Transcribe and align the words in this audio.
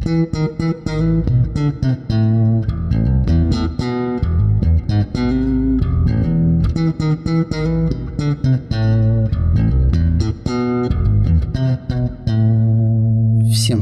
Всем 0.00 0.24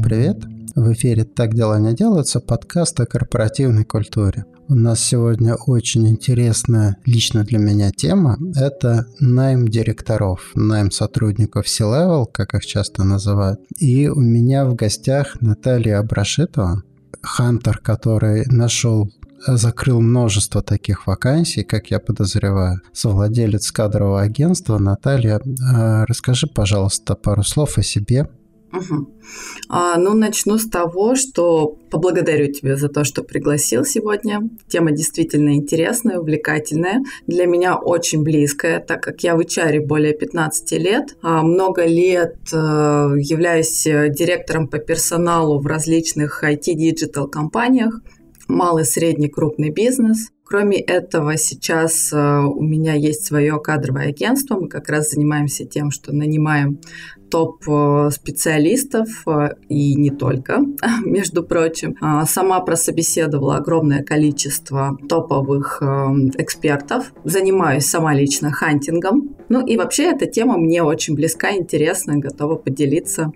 привет! 0.02 0.44
В 0.74 0.92
эфире 0.92 1.22
«Так 1.22 1.54
дела 1.54 1.78
не 1.78 1.94
делаются» 1.94 2.40
подкаст 2.40 2.98
о 2.98 3.06
корпоративной 3.06 3.84
культуре. 3.84 4.44
У 4.70 4.74
нас 4.74 5.02
сегодня 5.02 5.54
очень 5.54 6.06
интересная 6.08 6.98
лично 7.06 7.42
для 7.42 7.58
меня 7.58 7.90
тема. 7.90 8.36
Это 8.54 9.06
найм 9.18 9.66
директоров, 9.66 10.50
найм 10.54 10.90
сотрудников 10.90 11.66
C-Level, 11.66 12.26
как 12.30 12.52
их 12.52 12.66
часто 12.66 13.02
называют. 13.02 13.60
И 13.78 14.08
у 14.08 14.20
меня 14.20 14.66
в 14.66 14.74
гостях 14.74 15.40
Наталья 15.40 16.00
Абрашитова, 16.00 16.82
хантер, 17.22 17.78
который 17.78 18.44
нашел 18.48 19.10
закрыл 19.46 20.02
множество 20.02 20.60
таких 20.60 21.06
вакансий, 21.06 21.62
как 21.62 21.90
я 21.90 21.98
подозреваю. 21.98 22.82
Совладелец 22.92 23.70
кадрового 23.70 24.20
агентства 24.20 24.78
Наталья, 24.78 25.40
а, 25.72 26.04
расскажи, 26.04 26.46
пожалуйста, 26.46 27.14
пару 27.14 27.42
слов 27.42 27.78
о 27.78 27.82
себе, 27.82 28.28
Угу. 28.72 29.08
А, 29.70 29.98
ну, 29.98 30.14
начну 30.14 30.58
с 30.58 30.68
того, 30.68 31.14
что 31.14 31.76
поблагодарю 31.90 32.52
тебя 32.52 32.76
за 32.76 32.88
то, 32.88 33.04
что 33.04 33.22
пригласил 33.22 33.84
сегодня. 33.84 34.40
Тема 34.68 34.92
действительно 34.92 35.54
интересная, 35.54 36.18
увлекательная. 36.18 37.02
Для 37.26 37.46
меня 37.46 37.76
очень 37.76 38.22
близкая, 38.22 38.80
так 38.80 39.02
как 39.02 39.22
я 39.22 39.36
в 39.36 39.40
HR 39.40 39.80
более 39.86 40.12
15 40.12 40.72
лет. 40.72 41.16
А, 41.22 41.42
много 41.42 41.86
лет 41.86 42.36
а, 42.52 43.14
являюсь 43.16 43.84
директором 43.84 44.68
по 44.68 44.78
персоналу 44.78 45.58
в 45.58 45.66
различных 45.66 46.44
IT-digital 46.44 47.28
компаниях. 47.28 48.00
Малый, 48.48 48.84
средний, 48.84 49.28
крупный 49.28 49.70
бизнес– 49.70 50.28
Кроме 50.48 50.78
этого, 50.78 51.36
сейчас 51.36 52.10
э, 52.10 52.16
у 52.16 52.62
меня 52.62 52.94
есть 52.94 53.26
свое 53.26 53.60
кадровое 53.60 54.08
агентство. 54.08 54.58
Мы 54.58 54.68
как 54.68 54.88
раз 54.88 55.10
занимаемся 55.10 55.66
тем, 55.66 55.90
что 55.90 56.14
нанимаем 56.14 56.80
топ-специалистов 57.30 59.08
э, 59.26 59.50
и 59.68 59.94
не 59.94 60.10
только, 60.10 60.60
между 61.04 61.42
прочим. 61.42 61.96
А, 62.00 62.26
сама 62.26 62.60
прособеседовала 62.60 63.56
огромное 63.56 64.02
количество 64.02 64.96
топовых 65.08 65.78
э, 65.80 65.84
экспертов. 66.38 67.12
Занимаюсь 67.24 67.86
сама 67.86 68.14
лично 68.14 68.50
хантингом. 68.50 69.36
Ну 69.48 69.64
и 69.64 69.76
вообще 69.76 70.10
эта 70.10 70.26
тема 70.26 70.58
мне 70.58 70.82
очень 70.82 71.14
близка, 71.14 71.52
интересна, 71.54 72.18
готова 72.18 72.56
поделиться 72.56 73.32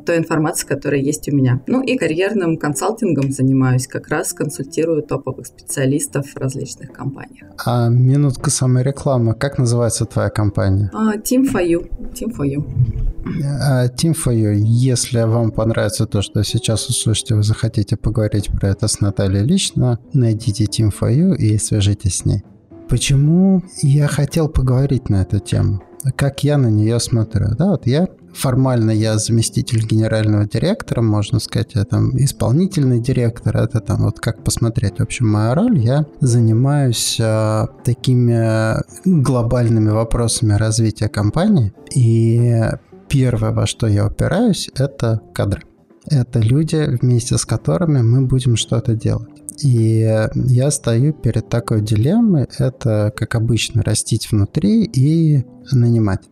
той 0.00 0.18
информации, 0.18 0.66
которая 0.66 1.00
есть 1.00 1.28
у 1.28 1.34
меня. 1.34 1.60
Ну 1.66 1.82
и 1.82 1.96
карьерным 1.96 2.56
консалтингом 2.56 3.32
занимаюсь, 3.32 3.86
как 3.86 4.08
раз 4.08 4.32
консультирую 4.32 5.02
топовых 5.02 5.46
специалистов 5.46 6.26
в 6.28 6.36
различных 6.36 6.92
компаниях. 6.92 7.48
А 7.64 7.88
минутка 7.88 8.50
самой 8.50 8.82
рекламы. 8.82 9.34
Как 9.34 9.58
называется 9.58 10.04
твоя 10.04 10.30
компания? 10.30 10.90
Uh, 10.94 11.22
Team 11.22 11.50
for 11.52 11.64
You. 11.64 11.90
Team 12.12 12.34
for 12.36 12.46
You. 12.46 12.64
Uh, 13.24 13.94
Team 13.94 14.14
for 14.14 14.34
You. 14.34 14.54
Если 14.54 15.20
вам 15.22 15.50
понравится 15.50 16.06
то, 16.06 16.22
что 16.22 16.42
сейчас 16.42 16.88
услышите, 16.88 17.34
вы 17.34 17.42
захотите 17.42 17.96
поговорить 17.96 18.48
про 18.48 18.70
это 18.70 18.88
с 18.88 19.00
Натальей 19.00 19.42
лично, 19.44 19.98
найдите 20.12 20.64
Team 20.64 20.90
for 20.90 21.12
You 21.12 21.36
и 21.36 21.58
свяжитесь 21.58 22.18
с 22.18 22.24
ней. 22.24 22.42
Почему 22.88 23.62
я 23.82 24.06
хотел 24.06 24.48
поговорить 24.48 25.08
на 25.08 25.22
эту 25.22 25.38
тему? 25.38 25.82
Как 26.16 26.44
я 26.44 26.58
на 26.58 26.66
нее 26.66 26.98
смотрю? 27.00 27.54
Да, 27.56 27.70
вот 27.70 27.86
я 27.86 28.08
формально 28.34 28.90
я 28.90 29.18
заместитель 29.18 29.86
генерального 29.86 30.46
директора, 30.46 31.02
можно 31.02 31.38
сказать, 31.40 31.72
я 31.74 31.84
там 31.84 32.16
исполнительный 32.16 33.00
директор, 33.00 33.56
это 33.56 33.80
там 33.80 34.02
вот 34.02 34.20
как 34.20 34.44
посмотреть. 34.44 34.98
В 34.98 35.02
общем, 35.02 35.28
моя 35.28 35.54
роль, 35.54 35.78
я 35.78 36.06
занимаюсь 36.20 37.18
э, 37.20 37.66
такими 37.84 38.76
глобальными 39.04 39.90
вопросами 39.90 40.54
развития 40.54 41.08
компании, 41.08 41.72
и 41.94 42.62
первое, 43.08 43.52
во 43.52 43.66
что 43.66 43.86
я 43.86 44.06
упираюсь, 44.06 44.70
это 44.74 45.20
кадры. 45.34 45.62
Это 46.10 46.40
люди, 46.40 46.98
вместе 47.00 47.38
с 47.38 47.44
которыми 47.44 48.02
мы 48.02 48.26
будем 48.26 48.56
что-то 48.56 48.94
делать. 48.94 49.28
И 49.62 50.00
я 50.34 50.70
стою 50.70 51.12
перед 51.12 51.48
такой 51.48 51.82
дилеммой. 51.82 52.48
Это, 52.58 53.12
как 53.16 53.34
обычно, 53.34 53.82
растить 53.82 54.30
внутри 54.32 54.84
и 54.84 55.44
нанимать. 55.70 56.22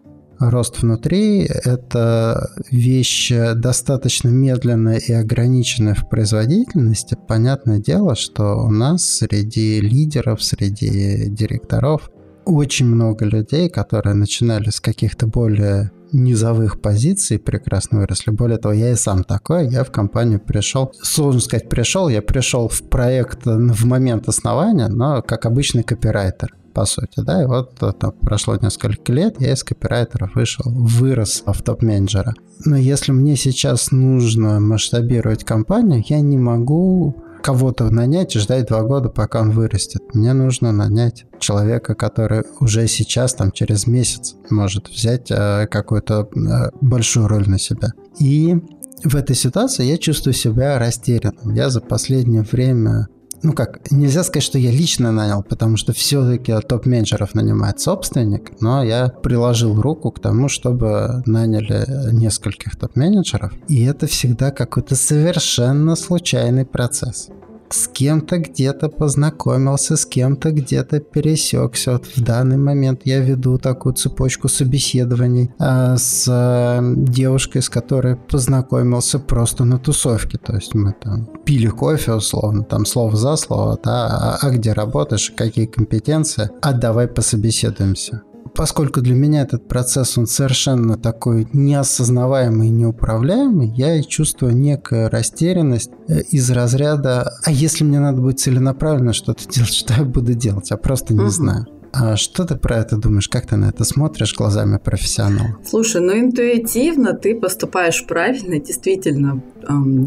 Рост 0.41 0.81
внутри– 0.81 1.43
это 1.65 2.51
вещь 2.71 3.31
достаточно 3.56 4.31
медленная 4.31 4.97
и 4.97 5.12
ограниченная 5.12 5.95
в 5.95 6.09
производительности. 6.09 7.15
Понятное 7.28 7.78
дело, 7.78 8.15
что 8.15 8.56
у 8.65 8.71
нас 8.71 9.05
среди 9.05 9.83
лидеров, 9.83 10.43
среди 10.43 11.28
директоров 11.28 12.11
очень 12.47 12.87
много 12.87 13.27
людей, 13.27 13.69
которые 13.69 14.15
начинали 14.15 14.71
с 14.71 14.81
каких-то 14.81 15.27
более 15.27 15.93
низовых 16.12 16.81
позиций 16.81 17.38
прекрасно 17.38 18.00
выросли. 18.00 18.31
Более 18.31 18.59
того, 18.59 18.75
я 18.75 18.93
и 18.93 18.97
сам 18.97 19.25
такой. 19.25 19.69
Я 19.69 19.84
в 19.84 19.91
компанию 19.91 20.41
пришел, 20.41 20.93
сложно 21.03 21.41
сказать, 21.41 21.69
пришел. 21.69 22.09
Я 22.09 22.22
пришел 22.22 22.69
в 22.69 22.82
проект 22.82 23.44
в 23.44 23.87
момент 23.87 24.28
основания, 24.28 24.88
но 24.88 25.22
как 25.22 25.47
обычный 25.47 25.82
копирайтер 25.82 26.54
по 26.72 26.84
сути, 26.84 27.21
да, 27.21 27.43
и 27.43 27.47
вот 27.47 27.75
там, 27.98 28.12
прошло 28.21 28.56
несколько 28.56 29.12
лет, 29.12 29.41
я 29.41 29.53
из 29.53 29.65
копирайтера 29.65 30.31
вышел, 30.34 30.65
вырос 30.66 31.43
в 31.44 31.62
топ-менеджера. 31.62 32.34
Но 32.65 32.77
если 32.77 33.10
мне 33.10 33.37
сейчас 33.37 33.91
нужно 33.91 34.60
масштабировать 34.60 35.44
компанию, 35.44 36.04
я 36.06 36.21
не 36.21 36.38
могу 36.38 37.25
кого-то 37.43 37.91
нанять 37.91 38.37
и 38.37 38.39
ждать 38.39 38.69
два 38.69 38.83
года, 38.83 39.09
пока 39.09 39.41
он 39.41 39.51
вырастет. 39.51 40.03
Мне 40.15 40.33
нужно 40.33 40.73
нанять 40.73 41.27
человека, 41.39 41.95
который 41.95 42.45
уже 42.61 42.87
сейчас, 42.87 43.34
там, 43.34 43.53
через 43.53 43.87
месяц 43.87 44.37
может 44.51 44.89
взять 44.89 45.31
э, 45.31 45.67
какую-то 45.67 46.28
э, 46.34 46.71
большую 46.81 47.28
роль 47.28 47.49
на 47.49 47.59
себя. 47.59 47.93
И 48.19 48.56
в 49.05 49.17
этой 49.17 49.34
ситуации 49.34 49.84
я 49.84 49.97
чувствую 49.97 50.34
себя 50.34 50.78
растерянным. 50.78 51.55
Я 51.55 51.71
за 51.71 51.81
последнее 51.81 52.43
время 52.43 53.09
ну 53.43 53.53
как, 53.53 53.91
нельзя 53.91 54.23
сказать, 54.25 54.45
что 54.45 54.59
я 54.59 54.71
лично 54.71 55.12
нанял, 55.12 55.43
потому 55.43 55.77
что 55.77 55.93
все-таки 55.93 56.53
топ-менеджеров 56.61 57.34
нанимает 57.34 57.81
собственник, 57.81 58.53
но 58.61 58.83
я 58.83 59.09
приложил 59.09 59.81
руку 59.81 60.11
к 60.11 60.21
тому, 60.21 60.49
чтобы 60.49 61.23
наняли 61.27 62.12
нескольких 62.12 62.77
топ-менеджеров, 62.77 63.53
и 63.69 63.84
это 63.84 64.06
всегда 64.06 64.51
какой-то 64.51 64.95
совершенно 64.95 65.97
случайный 65.97 66.65
процесс 66.65 67.28
с 67.73 67.89
кем-то 67.89 68.39
где-то 68.39 68.89
познакомился, 68.89 69.97
с 69.97 70.05
кем-то 70.05 70.51
где-то 70.51 71.01
пересекся. 71.01 71.93
Вот 71.93 72.07
в 72.07 72.23
данный 72.23 72.57
момент 72.57 73.03
я 73.05 73.21
веду 73.21 73.59
такую 73.59 73.95
цепочку 73.95 74.49
собеседований 74.49 75.51
а, 75.59 75.97
с 75.97 76.27
а, 76.29 76.81
девушкой, 76.83 77.63
с 77.63 77.69
которой 77.69 78.17
познакомился 78.17 79.19
просто 79.19 79.65
на 79.65 79.79
тусовке. 79.79 80.39
То 80.39 80.55
есть 80.55 80.75
мы 80.75 80.95
там 81.01 81.29
пили 81.45 81.69
кофе, 81.69 82.15
условно, 82.15 82.65
там 82.65 82.85
слово 82.87 83.17
за 83.17 83.37
слово, 83.37 83.79
да, 83.83 84.07
а, 84.07 84.39
а 84.41 84.51
где 84.51 84.73
работаешь, 84.73 85.33
какие 85.37 85.67
компетенции, 85.67 86.51
а 86.63 86.73
давай 86.73 87.07
пособеседуемся 87.07 88.23
поскольку 88.60 89.00
для 89.00 89.15
меня 89.15 89.41
этот 89.41 89.69
процесс, 89.69 90.19
он 90.19 90.26
совершенно 90.26 90.98
такой 90.98 91.48
неосознаваемый 91.54 92.69
и 92.69 92.71
неуправляемый, 92.71 93.72
я 93.75 94.03
чувствую 94.03 94.54
некую 94.54 95.09
растерянность 95.09 95.91
э, 96.09 96.21
из 96.31 96.50
разряда, 96.50 97.32
а 97.43 97.50
если 97.50 97.84
мне 97.84 97.98
надо 98.00 98.21
будет 98.21 98.38
целенаправленно 98.38 99.15
что-то 99.15 99.48
делать, 99.48 99.72
что 99.72 99.94
я 99.94 100.04
буду 100.04 100.34
делать? 100.34 100.69
Я 100.69 100.76
просто 100.76 101.15
не 101.15 101.21
угу. 101.21 101.31
знаю. 101.31 101.69
А 101.93 102.17
что 102.17 102.45
ты 102.45 102.56
про 102.56 102.78
это 102.78 102.97
думаешь? 102.97 103.28
Как 103.28 103.47
ты 103.47 103.56
на 103.56 103.67
это 103.67 103.84
смотришь 103.84 104.34
глазами 104.34 104.78
профессионала? 104.78 105.59
Слушай, 105.65 106.01
ну 106.01 106.19
интуитивно 106.19 107.15
ты 107.15 107.34
поступаешь 107.34 108.05
правильно, 108.06 108.59
действительно. 108.59 109.43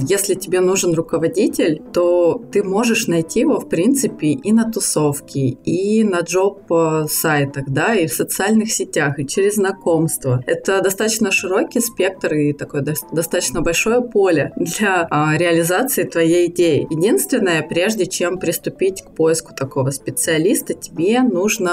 Если 0.07 0.33
тебе 0.33 0.61
нужен 0.61 0.93
руководитель, 0.93 1.81
то 1.93 2.41
ты 2.51 2.63
можешь 2.63 3.07
найти 3.07 3.41
его, 3.41 3.59
в 3.59 3.69
принципе, 3.69 4.27
и 4.27 4.51
на 4.51 4.71
тусовке, 4.71 5.49
и 5.49 6.03
на 6.03 6.21
джоб-сайтах, 6.21 7.65
да, 7.67 7.93
и 7.93 8.07
в 8.07 8.13
социальных 8.13 8.71
сетях, 8.71 9.19
и 9.19 9.27
через 9.27 9.55
знакомства. 9.55 10.43
Это 10.47 10.81
достаточно 10.81 11.31
широкий 11.31 11.81
спектр 11.81 12.33
и 12.33 12.53
такое 12.53 12.83
достаточно 13.11 13.61
большое 13.61 14.01
поле 14.01 14.53
для 14.55 15.07
а, 15.09 15.37
реализации 15.37 16.03
твоей 16.03 16.47
идеи. 16.47 16.87
Единственное, 16.89 17.61
прежде 17.61 18.05
чем 18.05 18.39
приступить 18.39 19.03
к 19.03 19.11
поиску 19.11 19.53
такого 19.53 19.91
специалиста, 19.91 20.73
тебе 20.73 21.21
нужно 21.21 21.72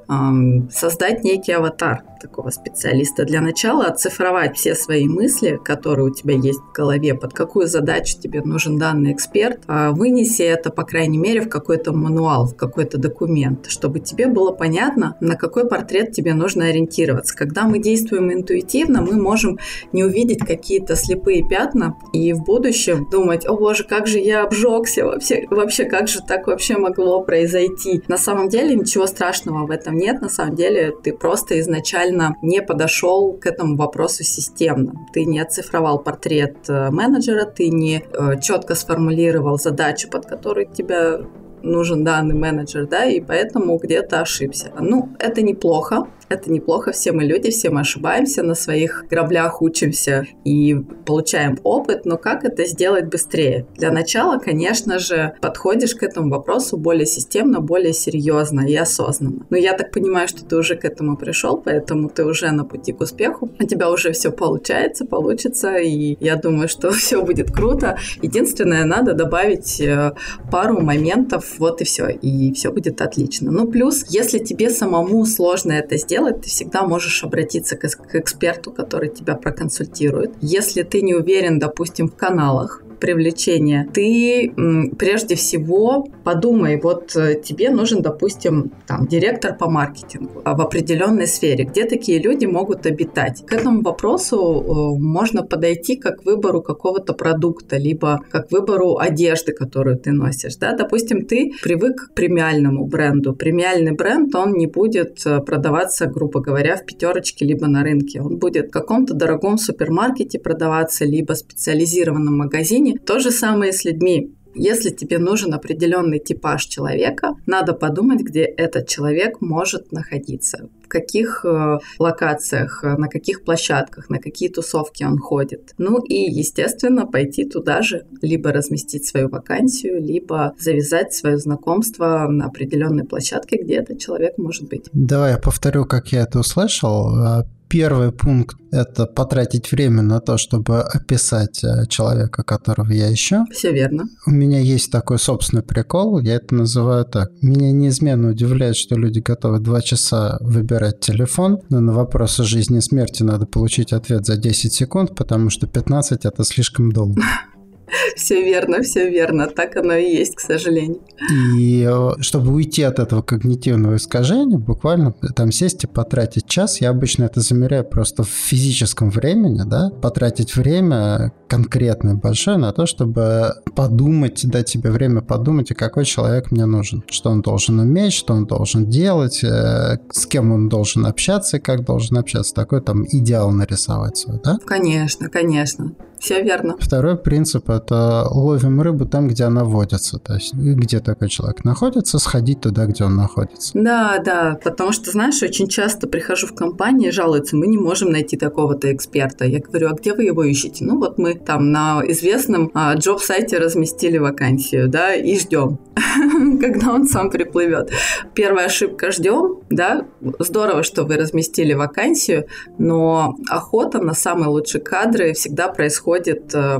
создать 0.71 1.23
некий 1.23 1.53
аватар 1.53 2.03
такого 2.21 2.51
специалиста. 2.51 3.25
Для 3.25 3.41
начала 3.41 3.85
оцифровать 3.85 4.55
все 4.55 4.75
свои 4.75 5.07
мысли, 5.07 5.59
которые 5.63 6.07
у 6.07 6.13
тебя 6.13 6.35
есть 6.35 6.59
в 6.59 6.71
голове, 6.71 7.15
под 7.15 7.33
какую 7.33 7.67
задачу 7.67 8.17
тебе 8.19 8.41
нужен 8.41 8.77
данный 8.77 9.13
эксперт, 9.13 9.61
а 9.67 9.91
вынеси 9.91 10.43
это, 10.43 10.69
по 10.69 10.83
крайней 10.83 11.17
мере, 11.17 11.41
в 11.41 11.49
какой-то 11.49 11.93
мануал, 11.93 12.45
в 12.45 12.55
какой-то 12.55 12.97
документ, 12.97 13.67
чтобы 13.69 13.99
тебе 13.99 14.27
было 14.27 14.51
понятно, 14.51 15.17
на 15.19 15.35
какой 15.35 15.67
портрет 15.67 16.11
тебе 16.11 16.33
нужно 16.33 16.65
ориентироваться. 16.65 17.35
Когда 17.35 17.63
мы 17.63 17.79
действуем 17.79 18.31
интуитивно, 18.31 19.01
мы 19.01 19.13
можем 19.13 19.57
не 19.91 20.03
увидеть 20.03 20.39
какие-то 20.39 20.95
слепые 20.95 21.47
пятна 21.47 21.95
и 22.13 22.33
в 22.33 22.43
будущем 22.43 23.07
думать, 23.09 23.47
о 23.47 23.55
боже, 23.55 23.83
как 23.83 24.05
же 24.07 24.19
я 24.19 24.43
обжегся, 24.43 25.05
вообще, 25.05 25.47
вообще 25.49 25.85
как 25.85 26.07
же 26.07 26.19
так 26.21 26.47
вообще 26.47 26.77
могло 26.77 27.23
произойти. 27.23 28.03
На 28.07 28.17
самом 28.17 28.49
деле 28.49 28.75
ничего 28.75 29.07
страшного 29.07 29.65
в 29.65 29.71
этом 29.71 29.97
нет, 30.01 30.21
на 30.21 30.29
самом 30.29 30.55
деле 30.55 30.91
ты 31.03 31.13
просто 31.13 31.59
изначально 31.59 32.35
не 32.41 32.61
подошел 32.61 33.33
к 33.33 33.45
этому 33.45 33.77
вопросу 33.77 34.23
системно. 34.23 34.93
Ты 35.13 35.25
не 35.25 35.39
оцифровал 35.39 35.99
портрет 35.99 36.57
э, 36.67 36.89
менеджера, 36.89 37.45
ты 37.45 37.69
не 37.69 38.01
э, 38.01 38.41
четко 38.41 38.75
сформулировал 38.75 39.57
задачу, 39.57 40.09
под 40.09 40.25
которой 40.25 40.65
тебя 40.65 41.19
нужен 41.63 42.03
данный 42.03 42.35
менеджер, 42.35 42.87
да, 42.87 43.05
и 43.05 43.19
поэтому 43.21 43.77
где-то 43.77 44.21
ошибся. 44.21 44.71
Ну, 44.79 45.09
это 45.19 45.41
неплохо, 45.43 46.07
это 46.31 46.51
неплохо, 46.51 46.91
все 46.91 47.11
мы 47.11 47.23
люди, 47.23 47.51
все 47.51 47.69
мы 47.69 47.81
ошибаемся, 47.81 48.43
на 48.43 48.55
своих 48.55 49.05
граблях 49.09 49.61
учимся 49.61 50.27
и 50.43 50.75
получаем 51.05 51.59
опыт, 51.63 52.05
но 52.05 52.17
как 52.17 52.43
это 52.43 52.65
сделать 52.65 53.05
быстрее? 53.05 53.65
Для 53.75 53.91
начала, 53.91 54.37
конечно 54.37 54.99
же, 54.99 55.33
подходишь 55.41 55.95
к 55.95 56.03
этому 56.03 56.29
вопросу 56.29 56.77
более 56.77 57.05
системно, 57.05 57.59
более 57.59 57.93
серьезно 57.93 58.61
и 58.61 58.75
осознанно. 58.75 59.45
Но 59.49 59.57
я 59.57 59.73
так 59.73 59.91
понимаю, 59.91 60.27
что 60.27 60.45
ты 60.45 60.55
уже 60.55 60.75
к 60.75 60.85
этому 60.85 61.17
пришел, 61.17 61.57
поэтому 61.57 62.09
ты 62.09 62.25
уже 62.25 62.51
на 62.51 62.65
пути 62.65 62.93
к 62.93 63.01
успеху, 63.01 63.49
у 63.59 63.63
тебя 63.63 63.89
уже 63.89 64.11
все 64.11 64.31
получается, 64.31 65.05
получится, 65.05 65.77
и 65.77 66.17
я 66.19 66.35
думаю, 66.35 66.67
что 66.67 66.91
все 67.01 67.23
будет 67.23 67.51
круто. 67.51 67.97
Единственное, 68.21 68.85
надо 68.85 69.13
добавить 69.13 69.79
э, 69.81 70.13
пару 70.51 70.81
моментов, 70.81 71.45
вот 71.57 71.81
и 71.81 71.83
все, 71.83 72.09
и 72.09 72.53
все 72.53 72.71
будет 72.71 73.01
отлично. 73.01 73.51
Ну, 73.51 73.67
плюс, 73.67 74.05
если 74.09 74.39
тебе 74.39 74.69
самому 74.69 75.25
сложно 75.25 75.73
это 75.73 75.97
сделать, 75.97 76.20
делать, 76.21 76.41
ты 76.41 76.49
всегда 76.49 76.83
можешь 76.83 77.23
обратиться 77.23 77.75
к, 77.75 77.87
к 77.87 78.15
эксперту, 78.15 78.71
который 78.71 79.09
тебя 79.09 79.35
проконсультирует. 79.35 80.31
Если 80.41 80.83
ты 80.83 81.01
не 81.01 81.15
уверен, 81.15 81.59
допустим, 81.59 82.07
в 82.07 82.15
каналах, 82.15 82.83
привлечения, 83.01 83.87
ты 83.93 84.53
прежде 84.97 85.35
всего 85.35 86.07
подумай, 86.23 86.79
вот 86.81 87.15
э, 87.15 87.41
тебе 87.41 87.69
нужен, 87.71 88.01
допустим, 88.01 88.71
там, 88.87 89.07
директор 89.07 89.57
по 89.57 89.69
маркетингу 89.69 90.41
в 90.45 90.61
определенной 90.61 91.27
сфере, 91.27 91.65
где 91.65 91.85
такие 91.85 92.19
люди 92.19 92.45
могут 92.45 92.85
обитать. 92.85 93.43
К 93.45 93.53
этому 93.53 93.81
вопросу 93.81 94.37
э, 94.37 94.99
можно 94.99 95.43
подойти 95.43 95.95
как 95.95 96.21
к 96.21 96.25
выбору 96.25 96.61
какого-то 96.61 97.13
продукта, 97.13 97.77
либо 97.77 98.21
как 98.29 98.49
к 98.49 98.51
выбору 98.51 98.97
одежды, 98.97 99.53
которую 99.53 99.97
ты 99.97 100.11
носишь. 100.11 100.55
Да? 100.57 100.73
Допустим, 100.73 101.25
ты 101.25 101.51
привык 101.63 102.09
к 102.11 102.13
премиальному 102.13 102.85
бренду. 102.85 103.33
Премиальный 103.33 103.93
бренд, 103.93 104.35
он 104.35 104.53
не 104.53 104.67
будет 104.67 105.25
э, 105.25 105.39
продаваться, 105.39 106.05
грубо 106.05 106.39
говоря, 106.39 106.75
в 106.75 106.85
пятерочке, 106.85 107.45
либо 107.45 107.67
на 107.67 107.83
рынке. 107.83 108.21
Он 108.21 108.37
будет 108.37 108.67
в 108.67 108.71
каком-то 108.71 109.13
дорогом 109.13 109.57
супермаркете 109.57 110.39
продаваться, 110.39 111.05
либо 111.05 111.33
специализированном 111.33 112.37
магазине, 112.37 112.90
жизни. 112.91 113.05
То 113.05 113.19
же 113.19 113.31
самое 113.31 113.71
с 113.71 113.85
людьми. 113.85 114.31
Если 114.53 114.89
тебе 114.89 115.17
нужен 115.17 115.53
определенный 115.53 116.19
типаж 116.19 116.65
человека, 116.65 117.35
надо 117.45 117.73
подумать, 117.73 118.19
где 118.19 118.41
этот 118.41 118.89
человек 118.89 119.39
может 119.39 119.93
находиться, 119.93 120.67
в 120.83 120.89
каких 120.89 121.45
э, 121.45 121.79
локациях, 121.99 122.83
на 122.83 123.07
каких 123.07 123.45
площадках, 123.45 124.09
на 124.09 124.19
какие 124.19 124.49
тусовки 124.49 125.05
он 125.05 125.17
ходит. 125.19 125.73
Ну 125.77 125.99
и, 125.99 126.29
естественно, 126.29 127.05
пойти 127.05 127.45
туда 127.45 127.81
же, 127.81 128.05
либо 128.21 128.51
разместить 128.51 129.05
свою 129.05 129.29
вакансию, 129.29 130.01
либо 130.01 130.53
завязать 130.59 131.13
свое 131.13 131.37
знакомство 131.37 132.27
на 132.27 132.47
определенной 132.47 133.05
площадке, 133.05 133.55
где 133.55 133.75
этот 133.75 133.99
человек 133.99 134.37
может 134.37 134.67
быть. 134.67 134.89
Давай 134.91 135.31
я 135.31 135.37
повторю, 135.37 135.85
как 135.85 136.11
я 136.11 136.23
это 136.23 136.39
услышал 136.39 137.45
Первый 137.71 138.11
пункт– 138.11 138.57
это 138.73 139.05
потратить 139.05 139.71
время 139.71 140.01
на 140.01 140.19
то, 140.19 140.37
чтобы 140.37 140.81
описать 140.81 141.63
э, 141.63 141.85
человека, 141.87 142.43
которого 142.43 142.91
я 142.91 143.13
ищу. 143.13 143.45
Все 143.49 143.71
верно. 143.71 144.09
У 144.27 144.31
меня 144.31 144.59
есть 144.59 144.91
такой 144.91 145.17
собственный 145.17 145.63
прикол, 145.63 146.19
я 146.19 146.35
это 146.35 146.53
называю 146.53 147.05
так. 147.05 147.29
Меня 147.41 147.71
неизменно 147.71 148.31
удивляет, 148.31 148.75
что 148.75 148.95
люди 148.95 149.19
готовы 149.19 149.59
два 149.59 149.81
часа 149.81 150.37
выбирать 150.41 150.99
телефон, 150.99 151.59
но 151.69 151.79
на 151.79 151.93
вопросы 151.93 152.43
жизни 152.43 152.79
и 152.79 152.81
смерти 152.81 153.23
надо 153.23 153.45
получить 153.45 153.93
ответ 153.93 154.25
за 154.25 154.35
10 154.35 154.73
секунд, 154.73 155.15
потому 155.15 155.49
что 155.49 155.65
15– 155.65 156.19
это 156.25 156.43
слишком 156.43 156.91
долго. 156.91 157.21
Все 158.15 158.43
верно, 158.43 158.81
все 158.81 159.09
верно. 159.09 159.47
Так 159.47 159.75
оно 159.77 159.93
и 159.93 160.09
есть, 160.09 160.35
к 160.35 160.39
сожалению. 160.39 161.01
И 161.31 161.87
э, 161.87 162.21
чтобы 162.21 162.53
уйти 162.53 162.83
от 162.83 162.99
этого 162.99 163.21
когнитивного 163.21 163.95
искажения, 163.95 164.57
буквально 164.57 165.13
там 165.35 165.51
сесть 165.51 165.83
и 165.83 165.87
потратить 165.87 166.47
час, 166.47 166.81
я 166.81 166.89
обычно 166.89 167.25
это 167.25 167.41
замеряю 167.41 167.83
просто 167.83 168.23
в 168.23 168.29
физическом 168.29 169.09
времени, 169.09 169.61
да, 169.65 169.89
потратить 170.01 170.55
время 170.55 171.33
конкретное, 171.47 172.15
большое 172.15 172.57
на 172.57 172.71
то, 172.71 172.85
чтобы 172.85 173.53
подумать, 173.75 174.41
дать 174.47 174.69
себе 174.69 174.89
время 174.89 175.21
подумать, 175.21 175.71
и 175.71 175.73
какой 175.73 176.05
человек 176.05 176.51
мне 176.51 176.65
нужен, 176.65 177.03
что 177.09 177.29
он 177.29 177.41
должен 177.41 177.79
уметь, 177.79 178.13
что 178.13 178.33
он 178.33 178.45
должен 178.45 178.89
делать, 178.89 179.43
э, 179.43 179.97
с 180.11 180.25
кем 180.25 180.51
он 180.51 180.69
должен 180.69 181.05
общаться 181.05 181.57
и 181.57 181.59
как 181.59 181.85
должен 181.85 182.17
общаться. 182.17 182.53
Такой 182.53 182.81
там 182.81 183.05
идеал 183.05 183.51
нарисовать 183.51 184.17
свой, 184.17 184.39
да? 184.43 184.57
Конечно, 184.65 185.29
конечно. 185.29 185.93
Все 186.21 186.43
верно. 186.43 186.75
Второй 186.79 187.17
принцип– 187.17 187.67
это 187.71 188.27
ловим 188.29 188.79
рыбу 188.79 189.07
там, 189.07 189.27
где 189.27 189.45
она 189.45 189.63
водится. 189.63 190.19
То 190.19 190.35
есть 190.35 190.53
где 190.53 190.99
такой 190.99 191.29
человек 191.29 191.65
находится, 191.65 192.19
сходить 192.19 192.61
туда, 192.61 192.85
где 192.85 193.05
он 193.05 193.15
находится. 193.15 193.71
Да, 193.73 194.19
да, 194.23 194.59
потому 194.63 194.91
что, 194.91 195.09
знаешь, 195.09 195.41
очень 195.41 195.67
часто 195.67 196.07
прихожу 196.07 196.45
в 196.45 196.53
компании, 196.53 197.09
жалуются, 197.09 197.55
мы 197.55 197.65
не 197.65 197.79
можем 197.79 198.11
найти 198.11 198.37
такого-то 198.37 198.93
эксперта. 198.93 199.45
Я 199.45 199.61
говорю, 199.61 199.89
а 199.89 199.93
где 199.93 200.13
вы 200.13 200.25
его 200.25 200.43
ищете? 200.43 200.85
Ну 200.85 200.99
вот 200.99 201.17
мы 201.17 201.33
там 201.33 201.71
на 201.71 202.03
известном 202.05 202.69
а, 202.75 202.93
джоб-сайте 202.93 203.57
разместили 203.57 204.19
вакансию, 204.19 204.89
да, 204.89 205.15
и 205.15 205.39
ждем, 205.39 205.79
когда 206.61 206.93
он 206.93 207.07
сам 207.07 207.31
приплывет. 207.31 207.89
Первая 208.35 208.67
ошибка– 208.67 209.11
ждем, 209.11 209.61
да, 209.71 210.05
здорово, 210.37 210.83
что 210.83 211.03
вы 211.03 211.15
разместили 211.15 211.73
вакансию, 211.73 212.45
но 212.77 213.37
охота 213.49 213.99
на 213.99 214.13
самые 214.13 214.49
лучшие 214.49 214.83
кадры 214.83 215.33
всегда 215.33 215.67
происходит 215.67 216.10
переходит 216.11 216.53
э, 216.53 216.79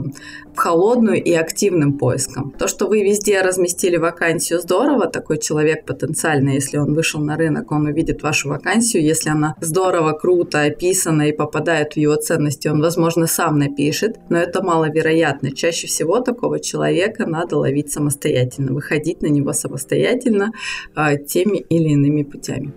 в 0.53 0.57
холодную 0.57 1.23
и 1.23 1.33
активным 1.33 1.97
поиском. 1.97 2.51
То, 2.51 2.67
что 2.67 2.87
вы 2.87 3.03
везде 3.03 3.41
разместили 3.41 3.97
вакансию, 3.97 4.59
здорово. 4.59 5.07
Такой 5.07 5.37
человек 5.37 5.85
потенциально, 5.85 6.49
если 6.49 6.77
он 6.77 6.93
вышел 6.93 7.21
на 7.21 7.37
рынок, 7.37 7.71
он 7.71 7.85
увидит 7.85 8.23
вашу 8.23 8.49
вакансию. 8.49 9.03
Если 9.03 9.29
она 9.29 9.55
здорово, 9.61 10.11
круто 10.11 10.61
описана 10.61 11.23
и 11.23 11.31
попадает 11.31 11.93
в 11.93 11.97
его 11.97 12.15
ценности, 12.15 12.67
он, 12.67 12.81
возможно, 12.81 13.27
сам 13.27 13.57
напишет. 13.57 14.17
Но 14.29 14.37
это 14.37 14.61
маловероятно. 14.63 15.51
Чаще 15.51 15.87
всего 15.87 16.19
такого 16.19 16.59
человека 16.59 17.25
надо 17.25 17.57
ловить 17.57 17.91
самостоятельно, 17.91 18.73
выходить 18.73 19.21
на 19.21 19.27
него 19.27 19.53
самостоятельно 19.53 20.51
э, 20.95 21.17
теми 21.17 21.57
или 21.57 21.89
иными 21.89 22.23
путями. 22.23 22.73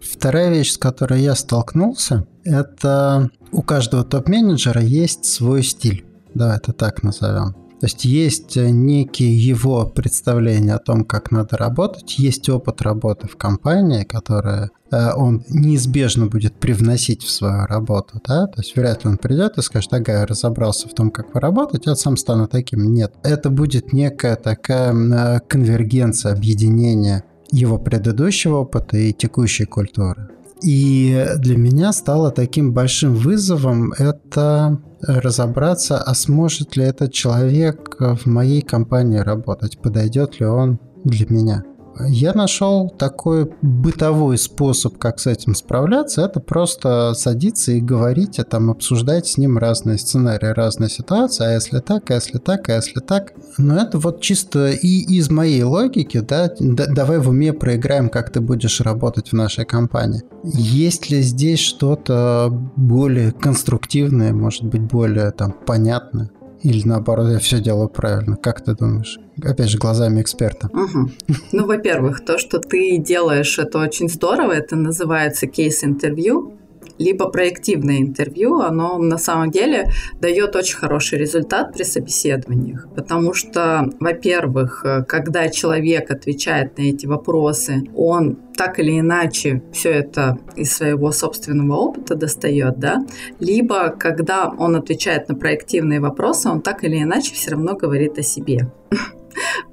Вторая 0.00 0.50
вещь, 0.50 0.72
с 0.72 0.78
которой 0.78 1.20
я 1.20 1.34
столкнулся, 1.34 2.26
это 2.44 3.30
у 3.52 3.62
каждого 3.62 4.04
топ-менеджера 4.04 4.80
есть 4.80 5.24
свой 5.24 5.62
стиль. 5.62 6.04
Да, 6.34 6.56
это 6.56 6.72
так 6.72 7.02
назовем. 7.02 7.54
То 7.82 7.86
есть 7.86 8.04
есть 8.04 8.54
некие 8.54 9.36
его 9.36 9.84
представления 9.86 10.74
о 10.74 10.78
том, 10.78 11.04
как 11.04 11.32
надо 11.32 11.56
работать, 11.56 12.16
есть 12.16 12.48
опыт 12.48 12.80
работы 12.80 13.26
в 13.26 13.36
компании, 13.36 14.04
который 14.04 14.70
э, 14.92 15.12
он 15.16 15.44
неизбежно 15.48 16.26
будет 16.26 16.54
привносить 16.54 17.24
в 17.24 17.30
свою 17.30 17.66
работу, 17.66 18.20
да, 18.24 18.46
то 18.46 18.60
есть 18.60 18.76
вряд 18.76 19.02
ли 19.02 19.10
он 19.10 19.18
придет 19.18 19.58
и 19.58 19.62
скажет, 19.62 19.92
ага, 19.94 20.12
я 20.12 20.26
разобрался 20.26 20.88
в 20.88 20.94
том, 20.94 21.10
как 21.10 21.34
вы 21.34 21.40
работаете, 21.40 21.90
я 21.90 21.96
сам 21.96 22.16
стану 22.16 22.46
таким. 22.46 22.94
Нет, 22.94 23.14
это 23.24 23.50
будет 23.50 23.92
некая 23.92 24.36
такая 24.36 24.94
э, 24.94 25.40
конвергенция, 25.48 26.34
объединение 26.34 27.24
его 27.50 27.78
предыдущего 27.78 28.58
опыта 28.58 28.96
и 28.96 29.12
текущей 29.12 29.64
культуры. 29.64 30.28
И 30.62 31.26
для 31.38 31.56
меня 31.56 31.92
стало 31.92 32.30
таким 32.30 32.72
большим 32.72 33.14
вызовом 33.14 33.92
это 33.92 34.78
разобраться, 35.00 35.98
а 35.98 36.14
сможет 36.14 36.76
ли 36.76 36.84
этот 36.84 37.12
человек 37.12 37.96
в 37.98 38.26
моей 38.26 38.62
компании 38.62 39.18
работать, 39.18 39.80
подойдет 39.80 40.38
ли 40.38 40.46
он 40.46 40.78
для 41.04 41.26
меня. 41.28 41.64
Я 42.00 42.32
нашел 42.32 42.88
такой 42.88 43.50
бытовой 43.62 44.38
способ, 44.38 44.98
как 44.98 45.20
с 45.20 45.26
этим 45.26 45.54
справляться. 45.54 46.22
Это 46.22 46.40
просто 46.40 47.14
садиться 47.14 47.72
и 47.72 47.80
говорить, 47.80 48.38
а 48.38 48.44
там 48.44 48.70
обсуждать 48.70 49.26
с 49.26 49.38
ним 49.38 49.58
разные 49.58 49.98
сценарии, 49.98 50.46
разные 50.46 50.90
ситуации. 50.90 51.46
А 51.46 51.52
если 51.52 51.80
так, 51.80 52.10
а 52.10 52.14
если 52.14 52.38
так, 52.38 52.68
а 52.68 52.76
если 52.76 53.00
так. 53.00 53.32
Но 53.58 53.76
это 53.76 53.98
вот 53.98 54.20
чисто 54.20 54.70
и 54.70 55.00
из 55.16 55.30
моей 55.30 55.62
логики, 55.62 56.20
да, 56.20 56.50
давай 56.58 57.18
в 57.18 57.28
уме 57.28 57.52
проиграем, 57.52 58.08
как 58.08 58.30
ты 58.30 58.40
будешь 58.40 58.80
работать 58.80 59.28
в 59.28 59.32
нашей 59.34 59.64
компании. 59.64 60.22
Есть 60.44 61.10
ли 61.10 61.20
здесь 61.22 61.60
что-то 61.60 62.48
более 62.76 63.32
конструктивное, 63.32 64.32
может 64.32 64.64
быть, 64.64 64.82
более 64.82 65.30
там 65.30 65.52
понятное? 65.52 66.30
Или 66.62 66.86
наоборот, 66.86 67.30
я 67.30 67.38
все 67.38 67.60
делаю 67.60 67.88
правильно? 67.88 68.36
Как 68.36 68.64
ты 68.64 68.74
думаешь? 68.74 69.18
Опять 69.42 69.68
же, 69.68 69.78
глазами 69.78 70.20
эксперта. 70.20 70.68
Угу. 70.68 71.10
Ну, 71.52 71.66
во-первых, 71.66 72.24
то, 72.24 72.38
что 72.38 72.58
ты 72.58 72.98
делаешь, 72.98 73.58
это 73.58 73.78
очень 73.78 74.08
здорово. 74.08 74.52
Это 74.52 74.76
называется 74.76 75.46
кейс-интервью 75.46 76.54
либо 77.02 77.28
проективное 77.28 77.98
интервью, 77.98 78.60
оно 78.60 78.98
на 78.98 79.18
самом 79.18 79.50
деле 79.50 79.90
дает 80.20 80.56
очень 80.56 80.76
хороший 80.76 81.18
результат 81.18 81.72
при 81.72 81.82
собеседованиях. 81.82 82.86
Потому 82.94 83.34
что, 83.34 83.90
во-первых, 84.00 84.84
когда 85.08 85.48
человек 85.48 86.10
отвечает 86.10 86.78
на 86.78 86.82
эти 86.82 87.06
вопросы, 87.06 87.82
он 87.94 88.38
так 88.56 88.78
или 88.78 89.00
иначе 89.00 89.62
все 89.72 89.90
это 89.90 90.38
из 90.56 90.72
своего 90.72 91.10
собственного 91.12 91.76
опыта 91.76 92.14
достает, 92.14 92.78
да, 92.78 93.04
либо 93.40 93.90
когда 93.90 94.48
он 94.48 94.76
отвечает 94.76 95.28
на 95.28 95.34
проективные 95.34 96.00
вопросы, 96.00 96.48
он 96.48 96.60
так 96.60 96.84
или 96.84 97.02
иначе 97.02 97.34
все 97.34 97.52
равно 97.52 97.74
говорит 97.74 98.18
о 98.18 98.22
себе. 98.22 98.70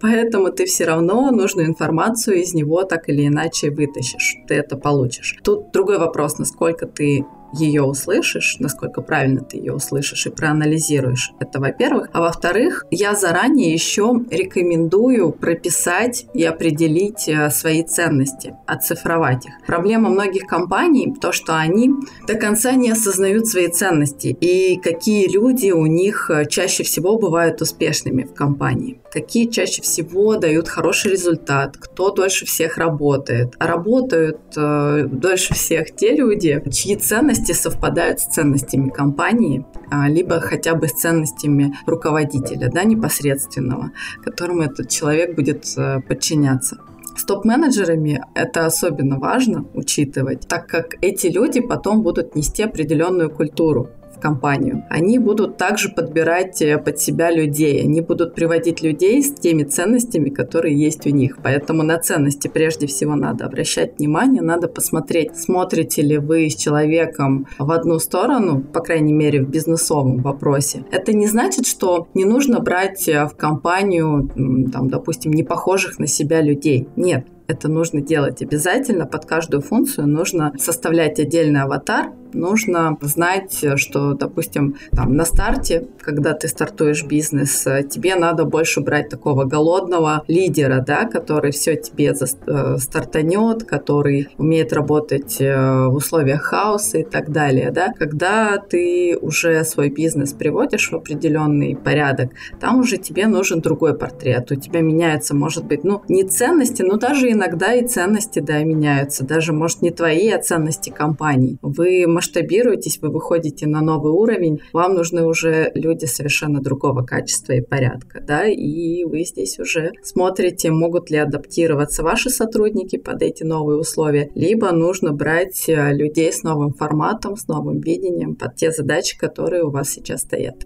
Поэтому 0.02 0.52
ты 0.52 0.66
все 0.66 0.86
равно 0.86 1.32
нужную 1.32 1.68
информацию 1.68 2.38
из 2.38 2.54
него 2.54 2.84
так 2.84 3.10
или 3.10 3.28
иначе 3.28 3.70
вытащишь. 3.70 4.38
Ты 4.48 4.56
это 4.56 4.78
получишь. 4.78 5.38
Тут 5.44 5.72
другой 5.72 5.98
вопрос, 5.98 6.38
насколько 6.38 6.86
ты 6.86 7.26
ее 7.54 7.84
услышишь, 7.84 8.58
насколько 8.60 9.02
правильно 9.02 9.42
ты 9.42 9.58
ее 9.58 9.74
услышишь 9.74 10.26
и 10.26 10.30
проанализируешь. 10.30 11.32
Это 11.40 11.60
во-первых. 11.60 12.10
А 12.14 12.22
во-вторых, 12.22 12.86
я 12.92 13.16
заранее 13.16 13.74
еще 13.74 14.14
рекомендую 14.30 15.32
прописать 15.32 16.26
и 16.34 16.44
определить 16.44 17.28
э, 17.28 17.50
свои 17.50 17.84
ценности, 17.84 18.56
оцифровать 18.66 19.46
их. 19.46 19.54
Проблема 19.66 20.10
многих 20.10 20.46
компаний 20.48 21.14
то, 21.20 21.32
что 21.32 21.58
они 21.58 21.92
до 22.28 22.36
конца 22.36 22.74
не 22.74 22.92
осознают 22.92 23.48
свои 23.48 23.68
ценности 23.68 24.36
и 24.40 24.80
какие 24.80 25.32
люди 25.32 25.72
у 25.72 25.86
них 25.86 26.30
э, 26.30 26.46
чаще 26.46 26.84
всего 26.84 27.18
бывают 27.18 27.62
успешными 27.62 28.24
в 28.24 28.34
компании, 28.34 29.00
какие 29.12 29.48
чаще 29.48 29.82
всего 29.82 30.36
дают 30.36 30.68
хороший 30.68 31.12
результат, 31.12 31.78
кто 31.78 32.12
дольше 32.12 32.46
всех 32.46 32.78
работает. 32.78 33.56
Работают 33.60 34.40
э, 34.56 35.08
дольше 35.12 35.54
всех 35.54 35.96
те 35.96 36.16
люди, 36.16 36.62
чьи 36.72 36.96
ценности 36.96 37.39
ценности 37.40 37.54
совпадают 37.54 38.20
с 38.20 38.26
ценностями 38.26 38.90
компании, 38.90 39.66
а, 39.92 40.10
либо 40.10 40.40
хотя 40.40 40.76
бы 40.76 40.88
с 40.88 40.94
ценностями 40.94 41.74
руководителя, 41.86 42.70
да, 42.70 42.84
непосредственного, 42.84 43.92
которому 44.24 44.62
этот 44.62 44.90
человек 44.90 45.36
будет 45.36 45.66
э, 45.78 46.02
подчиняться. 46.08 46.78
С 47.16 47.24
топ-менеджерами 47.24 48.22
это 48.36 48.66
особенно 48.66 49.20
важно 49.20 49.66
учитывать, 49.74 50.48
так 50.48 50.68
как 50.68 50.96
эти 51.02 51.28
люди 51.28 51.62
потом 51.62 52.02
будут 52.02 52.36
нести 52.36 52.64
определенную 52.64 53.30
культуру 53.30 53.90
компанию. 54.20 54.86
Они 54.90 55.20
будут 55.20 55.58
также 55.58 55.90
подбирать 55.90 56.62
э, 56.62 56.78
под 56.78 57.00
себя 57.00 57.32
людей. 57.32 57.82
Они 57.82 58.02
будут 58.02 58.36
приводить 58.36 58.82
людей 58.82 59.22
с 59.24 59.34
теми 59.34 59.64
ценностями, 59.64 60.30
которые 60.30 60.78
есть 60.78 61.06
у 61.08 61.10
них. 61.10 61.40
Поэтому 61.42 61.84
на 61.84 61.98
ценности 61.98 62.48
прежде 62.48 62.88
всего 62.88 63.16
надо 63.16 63.46
обращать 63.46 63.98
внимание, 63.98 64.42
надо 64.42 64.68
посмотреть, 64.68 65.38
смотрите 65.38 66.02
ли 66.02 66.18
вы 66.18 66.50
с 66.50 66.56
человеком 66.56 67.48
в 67.58 67.72
одну 67.72 68.00
сторону, 68.00 68.62
по 68.62 68.82
крайней 68.82 69.14
мере 69.14 69.42
в 69.42 69.50
бизнесовом 69.50 70.18
вопросе. 70.18 70.86
Это 70.92 71.14
не 71.14 71.28
значит, 71.28 71.66
что 71.66 72.08
не 72.14 72.26
нужно 72.26 72.60
брать 72.60 73.08
э, 73.08 73.26
в 73.26 73.36
компанию, 73.36 74.30
там, 74.72 74.90
допустим, 74.90 75.32
не 75.32 75.44
похожих 75.44 76.00
на 76.00 76.08
себя 76.08 76.42
людей. 76.42 76.88
Нет, 76.96 77.26
это 77.50 77.68
нужно 77.68 78.00
делать 78.00 78.44
обязательно. 78.44 79.08
Под 79.08 79.26
каждую 79.26 79.62
функцию 79.62 80.08
нужно 80.08 80.54
составлять 80.60 81.20
отдельный 81.20 81.62
аватар, 81.62 82.12
нужно 82.34 82.98
знать, 83.02 83.64
что, 83.76 84.14
допустим, 84.14 84.76
там 84.92 85.16
на 85.16 85.26
старте, 85.26 85.88
когда 86.00 86.34
ты 86.34 86.48
стартуешь 86.48 87.04
бизнес, 87.06 87.64
тебе 87.90 88.16
надо 88.16 88.46
больше 88.46 88.82
брать 88.82 89.10
такого 89.10 89.46
голодного 89.46 90.24
лидера, 90.28 90.84
да, 90.86 91.06
который 91.06 91.52
все 91.52 91.76
тебе 91.76 92.14
э, 92.14 92.78
стартанет, 92.78 93.64
который 93.64 94.30
умеет 94.38 94.74
работать 94.74 95.38
э, 95.40 95.88
в 95.88 95.96
условиях 95.96 96.42
хаоса 96.42 97.00
и 97.00 97.04
так 97.04 97.32
далее, 97.32 97.72
да. 97.72 97.94
Когда 97.98 98.58
ты 98.58 99.18
уже 99.22 99.64
свой 99.64 99.90
бизнес 99.90 100.34
приводишь 100.34 100.92
в 100.92 100.96
определенный 100.96 101.76
порядок, 101.76 102.32
там 102.60 102.80
уже 102.80 102.98
тебе 102.98 103.28
нужен 103.28 103.62
другой 103.62 103.98
портрет. 103.98 104.52
У 104.52 104.56
тебя 104.56 104.82
меняется, 104.82 105.36
может 105.36 105.66
быть, 105.66 105.84
ну, 105.84 106.02
не 106.08 106.24
ценности, 106.24 106.82
но 106.82 106.98
даже 106.98 107.32
иногда 107.32 107.74
и 107.74 107.88
ценности, 107.88 108.40
да, 108.40 108.64
меняются. 108.64 109.26
Даже, 109.26 109.54
может, 109.54 109.82
не 109.82 109.92
твои, 109.92 110.30
а 110.30 110.42
ценности 110.42 110.90
компании. 110.90 111.58
Вы 111.62 112.06
масштабируетесь, 112.20 113.00
вы 113.02 113.10
выходите 113.10 113.66
на 113.66 113.82
новый 113.82 114.12
уровень, 114.12 114.60
вам 114.74 114.94
нужны 114.94 115.26
уже 115.26 115.72
люди 115.74 116.04
совершенно 116.06 116.60
другого 116.60 117.04
качества 117.04 117.54
и 117.54 117.62
порядка, 117.62 118.22
да, 118.22 118.46
и 118.46 119.06
вы 119.06 119.24
здесь 119.24 119.58
уже 119.58 119.92
смотрите, 120.04 120.70
могут 120.70 121.10
ли 121.10 121.18
адаптироваться 121.18 122.04
ваши 122.04 122.30
сотрудники 122.30 122.98
под 122.98 123.22
эти 123.22 123.44
новые 123.44 123.80
условия, 123.80 124.30
либо 124.36 124.72
нужно 124.72 125.14
брать 125.14 125.70
э, 125.70 125.94
людей 125.94 126.34
с 126.34 126.44
новым 126.44 126.74
форматом, 126.74 127.38
с 127.38 127.48
новым 127.48 127.80
видением 127.80 128.36
под 128.36 128.56
те 128.56 128.72
задачи, 128.72 129.18
которые 129.18 129.64
у 129.64 129.70
вас 129.70 129.90
сейчас 129.90 130.22
стоят. 130.22 130.58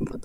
Вот. 0.00 0.22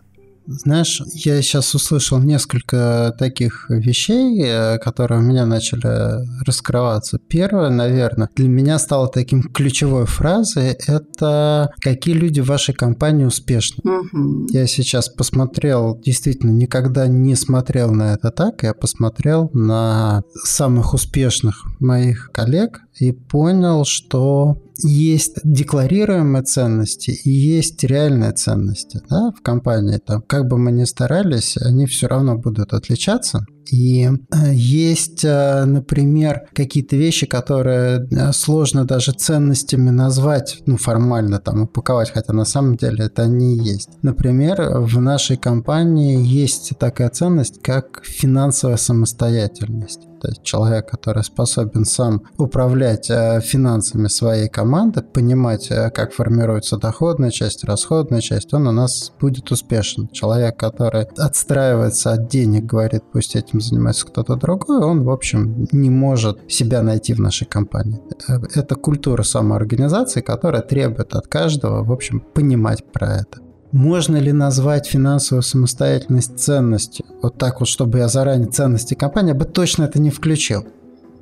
Знаешь, 0.49 1.01
я 1.13 1.41
сейчас 1.41 1.75
услышал 1.75 2.17
несколько 2.17 3.15
таких 3.19 3.69
вещей, 3.69 4.41
э, 4.43 4.79
которые 4.79 5.19
у 5.19 5.23
меня 5.23 5.45
начали 5.45 6.25
раскрываться. 6.43 7.19
Первое, 7.27 7.69
наверное, 7.69 8.29
для 8.35 8.47
меня 8.47 8.79
стало 8.79 9.07
таким 9.07 9.43
ключевой 9.43 10.05
фразой, 10.07 10.75
это 10.87 11.69
какие 11.81 12.15
люди 12.15 12.39
в 12.39 12.47
вашей 12.47 12.73
компании 12.73 13.25
успешны. 13.25 13.83
Угу. 13.83 14.47
Я 14.51 14.65
сейчас 14.65 15.07
посмотрел, 15.09 15.99
действительно, 16.03 16.51
никогда 16.51 17.05
не 17.07 17.35
смотрел 17.35 17.91
на 17.91 18.13
это 18.13 18.31
так, 18.31 18.63
я 18.63 18.73
посмотрел 18.73 19.51
на 19.53 20.23
самых 20.43 20.95
успешных 20.95 21.63
моих 21.79 22.31
коллег, 22.33 22.81
и 22.99 23.11
понял, 23.11 23.85
что 23.85 24.57
есть 24.81 25.39
декларируемые 25.43 26.43
ценности 26.43 27.11
и 27.11 27.29
есть 27.29 27.83
реальные 27.83 28.31
ценности 28.33 29.01
да, 29.09 29.31
в 29.37 29.41
компании. 29.41 29.97
Там, 29.97 30.21
как 30.21 30.47
бы 30.47 30.57
мы 30.57 30.71
ни 30.71 30.85
старались, 30.85 31.57
они 31.57 31.85
все 31.85 32.07
равно 32.07 32.37
будут 32.37 32.73
отличаться. 32.73 33.45
И 33.71 34.05
э, 34.05 34.53
есть, 34.53 35.23
э, 35.23 35.65
например, 35.65 36.47
какие-то 36.53 36.95
вещи, 36.95 37.27
которые 37.27 38.07
э, 38.09 38.31
сложно 38.31 38.85
даже 38.85 39.11
ценностями 39.11 39.91
назвать, 39.91 40.61
ну, 40.65 40.77
формально 40.77 41.39
там 41.39 41.63
упаковать, 41.63 42.11
хотя 42.11 42.33
на 42.33 42.45
самом 42.45 42.77
деле 42.77 43.05
это 43.05 43.23
они 43.23 43.57
есть. 43.57 43.89
Например, 44.01 44.79
в 44.79 44.99
нашей 44.99 45.37
компании 45.37 46.25
есть 46.25 46.71
такая 46.79 47.09
ценность, 47.09 47.61
как 47.61 48.01
финансовая 48.03 48.77
самостоятельность. 48.77 50.08
То 50.21 50.29
есть 50.29 50.43
человек, 50.43 50.89
который 50.89 51.23
способен 51.23 51.85
сам 51.85 52.23
управлять 52.37 53.09
э, 53.09 53.41
финансами 53.41 54.07
своей 54.07 54.49
команды, 54.49 55.01
понимать, 55.01 55.71
э, 55.71 55.89
как 55.91 56.13
формируется 56.13 56.77
доходная 56.77 57.31
часть, 57.31 57.63
расходная 57.63 58.21
часть, 58.21 58.53
он 58.53 58.67
у 58.67 58.71
нас 58.71 59.11
будет 59.19 59.51
успешен. 59.51 60.09
Человек, 60.09 60.57
который 60.57 61.03
отстраивается 61.17 62.13
от 62.13 62.27
денег, 62.29 62.65
говорит, 62.65 63.03
пусть 63.11 63.35
этим 63.35 63.61
занимается 63.61 64.05
кто-то 64.05 64.35
другой, 64.35 64.83
он, 64.83 65.03
в 65.03 65.09
общем, 65.09 65.67
не 65.71 65.89
может 65.89 66.39
себя 66.51 66.81
найти 66.81 67.13
в 67.13 67.19
нашей 67.19 67.45
компании. 67.45 68.01
Э, 68.27 68.39
это 68.55 68.75
культура 68.75 69.23
самоорганизации, 69.23 70.21
которая 70.21 70.61
требует 70.61 71.13
от 71.15 71.27
каждого, 71.27 71.83
в 71.83 71.91
общем, 71.91 72.19
понимать 72.19 72.83
про 72.91 73.17
это. 73.17 73.48
Можно 73.71 74.17
ли 74.17 74.31
назвать 74.31 74.87
финансовую 74.87 75.43
самостоятельность 75.43 76.39
ценностью? 76.39 77.05
Вот 77.21 77.37
так 77.37 77.59
вот, 77.59 77.69
чтобы 77.69 77.99
я 77.99 78.07
заранее 78.07 78.49
ценности 78.49 78.95
компании, 78.95 79.29
я 79.29 79.35
бы 79.35 79.45
точно 79.45 79.83
это 79.83 79.99
не 79.99 80.09
включил. 80.09 80.65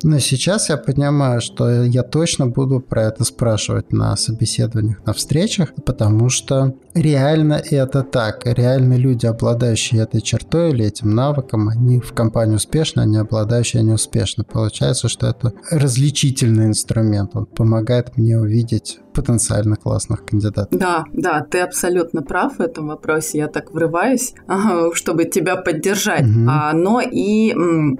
Но 0.04 0.18
сейчас 0.20 0.68
я 0.68 0.76
понимаю, 0.76 1.40
что 1.40 1.82
я 1.82 2.04
точно 2.04 2.46
буду 2.46 2.80
про 2.80 3.04
это 3.04 3.24
спрашивать 3.24 3.92
на 3.92 4.16
собеседованиях, 4.16 5.04
на 5.04 5.12
встречах, 5.12 5.74
потому 5.84 6.28
что 6.28 6.74
реально 6.94 7.60
это 7.70 8.04
так. 8.04 8.42
Реально 8.44 8.94
люди, 8.94 9.26
обладающие 9.26 10.02
этой 10.02 10.20
чертой 10.20 10.70
или 10.70 10.84
этим 10.84 11.14
навыком, 11.14 11.68
они 11.68 11.98
в 12.00 12.12
компании 12.12 12.54
успешны, 12.54 13.00
они 13.00 13.16
обладающие, 13.16 13.80
они 13.80 13.92
успешны. 13.92 14.44
Получается, 14.44 15.08
что 15.08 15.26
это 15.26 15.52
различительный 15.70 16.66
инструмент. 16.66 17.32
Он 17.34 17.46
помогает 17.46 18.16
мне 18.16 18.38
увидеть 18.38 19.00
потенциально 19.18 19.74
классных 19.74 20.24
кандидатов. 20.24 20.78
Да, 20.78 21.04
да, 21.12 21.40
ты 21.40 21.58
абсолютно 21.58 22.22
прав 22.22 22.58
в 22.58 22.60
этом 22.60 22.86
вопросе. 22.86 23.38
Я 23.38 23.48
так 23.48 23.74
врываюсь, 23.74 24.34
чтобы 24.94 25.24
тебя 25.24 25.56
поддержать. 25.56 26.22
Угу. 26.22 26.50
Но 26.74 27.00
и 27.00 27.52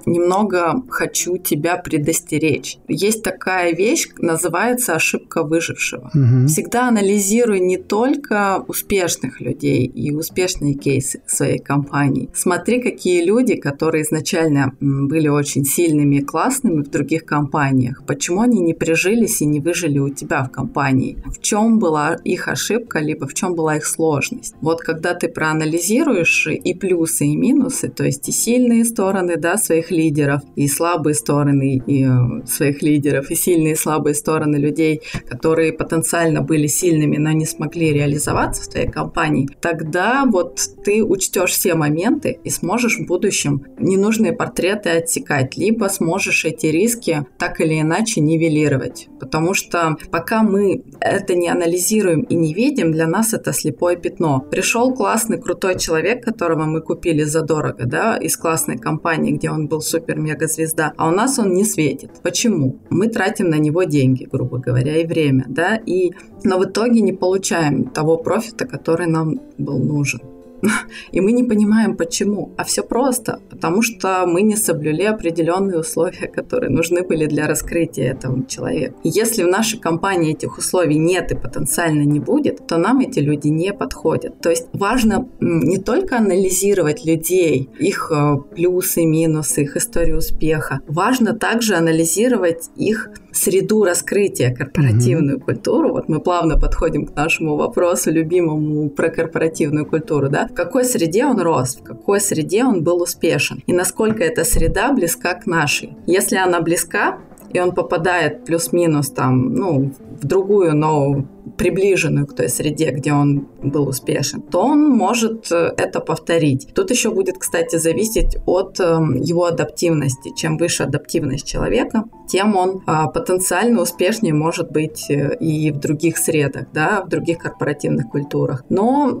немного 0.05 0.81
хочу 0.89 1.37
тебя 1.37 1.75
предостеречь. 1.75 2.77
Есть 2.87 3.23
такая 3.23 3.75
вещь, 3.75 4.07
называется 4.17 4.95
ошибка 4.95 5.43
выжившего. 5.43 6.09
Угу. 6.13 6.47
Всегда 6.47 6.87
анализируй 6.87 7.59
не 7.59 7.77
только 7.77 8.63
успешных 8.67 9.41
людей 9.41 9.85
и 9.85 10.11
успешные 10.11 10.75
кейсы 10.75 11.21
своей 11.25 11.59
компании. 11.59 12.29
Смотри, 12.33 12.81
какие 12.81 13.25
люди, 13.25 13.55
которые 13.55 14.03
изначально 14.03 14.73
были 14.79 15.27
очень 15.27 15.65
сильными 15.65 16.17
и 16.17 16.23
классными 16.23 16.81
в 16.81 16.89
других 16.89 17.25
компаниях, 17.25 18.03
почему 18.05 18.41
они 18.41 18.61
не 18.61 18.73
прижились 18.73 19.41
и 19.41 19.45
не 19.45 19.59
выжили 19.59 19.99
у 19.99 20.09
тебя 20.09 20.43
в 20.43 20.51
компании, 20.51 21.08
в 21.25 21.41
чем 21.41 21.79
была 21.79 22.15
их 22.23 22.47
ошибка, 22.47 22.99
либо 22.99 23.27
в 23.27 23.33
чем 23.33 23.55
была 23.55 23.77
их 23.77 23.85
сложность. 23.85 24.55
Вот 24.61 24.81
когда 24.81 25.13
ты 25.13 25.27
проанализируешь 25.27 26.47
и 26.47 26.73
плюсы, 26.73 27.25
и 27.27 27.35
минусы, 27.35 27.89
то 27.89 28.03
есть 28.03 28.27
и 28.29 28.31
сильные 28.31 28.85
стороны 28.85 29.37
да, 29.37 29.57
своих 29.57 29.91
лидеров, 29.91 30.41
и 30.55 30.67
слабые 30.67 31.13
стороны 31.13 31.81
и, 31.85 32.05
э, 32.05 32.47
своих 32.47 32.81
лидеров, 32.81 33.31
и 33.31 33.35
сильные 33.35 33.73
и 33.73 33.75
слабые 33.75 34.15
стороны 34.15 34.57
людей, 34.57 35.01
которые 35.27 35.73
потенциально 35.73 36.41
были 36.41 36.67
сильными, 36.67 37.17
но 37.17 37.31
не 37.31 37.45
смогли 37.45 37.93
реализоваться 37.93 38.63
в 38.63 38.67
твоей 38.67 38.89
компании, 38.89 39.49
тогда 39.61 40.25
вот 40.25 40.59
ты 40.83 41.03
учтешь 41.03 41.51
все 41.51 41.75
моменты 41.75 42.39
и 42.43 42.49
сможешь 42.49 42.97
в 42.97 43.05
будущем 43.05 43.65
ненужные 43.79 44.33
портреты 44.33 44.89
отсекать, 44.89 45.57
либо 45.57 45.85
сможешь 45.85 46.45
эти 46.45 46.67
риски 46.67 47.25
так 47.37 47.61
или 47.61 47.79
иначе 47.79 48.21
нивелировать. 48.21 49.07
Потому 49.19 49.53
что 49.53 49.97
пока 50.11 50.43
мы 50.43 50.83
это 51.01 51.35
не 51.35 51.49
анализируем 51.49 52.21
и 52.21 52.35
не 52.35 52.53
видим, 52.53 52.91
для 52.91 53.07
нас 53.07 53.33
это 53.33 53.53
слепое 53.53 53.97
пятно. 53.97 54.39
Пришел 54.51 54.93
классный, 54.93 55.41
крутой 55.41 55.77
человек, 55.77 56.23
которого 56.23 56.65
мы 56.65 56.81
купили 56.81 57.23
задорого, 57.23 57.85
да, 57.85 58.17
из 58.17 58.37
классной 58.37 58.77
компании, 58.77 59.31
где 59.31 59.49
он 59.49 59.67
был 59.67 59.81
супер-мега-звезда, 59.81 60.93
а 60.97 61.09
у 61.09 61.11
нас 61.11 61.39
он 61.39 61.53
не 61.53 61.63
светит. 61.63 62.11
Почему? 62.23 62.79
Мы 62.89 63.07
тратим 63.07 63.49
на 63.49 63.57
него 63.57 63.83
деньги, 63.83 64.27
грубо 64.31 64.57
говоря, 64.57 64.97
и 64.97 65.05
время, 65.05 65.45
да, 65.47 65.75
и 65.75 66.11
но 66.43 66.57
в 66.57 66.65
итоге 66.65 67.01
не 67.01 67.13
получаем 67.13 67.85
того 67.85 68.17
профита, 68.17 68.65
который 68.65 69.07
нам 69.07 69.39
был 69.57 69.79
нужен. 69.79 70.21
И 71.11 71.21
мы 71.21 71.31
не 71.31 71.43
понимаем, 71.43 71.95
почему. 71.95 72.53
А 72.57 72.63
все 72.63 72.83
просто, 72.83 73.39
потому 73.49 73.81
что 73.81 74.25
мы 74.25 74.41
не 74.41 74.55
соблюли 74.55 75.03
определенные 75.03 75.79
условия, 75.79 76.27
которые 76.27 76.69
нужны 76.69 77.03
были 77.03 77.25
для 77.25 77.47
раскрытия 77.47 78.11
этого 78.11 78.45
человека. 78.45 78.95
Если 79.03 79.43
в 79.43 79.47
нашей 79.47 79.79
компании 79.79 80.31
этих 80.31 80.57
условий 80.57 80.97
нет 80.97 81.31
и 81.31 81.35
потенциально 81.35 82.03
не 82.03 82.19
будет, 82.19 82.67
то 82.67 82.77
нам 82.77 82.99
эти 82.99 83.19
люди 83.19 83.47
не 83.47 83.73
подходят. 83.73 84.39
То 84.41 84.49
есть 84.49 84.67
важно 84.73 85.27
не 85.39 85.77
только 85.77 86.17
анализировать 86.17 87.05
людей, 87.05 87.69
их 87.79 88.11
э, 88.11 88.37
плюсы, 88.55 89.05
минусы, 89.05 89.63
их 89.63 89.77
историю 89.77 90.17
успеха. 90.17 90.79
Важно 90.87 91.33
также 91.33 91.75
анализировать 91.75 92.69
их 92.75 93.09
среду 93.31 93.83
раскрытия, 93.83 94.53
корпоративную 94.53 95.37
mm-hmm. 95.37 95.43
культуру. 95.43 95.89
Вот 95.89 96.09
мы 96.09 96.19
плавно 96.19 96.59
подходим 96.59 97.05
к 97.05 97.15
нашему 97.15 97.55
вопросу 97.55 98.11
любимому 98.11 98.89
про 98.89 99.09
корпоративную 99.09 99.85
культуру, 99.85 100.29
да? 100.29 100.47
В 100.47 100.53
какой 100.53 100.85
среде 100.85 101.25
он 101.25 101.39
рос, 101.39 101.77
в 101.77 101.83
какой 101.83 102.19
среде 102.21 102.65
он 102.65 102.83
был 102.83 103.01
успешен, 103.01 103.61
и 103.67 103.73
насколько 103.73 104.23
эта 104.23 104.43
среда 104.43 104.91
близка 104.93 105.35
к 105.35 105.45
нашей. 105.45 105.95
Если 106.05 106.37
она 106.37 106.61
близка, 106.61 107.19
и 107.51 107.59
он 107.59 107.73
попадает 107.73 108.45
плюс-минус 108.45 109.09
там, 109.09 109.53
ну, 109.53 109.91
в 110.21 110.25
другую, 110.25 110.75
но 110.75 111.25
приближенную 111.57 112.25
к 112.25 112.35
той 112.35 112.49
среде, 112.49 112.91
где 112.91 113.11
он 113.11 113.47
был 113.61 113.87
успешен, 113.87 114.41
то 114.41 114.61
он 114.61 114.89
может 114.89 115.51
э, 115.51 115.73
это 115.77 115.99
повторить. 115.99 116.69
Тут 116.73 116.89
еще 116.89 117.11
будет, 117.11 117.37
кстати, 117.37 117.75
зависеть 117.75 118.37
от 118.45 118.79
эм, 118.79 119.15
его 119.15 119.45
адаптивности. 119.45 120.31
Чем 120.35 120.57
выше 120.57 120.83
адаптивность 120.83 121.45
человека, 121.45 122.05
тем 122.29 122.55
он 122.55 122.81
а, 122.85 123.07
потенциально 123.07 123.81
успешнее 123.81 124.33
может 124.33 124.71
быть 124.71 125.09
э, 125.09 125.35
и 125.39 125.71
в 125.71 125.79
других 125.79 126.17
средах, 126.17 126.67
да, 126.73 127.01
в 127.05 127.09
других 127.09 127.39
корпоративных 127.39 128.09
культурах. 128.09 128.63
Но 128.69 129.19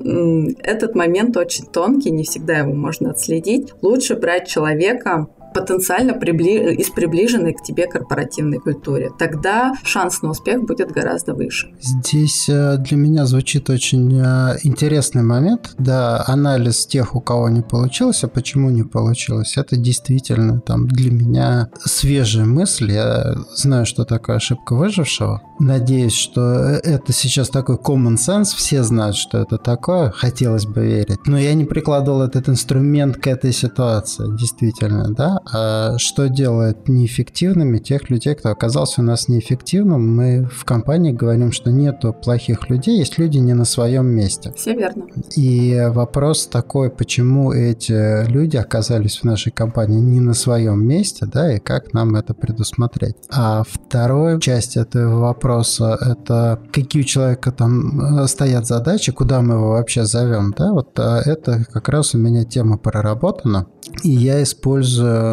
этот 0.63 0.95
момент 0.95 1.35
очень 1.35 1.65
тонкий, 1.65 2.11
не 2.11 2.23
всегда 2.23 2.59
его 2.59 2.73
можно 2.73 3.11
отследить. 3.11 3.73
Лучше 3.81 4.15
брать 4.15 4.47
человека 4.47 5.27
потенциально 5.53 6.13
прибли... 6.13 6.75
из 6.75 6.89
приближенной 6.89 7.53
к 7.53 7.63
тебе 7.63 7.87
корпоративной 7.87 8.59
культуре. 8.59 9.11
Тогда 9.17 9.73
шанс 9.83 10.21
на 10.21 10.29
успех 10.29 10.63
будет 10.63 10.91
гораздо 10.91 11.33
выше. 11.33 11.69
Здесь 11.81 12.49
э, 12.49 12.77
для 12.77 12.97
меня 12.97 13.25
звучит 13.25 13.69
очень 13.69 14.19
э, 14.19 14.57
интересный 14.63 15.23
момент. 15.23 15.75
Да, 15.77 16.23
анализ 16.27 16.85
тех, 16.85 17.15
у 17.15 17.21
кого 17.21 17.49
не 17.49 17.61
получилось, 17.61 18.23
а 18.23 18.27
почему 18.27 18.69
не 18.69 18.83
получилось, 18.83 19.57
это 19.57 19.75
действительно 19.75 20.59
там 20.59 20.87
для 20.87 21.11
меня 21.11 21.69
свежая 21.83 22.45
мысль. 22.45 22.91
Я 22.91 23.35
знаю, 23.55 23.85
что 23.85 24.05
такое 24.05 24.37
ошибка 24.37 24.75
выжившего. 24.75 25.41
Надеюсь, 25.59 26.13
что 26.13 26.41
это 26.41 27.11
сейчас 27.11 27.49
такой 27.49 27.75
common 27.75 28.15
sense, 28.15 28.55
все 28.55 28.83
знают, 28.83 29.15
что 29.15 29.39
это 29.39 29.57
такое, 29.57 30.11
хотелось 30.11 30.65
бы 30.65 30.85
верить. 30.85 31.19
Но 31.25 31.37
я 31.37 31.53
не 31.53 31.65
прикладывал 31.65 32.21
этот 32.21 32.47
инструмент 32.49 33.17
к 33.17 33.27
этой 33.27 33.51
ситуации, 33.51 34.25
действительно, 34.37 35.09
да. 35.13 35.38
А 35.51 35.97
что 35.97 36.27
делает 36.27 36.87
неэффективными 36.87 37.77
тех 37.77 38.09
людей, 38.09 38.35
кто 38.35 38.49
оказался 38.49 39.01
у 39.01 39.03
нас 39.03 39.27
неэффективным? 39.27 40.15
Мы 40.15 40.45
в 40.45 40.65
компании 40.65 41.11
говорим, 41.11 41.51
что 41.51 41.71
нету 41.71 42.13
плохих 42.13 42.69
людей, 42.69 42.97
есть 42.97 43.17
люди 43.17 43.37
не 43.37 43.53
на 43.53 43.65
своем 43.65 44.07
месте. 44.07 44.53
Все 44.55 44.73
верно. 44.73 45.05
И 45.35 45.87
вопрос 45.89 46.47
такой, 46.47 46.89
почему 46.89 47.51
эти 47.51 48.27
люди 48.29 48.57
оказались 48.57 49.19
в 49.19 49.23
нашей 49.23 49.51
компании 49.51 49.99
не 49.99 50.19
на 50.19 50.33
своем 50.33 50.85
месте, 50.85 51.25
да, 51.25 51.55
и 51.55 51.59
как 51.59 51.93
нам 51.93 52.15
это 52.15 52.33
предусмотреть. 52.33 53.15
А 53.29 53.63
вторая 53.69 54.39
часть 54.39 54.77
этого 54.77 55.19
вопроса 55.19 55.97
это 55.99 56.59
какие 56.71 57.03
у 57.03 57.05
человека 57.05 57.51
там 57.51 58.21
э, 58.21 58.27
стоят 58.27 58.65
задачи, 58.65 59.11
куда 59.11 59.41
мы 59.41 59.55
его 59.55 59.69
вообще 59.69 60.05
зовем, 60.05 60.53
да, 60.57 60.71
вот 60.71 60.99
а 60.99 61.21
это 61.25 61.65
как 61.71 61.89
раз 61.89 62.15
у 62.15 62.17
меня 62.17 62.43
тема 62.43 62.77
проработана. 62.77 63.67
И 64.03 64.09
я 64.09 64.43
использую 64.43 65.28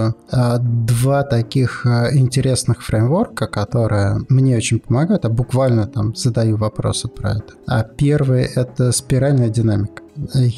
два 0.58 1.22
таких 1.22 1.86
а, 1.86 2.08
интересных 2.12 2.84
фреймворка, 2.84 3.46
которые 3.46 4.20
мне 4.28 4.56
очень 4.56 4.78
помогают, 4.78 5.24
а 5.24 5.28
буквально 5.28 5.86
там 5.86 6.14
задаю 6.14 6.56
вопросы 6.56 7.08
про 7.08 7.32
это. 7.32 7.54
А 7.66 7.82
первый— 7.82 8.42
это 8.54 8.92
спиральная 8.92 9.48
динамика. 9.48 10.02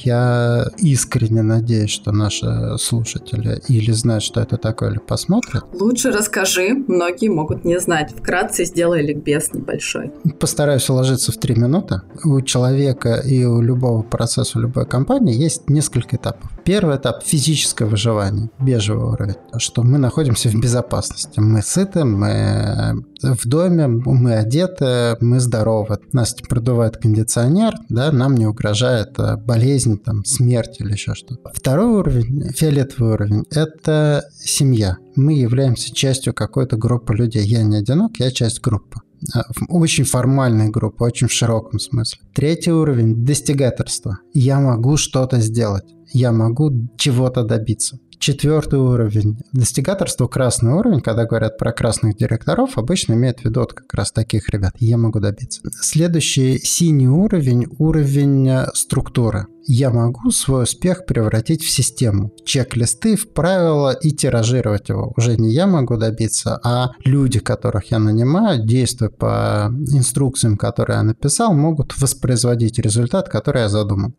Я 0.05 0.67
искренне 0.79 1.43
надеюсь, 1.43 1.91
что 1.91 2.13
наши 2.13 2.47
слушатели 2.79 3.61
или 3.69 3.91
знают, 3.93 4.23
что 4.23 4.41
это 4.41 4.57
такое, 4.57 4.91
или 4.91 4.99
посмотрят. 4.99 5.65
Лучше 5.73 6.11
расскажи, 6.11 6.75
многие 6.87 7.29
могут 7.29 7.65
не 7.65 7.81
знать. 7.81 8.15
Вкратце 8.17 8.65
сделай 8.65 9.03
ликбез 9.03 9.53
небольшой. 9.53 10.13
Постараюсь 10.39 10.89
уложиться 10.89 11.33
в 11.33 11.39
три 11.39 11.57
минуты. 11.57 12.03
У 12.25 12.41
человека 12.41 13.17
и 13.25 13.45
у 13.45 13.61
любого 13.61 14.03
процесса, 14.03 14.59
у 14.59 14.63
любой 14.63 14.87
компании 14.87 15.35
есть 15.35 15.69
несколько 15.69 16.17
этапов. 16.17 16.51
Первый 16.69 16.99
этап– 16.99 17.23
физическое 17.25 17.87
выживание, 17.87 18.51
бежевый 18.61 19.15
уровень, 19.15 19.37
что 19.57 19.83
мы 19.83 19.97
находимся 19.97 20.51
в 20.51 20.61
безопасности. 20.61 21.41
Мы 21.41 21.63
сыты, 21.63 22.05
мы 22.05 23.07
в 23.23 23.49
доме, 23.49 23.87
мы 23.87 24.35
одеты, 24.35 25.17
мы 25.23 25.41
здоровы. 25.41 25.99
Нас 26.13 26.35
продувает 26.35 26.99
кондиционер, 26.99 27.73
да, 27.89 28.13
нам 28.13 28.35
не 28.35 28.47
угрожает 28.47 29.19
э, 29.19 29.39
болезнь, 29.39 29.97
там, 29.97 30.27
смерть 30.27 30.77
или 30.81 30.93
еще 30.93 31.15
что-то. 31.15 31.51
Второй 31.55 31.87
уровень, 31.87 32.51
фиолетовый 32.51 33.15
уровень, 33.15 33.45
это 33.51 34.29
семья. 34.39 34.99
Мы 35.17 35.39
являемся 35.39 35.95
частью 35.95 36.35
какой-то 36.35 36.77
группы 36.77 37.15
людей. 37.15 37.47
Я 37.47 37.63
не 37.63 37.79
одинок, 37.79 38.19
я 38.19 38.31
часть 38.31 38.61
группы. 38.61 39.01
А, 39.35 39.43
очень 39.69 40.05
формальной 40.05 40.69
группы, 40.69 41.05
очень 41.05 41.29
в 41.29 41.33
широком 41.33 41.79
смысле. 41.79 42.21
Третий 42.35 42.73
уровень– 42.73 43.25
достигаторство. 43.25 44.19
Я 44.33 44.61
могу 44.61 44.97
что-то 44.97 45.41
сделать. 45.41 45.85
Я 46.13 46.33
могу 46.33 46.71
чего-то 46.97 47.43
добиться. 47.43 47.99
Четвертый 48.19 48.81
уровень. 48.81 49.39
Достигаторство 49.53 50.27
красный 50.27 50.73
уровень, 50.73 51.01
когда 51.01 51.25
говорят 51.25 51.57
про 51.57 51.73
красных 51.73 52.17
директоров, 52.17 52.77
обычно 52.77 53.13
имеют 53.13 53.41
в 53.41 53.45
виду 53.45 53.61
вот 53.61 53.73
как 53.73 53.95
раз 53.95 54.11
таких 54.11 54.49
ребят. 54.49 54.73
Я 54.79 54.99
могу 54.99 55.21
добиться. 55.21 55.61
Следующий 55.81 56.59
синий 56.59 57.09
уровень– 57.09 57.67
уровень 57.79 58.49
э, 58.49 58.67
структуры. 58.75 59.47
Я 59.67 59.91
могу 59.91 60.31
свой 60.31 60.65
успех 60.65 61.07
превратить 61.07 61.63
в 61.63 61.71
систему, 61.71 62.33
чек-листы, 62.45 63.17
в 63.17 63.33
правила 63.33 63.93
и 63.93 64.11
тиражировать 64.11 64.89
его. 64.89 65.13
Уже 65.17 65.37
не 65.37 65.53
я 65.53 65.67
могу 65.67 65.97
добиться, 65.97 66.59
а 66.65 66.91
люди, 67.05 67.39
которых 67.39 67.91
я 67.93 67.99
нанимаю, 67.99 68.65
действуя 68.65 69.11
по 69.11 69.71
инструкциям, 69.93 70.57
которые 70.57 70.97
я 70.97 71.03
написал, 71.03 71.55
могут 71.55 71.97
воспроизводить 72.01 72.79
результат, 72.79 73.29
который 73.29 73.63
я 73.63 73.69
задумал. 73.69 74.13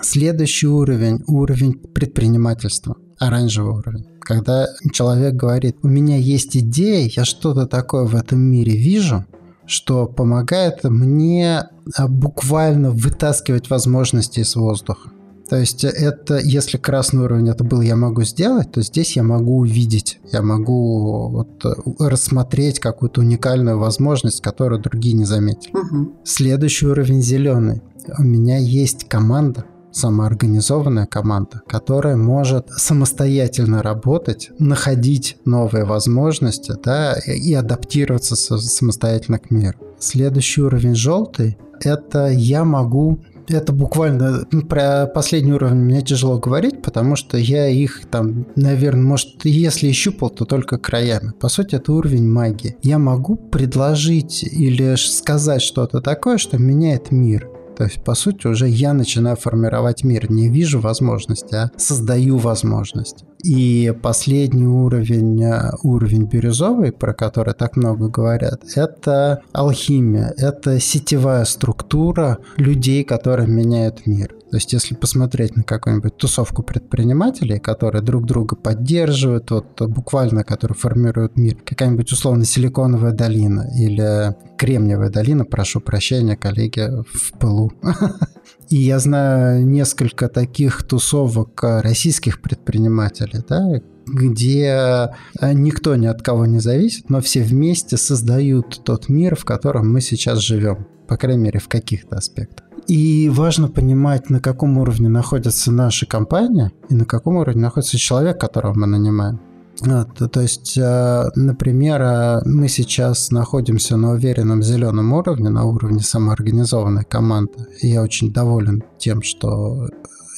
Следующий 0.00 0.66
уровень– 0.66 1.22
уровень 1.26 1.74
предпринимательства 1.74 2.96
оранжевый 3.18 3.74
уровень. 3.74 4.06
Когда 4.20 4.68
человек 4.92 5.34
говорит, 5.34 5.76
у 5.82 5.88
меня 5.88 6.16
есть 6.16 6.56
идея, 6.56 7.10
я 7.14 7.24
что-то 7.24 7.66
такое 7.66 8.04
в 8.04 8.14
этом 8.14 8.40
мире 8.40 8.76
вижу, 8.76 9.24
что 9.66 10.06
помогает 10.06 10.84
мне 10.84 11.64
а, 11.96 12.08
буквально 12.08 12.90
вытаскивать 12.90 13.70
возможности 13.70 14.40
из 14.40 14.56
воздуха. 14.56 15.10
То 15.48 15.56
есть 15.56 15.84
это, 15.84 16.38
если 16.38 16.78
красный 16.78 17.24
уровень 17.24 17.50
это 17.50 17.64
был 17.64 17.82
«я 17.82 17.96
могу 17.96 18.22
сделать», 18.22 18.72
то 18.72 18.80
здесь 18.82 19.14
я 19.16 19.22
могу 19.22 19.58
увидеть, 19.58 20.18
я 20.32 20.40
могу 20.40 21.28
вот 21.28 21.64
рассмотреть 22.00 22.80
какую-то 22.80 23.20
уникальную 23.20 23.78
возможность, 23.78 24.40
которую 24.40 24.80
другие 24.80 25.14
не 25.14 25.24
заметили. 25.24 25.76
Угу. 25.76 26.20
Следующий 26.24 26.86
уровень 26.86 27.20
«зеленый». 27.20 27.82
У 28.18 28.22
меня 28.22 28.56
есть 28.58 29.04
команда, 29.04 29.66
самоорганизованная 29.94 31.06
команда, 31.06 31.62
которая 31.66 32.16
может 32.16 32.68
самостоятельно 32.70 33.82
работать, 33.82 34.50
находить 34.58 35.36
новые 35.44 35.84
возможности 35.84 36.72
да, 36.82 37.14
и 37.14 37.54
адаптироваться 37.54 38.36
самостоятельно 38.36 39.38
к 39.38 39.50
миру. 39.50 39.78
Следующий 39.98 40.62
уровень 40.62 40.94
желтый– 40.94 41.56
это 41.80 42.28
я 42.28 42.64
могу 42.64 43.20
это 43.48 43.72
буквально 43.72 44.46
ну, 44.50 44.62
про 44.62 45.06
последний 45.06 45.52
уровень 45.52 45.76
мне 45.76 46.02
тяжело 46.02 46.38
говорить, 46.38 46.82
потому 46.82 47.16
что 47.16 47.36
я 47.36 47.68
их 47.68 48.02
там, 48.10 48.46
наверное, 48.56 49.04
может, 49.04 49.44
если 49.44 49.88
и 49.88 49.92
щупал, 49.92 50.30
то 50.30 50.44
только 50.44 50.78
краями. 50.78 51.32
По 51.38 51.48
сути, 51.48 51.74
это 51.74 51.92
уровень 51.92 52.28
магии. 52.28 52.76
Я 52.82 52.98
могу 52.98 53.36
предложить 53.36 54.42
или 54.42 54.96
сказать 54.96 55.62
что-то 55.62 56.00
такое, 56.00 56.38
что 56.38 56.58
меняет 56.58 57.10
мир. 57.10 57.48
То 57.76 57.84
есть, 57.84 58.02
по 58.02 58.14
сути, 58.14 58.46
уже 58.46 58.68
я 58.68 58.92
начинаю 58.92 59.36
формировать 59.36 60.04
мир. 60.04 60.30
Не 60.30 60.48
вижу 60.48 60.80
возможности, 60.80 61.54
а 61.54 61.70
создаю 61.76 62.38
возможность. 62.38 63.24
И 63.44 63.92
последний 64.02 64.66
уровень, 64.66 65.42
э, 65.42 65.72
уровень 65.82 66.24
бирюзовый, 66.24 66.92
про 66.92 67.12
который 67.12 67.52
так 67.52 67.76
много 67.76 68.08
говорят, 68.08 68.62
это 68.74 69.42
алхимия, 69.52 70.32
это 70.38 70.80
сетевая 70.80 71.44
структура 71.44 72.38
людей, 72.56 73.04
которые 73.04 73.48
меняют 73.48 74.06
мир. 74.06 74.34
То 74.54 74.58
есть, 74.58 74.72
если 74.72 74.94
посмотреть 74.94 75.56
на 75.56 75.64
какую-нибудь 75.64 76.16
тусовку 76.16 76.62
предпринимателей, 76.62 77.58
которые 77.58 78.02
друг 78.02 78.24
друга 78.24 78.54
поддерживают, 78.54 79.50
вот 79.50 79.82
буквально, 79.82 80.44
которые 80.44 80.76
формируют 80.76 81.36
мир, 81.36 81.56
какая-нибудь 81.56 82.12
условно 82.12 82.44
силиконовая 82.44 83.10
долина 83.10 83.68
или 83.76 84.32
кремниевая 84.56 85.10
долина, 85.10 85.44
прошу 85.44 85.80
прощения, 85.80 86.36
коллеги, 86.36 86.88
в 87.12 87.32
пылу. 87.36 87.72
И 88.68 88.76
я 88.76 89.00
знаю 89.00 89.66
несколько 89.66 90.28
таких 90.28 90.84
тусовок 90.84 91.60
российских 91.60 92.40
предпринимателей, 92.40 93.40
да, 93.48 93.80
где 94.06 95.10
э, 95.40 95.52
никто 95.52 95.96
ни 95.96 96.06
от 96.06 96.22
кого 96.22 96.46
не 96.46 96.60
зависит, 96.60 97.10
но 97.10 97.20
все 97.20 97.42
вместе 97.42 97.96
создают 97.96 98.84
тот 98.84 99.08
мир, 99.08 99.34
в 99.34 99.44
котором 99.44 99.92
мы 99.92 100.00
сейчас 100.00 100.38
живем, 100.38 100.86
по 101.06 101.16
крайней 101.16 101.42
мере, 101.42 101.60
в 101.60 101.68
каких-то 101.68 102.16
аспектах. 102.16 102.66
И 102.86 103.30
важно 103.30 103.68
понимать, 103.68 104.30
на 104.30 104.40
каком 104.40 104.78
уровне 104.78 105.08
находится 105.08 105.72
наша 105.72 106.06
компания 106.06 106.72
и 106.90 106.94
на 106.94 107.04
каком 107.04 107.36
уровне 107.36 107.62
находится 107.62 107.96
человек, 107.98 108.38
которого 108.38 108.74
мы 108.74 108.86
нанимаем. 108.86 109.40
Вот, 109.80 110.30
то 110.30 110.40
есть, 110.40 110.78
э, 110.78 111.30
например, 111.34 112.00
э, 112.00 112.40
мы 112.44 112.68
сейчас 112.68 113.30
находимся 113.30 113.96
на 113.96 114.12
уверенном 114.12 114.62
зеленом 114.62 115.12
уровне, 115.12 115.48
на 115.48 115.64
уровне 115.64 116.00
самоорганизованной 116.00 117.04
команды. 117.04 117.66
И 117.80 117.88
я 117.88 118.02
очень 118.02 118.32
доволен 118.32 118.84
тем, 118.98 119.22
что 119.22 119.88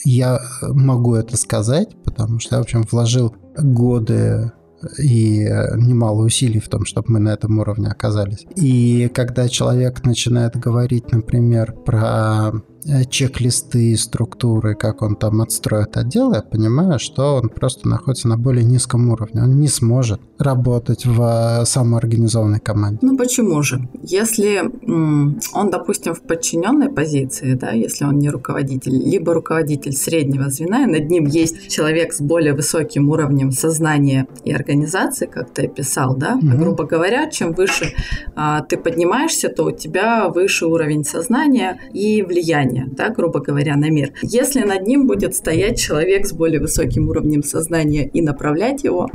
я 0.04 0.40
могу 0.62 1.14
это 1.16 1.36
сказать, 1.36 1.96
потому 2.02 2.38
что 2.38 2.56
я, 2.56 2.60
в 2.60 2.64
общем, 2.64 2.86
вложил 2.90 3.34
годы 3.58 4.52
и 4.98 5.44
немало 5.76 6.22
усилий 6.24 6.60
в 6.60 6.68
том, 6.68 6.84
чтобы 6.84 7.12
мы 7.12 7.18
на 7.20 7.30
этом 7.30 7.58
уровне 7.58 7.88
оказались. 7.88 8.46
И 8.56 9.10
когда 9.14 9.48
человек 9.48 10.04
начинает 10.04 10.56
говорить, 10.56 11.12
например, 11.12 11.72
про 11.84 12.52
Э, 12.88 13.04
чек-листы, 13.04 13.96
структуры, 13.96 14.76
как 14.76 15.02
он 15.02 15.16
там 15.16 15.42
отстроит 15.42 15.96
отдел, 15.96 16.32
я 16.32 16.42
понимаю, 16.42 17.00
что 17.00 17.36
он 17.36 17.48
просто 17.48 17.88
находится 17.88 18.28
на 18.28 18.36
более 18.36 18.64
низком 18.64 19.10
уровне. 19.10 19.42
Он 19.42 19.58
не 19.58 19.66
сможет 19.66 20.20
работать 20.38 21.04
в 21.04 21.64
самоорганизованной 21.64 22.60
команде. 22.60 22.98
Ну 23.02 23.16
почему 23.16 23.62
же? 23.62 23.88
Если 24.02 24.62
он, 24.86 25.70
допустим, 25.70 26.14
в 26.14 26.20
подчиненной 26.20 26.90
позиции, 26.90 27.54
да, 27.54 27.70
если 27.70 28.04
он 28.04 28.18
не 28.18 28.28
руководитель, 28.28 28.92
либо 28.92 29.34
руководитель 29.34 29.92
среднего 29.92 30.50
звена, 30.50 30.84
и 30.84 30.86
над 30.86 31.10
ним 31.10 31.26
есть 31.26 31.68
человек 31.68 32.12
с 32.12 32.20
более 32.20 32.54
высоким 32.54 33.08
уровнем 33.08 33.50
сознания 33.50 34.28
и 34.44 34.52
организации, 34.52 35.26
как 35.26 35.50
ты 35.50 35.66
описал, 35.66 36.16
да, 36.16 36.34
угу. 36.34 36.56
грубо 36.56 36.84
говоря, 36.84 37.28
чем 37.30 37.52
выше 37.52 37.94
а, 38.36 38.60
ты 38.60 38.76
поднимаешься, 38.76 39.48
то 39.48 39.64
у 39.64 39.70
тебя 39.72 40.28
выше 40.28 40.66
уровень 40.66 41.04
сознания 41.04 41.80
и 41.92 42.22
влияния 42.22 42.75
влияния, 42.76 42.86
да, 42.90 43.10
грубо 43.10 43.40
говоря, 43.40 43.76
на 43.76 43.90
мир. 43.90 44.12
Если 44.22 44.62
над 44.62 44.86
ним 44.86 45.06
будет 45.06 45.34
стоять 45.34 45.78
человек 45.78 46.26
с 46.26 46.32
более 46.32 46.60
высоким 46.60 47.08
уровнем 47.08 47.42
сознания 47.42 48.08
и 48.08 48.22
направлять 48.22 48.84
его, 48.84 49.08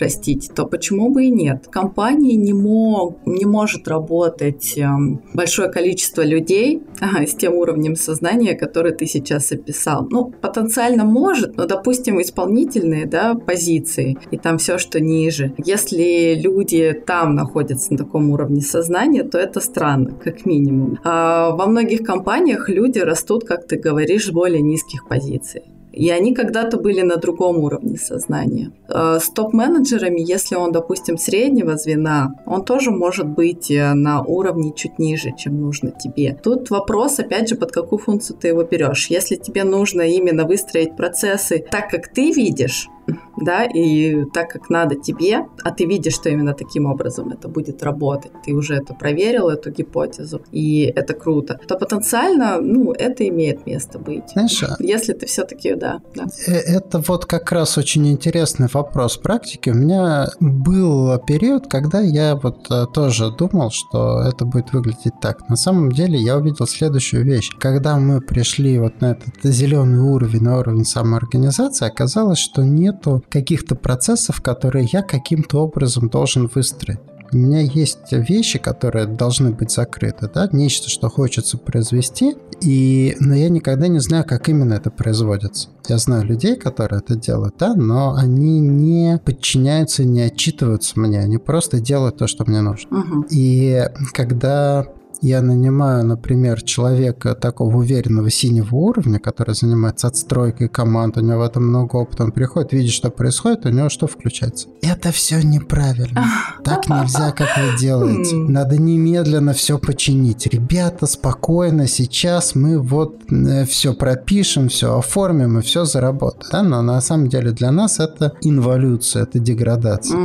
растить, 0.00 0.50
то 0.54 0.64
почему 0.64 1.10
бы 1.10 1.24
и 1.24 1.30
нет? 1.30 1.64
В 1.66 1.70
компании 1.70 2.34
не, 2.34 2.52
мог, 2.52 3.18
не 3.26 3.44
может 3.44 3.88
работать 3.88 4.74
эм, 4.76 5.22
большое 5.34 5.70
количество 5.70 6.22
людей 6.22 6.82
ага, 7.00 7.26
с 7.26 7.34
тем 7.34 7.54
уровнем 7.54 7.96
сознания, 7.96 8.54
который 8.54 8.92
ты 8.92 9.06
сейчас 9.06 9.52
описал. 9.52 10.06
Ну, 10.10 10.32
потенциально 10.40 11.04
может, 11.04 11.56
но, 11.56 11.66
допустим, 11.66 12.20
исполнительные 12.20 13.06
да, 13.06 13.34
позиции 13.34 14.18
и 14.30 14.36
там 14.36 14.58
все, 14.58 14.78
что 14.78 15.00
ниже. 15.00 15.54
Если 15.58 16.34
люди 16.40 16.92
там 17.06 17.34
находятся 17.34 17.92
на 17.92 17.98
таком 17.98 18.30
уровне 18.30 18.60
сознания, 18.60 19.24
то 19.24 19.38
это 19.38 19.60
странно, 19.60 20.12
как 20.22 20.46
минимум. 20.46 20.98
А 21.04 21.50
во 21.50 21.66
многих 21.66 22.02
компаниях 22.02 22.68
люди 22.68 22.98
растут, 23.08 23.44
как 23.44 23.66
ты 23.66 23.76
говоришь, 23.76 24.26
с 24.26 24.30
более 24.30 24.62
низких 24.62 25.08
позиций. 25.08 25.62
И 25.92 26.10
они 26.10 26.32
когда-то 26.34 26.76
были 26.76 27.00
на 27.00 27.16
другом 27.16 27.58
уровне 27.58 27.96
сознания. 27.96 28.70
Э, 28.88 29.18
с 29.20 29.30
топ-менеджерами, 29.30 30.20
если 30.20 30.54
он, 30.54 30.70
допустим, 30.70 31.18
среднего 31.18 31.76
звена, 31.76 32.34
он 32.46 32.64
тоже 32.64 32.90
может 32.90 33.26
быть 33.26 33.70
э, 33.70 33.94
на 33.94 34.22
уровне 34.22 34.72
чуть 34.76 34.98
ниже, 34.98 35.32
чем 35.36 35.60
нужно 35.60 35.90
тебе. 35.90 36.38
Тут 36.40 36.70
вопрос, 36.70 37.18
опять 37.18 37.48
же, 37.48 37.56
под 37.56 37.72
какую 37.72 37.98
функцию 37.98 38.38
ты 38.38 38.48
его 38.48 38.62
берешь. 38.62 39.08
Если 39.10 39.36
тебе 39.36 39.64
нужно 39.64 40.02
именно 40.02 40.44
выстроить 40.44 40.96
процессы 40.96 41.64
так, 41.68 41.90
как 41.90 42.08
ты 42.08 42.30
видишь, 42.32 42.88
да, 43.36 43.64
и 43.64 44.24
так 44.32 44.50
как 44.50 44.70
надо 44.70 44.94
тебе, 44.94 45.46
а 45.62 45.70
ты 45.70 45.86
видишь, 45.86 46.14
что 46.14 46.28
именно 46.28 46.54
таким 46.54 46.86
образом 46.86 47.30
это 47.30 47.48
будет 47.48 47.82
работать, 47.82 48.32
ты 48.44 48.52
уже 48.52 48.74
это 48.74 48.94
проверил, 48.94 49.48
эту 49.48 49.70
гипотезу, 49.70 50.42
и 50.52 50.92
это 50.94 51.14
круто, 51.14 51.60
то 51.66 51.76
потенциально, 51.76 52.60
ну, 52.60 52.92
это 52.92 53.26
имеет 53.28 53.66
место 53.66 53.98
быть. 53.98 54.30
Знаешь, 54.32 54.62
а 54.62 54.76
если 54.78 55.12
ты 55.12 55.26
все-таки, 55.26 55.74
да, 55.74 56.00
да. 56.14 56.26
Э, 56.46 56.52
это 56.52 57.02
вот 57.06 57.26
как 57.26 57.52
раз 57.52 57.78
очень 57.78 58.08
интересный 58.08 58.68
вопрос 58.72 59.16
практики. 59.16 59.70
У 59.70 59.74
меня 59.74 60.28
был 60.40 61.18
период, 61.18 61.66
когда 61.68 62.00
я 62.00 62.36
вот 62.36 62.70
э, 62.70 62.86
тоже 62.92 63.30
думал, 63.30 63.70
что 63.70 64.22
это 64.22 64.44
будет 64.44 64.72
выглядеть 64.72 65.14
так. 65.20 65.48
На 65.48 65.56
самом 65.56 65.92
деле 65.92 66.18
я 66.18 66.36
увидел 66.36 66.66
следующую 66.66 67.24
вещь. 67.24 67.50
Когда 67.58 67.96
мы 67.96 68.20
пришли 68.20 68.78
вот 68.78 69.00
на 69.00 69.12
этот 69.12 69.42
зеленый 69.42 70.00
уровень, 70.00 70.42
на 70.42 70.58
уровень 70.58 70.84
самоорганизации, 70.84 71.86
оказалось, 71.86 72.38
что 72.38 72.62
нет 72.62 72.97
нету 72.98 73.24
каких-то 73.28 73.74
процессов, 73.74 74.40
которые 74.40 74.88
я 74.92 75.02
каким-то 75.02 75.62
образом 75.62 76.08
должен 76.08 76.50
выстроить. 76.52 76.98
У 77.30 77.36
меня 77.36 77.60
есть 77.60 78.10
вещи, 78.10 78.58
которые 78.58 79.06
должны 79.06 79.50
быть 79.50 79.70
закрыты, 79.70 80.30
да, 80.32 80.48
нечто, 80.50 80.88
что 80.88 81.10
хочется 81.10 81.58
произвести, 81.58 82.36
и, 82.62 83.16
но 83.20 83.34
я 83.34 83.50
никогда 83.50 83.86
не 83.86 83.98
знаю, 83.98 84.24
как 84.26 84.48
именно 84.48 84.72
это 84.72 84.90
производится. 84.90 85.68
Я 85.88 85.98
знаю 85.98 86.24
людей, 86.24 86.56
которые 86.56 87.00
это 87.00 87.16
делают, 87.16 87.56
да, 87.58 87.74
но 87.74 88.14
они 88.14 88.60
не 88.60 89.20
подчиняются, 89.22 90.04
не 90.04 90.22
отчитываются 90.22 90.98
мне, 90.98 91.20
они 91.20 91.36
просто 91.36 91.80
делают 91.80 92.16
то, 92.16 92.26
что 92.26 92.46
мне 92.46 92.62
нужно. 92.62 92.98
Угу. 92.98 93.26
И 93.30 93.84
когда 94.14 94.86
я 95.20 95.42
нанимаю, 95.42 96.04
например, 96.04 96.62
человека 96.62 97.34
такого 97.34 97.76
уверенного 97.76 98.30
синего 98.30 98.74
уровня, 98.74 99.18
который 99.18 99.54
занимается 99.54 100.06
отстройкой 100.06 100.68
команд, 100.68 101.16
у 101.16 101.20
него 101.20 101.38
в 101.38 101.42
этом 101.42 101.66
много 101.66 101.96
опыта, 101.96 102.24
он 102.24 102.32
приходит, 102.32 102.72
видит, 102.72 102.92
что 102.92 103.10
происходит, 103.10 103.66
у 103.66 103.70
него 103.70 103.88
что 103.88 104.06
включается? 104.06 104.68
Это 104.82 105.10
все 105.12 105.42
неправильно. 105.42 106.24
Так 106.64 106.88
нельзя, 106.88 107.32
как 107.32 107.48
вы 107.56 107.78
делаете. 107.78 108.36
Надо 108.36 108.76
немедленно 108.76 109.54
все 109.54 109.78
починить. 109.78 110.46
Ребята, 110.46 111.06
спокойно, 111.06 111.86
сейчас 111.86 112.54
мы 112.54 112.78
вот 112.78 113.22
э, 113.30 113.64
все 113.64 113.94
пропишем, 113.94 114.68
все 114.68 114.98
оформим 114.98 115.58
и 115.58 115.62
все 115.62 115.86
заработает. 115.86 116.52
Да? 116.52 116.62
Но 116.62 116.82
на 116.82 117.00
самом 117.00 117.28
деле 117.28 117.52
для 117.52 117.70
нас 117.70 118.00
это 118.00 118.34
инволюция, 118.42 119.22
это 119.22 119.38
деградация. 119.38 120.18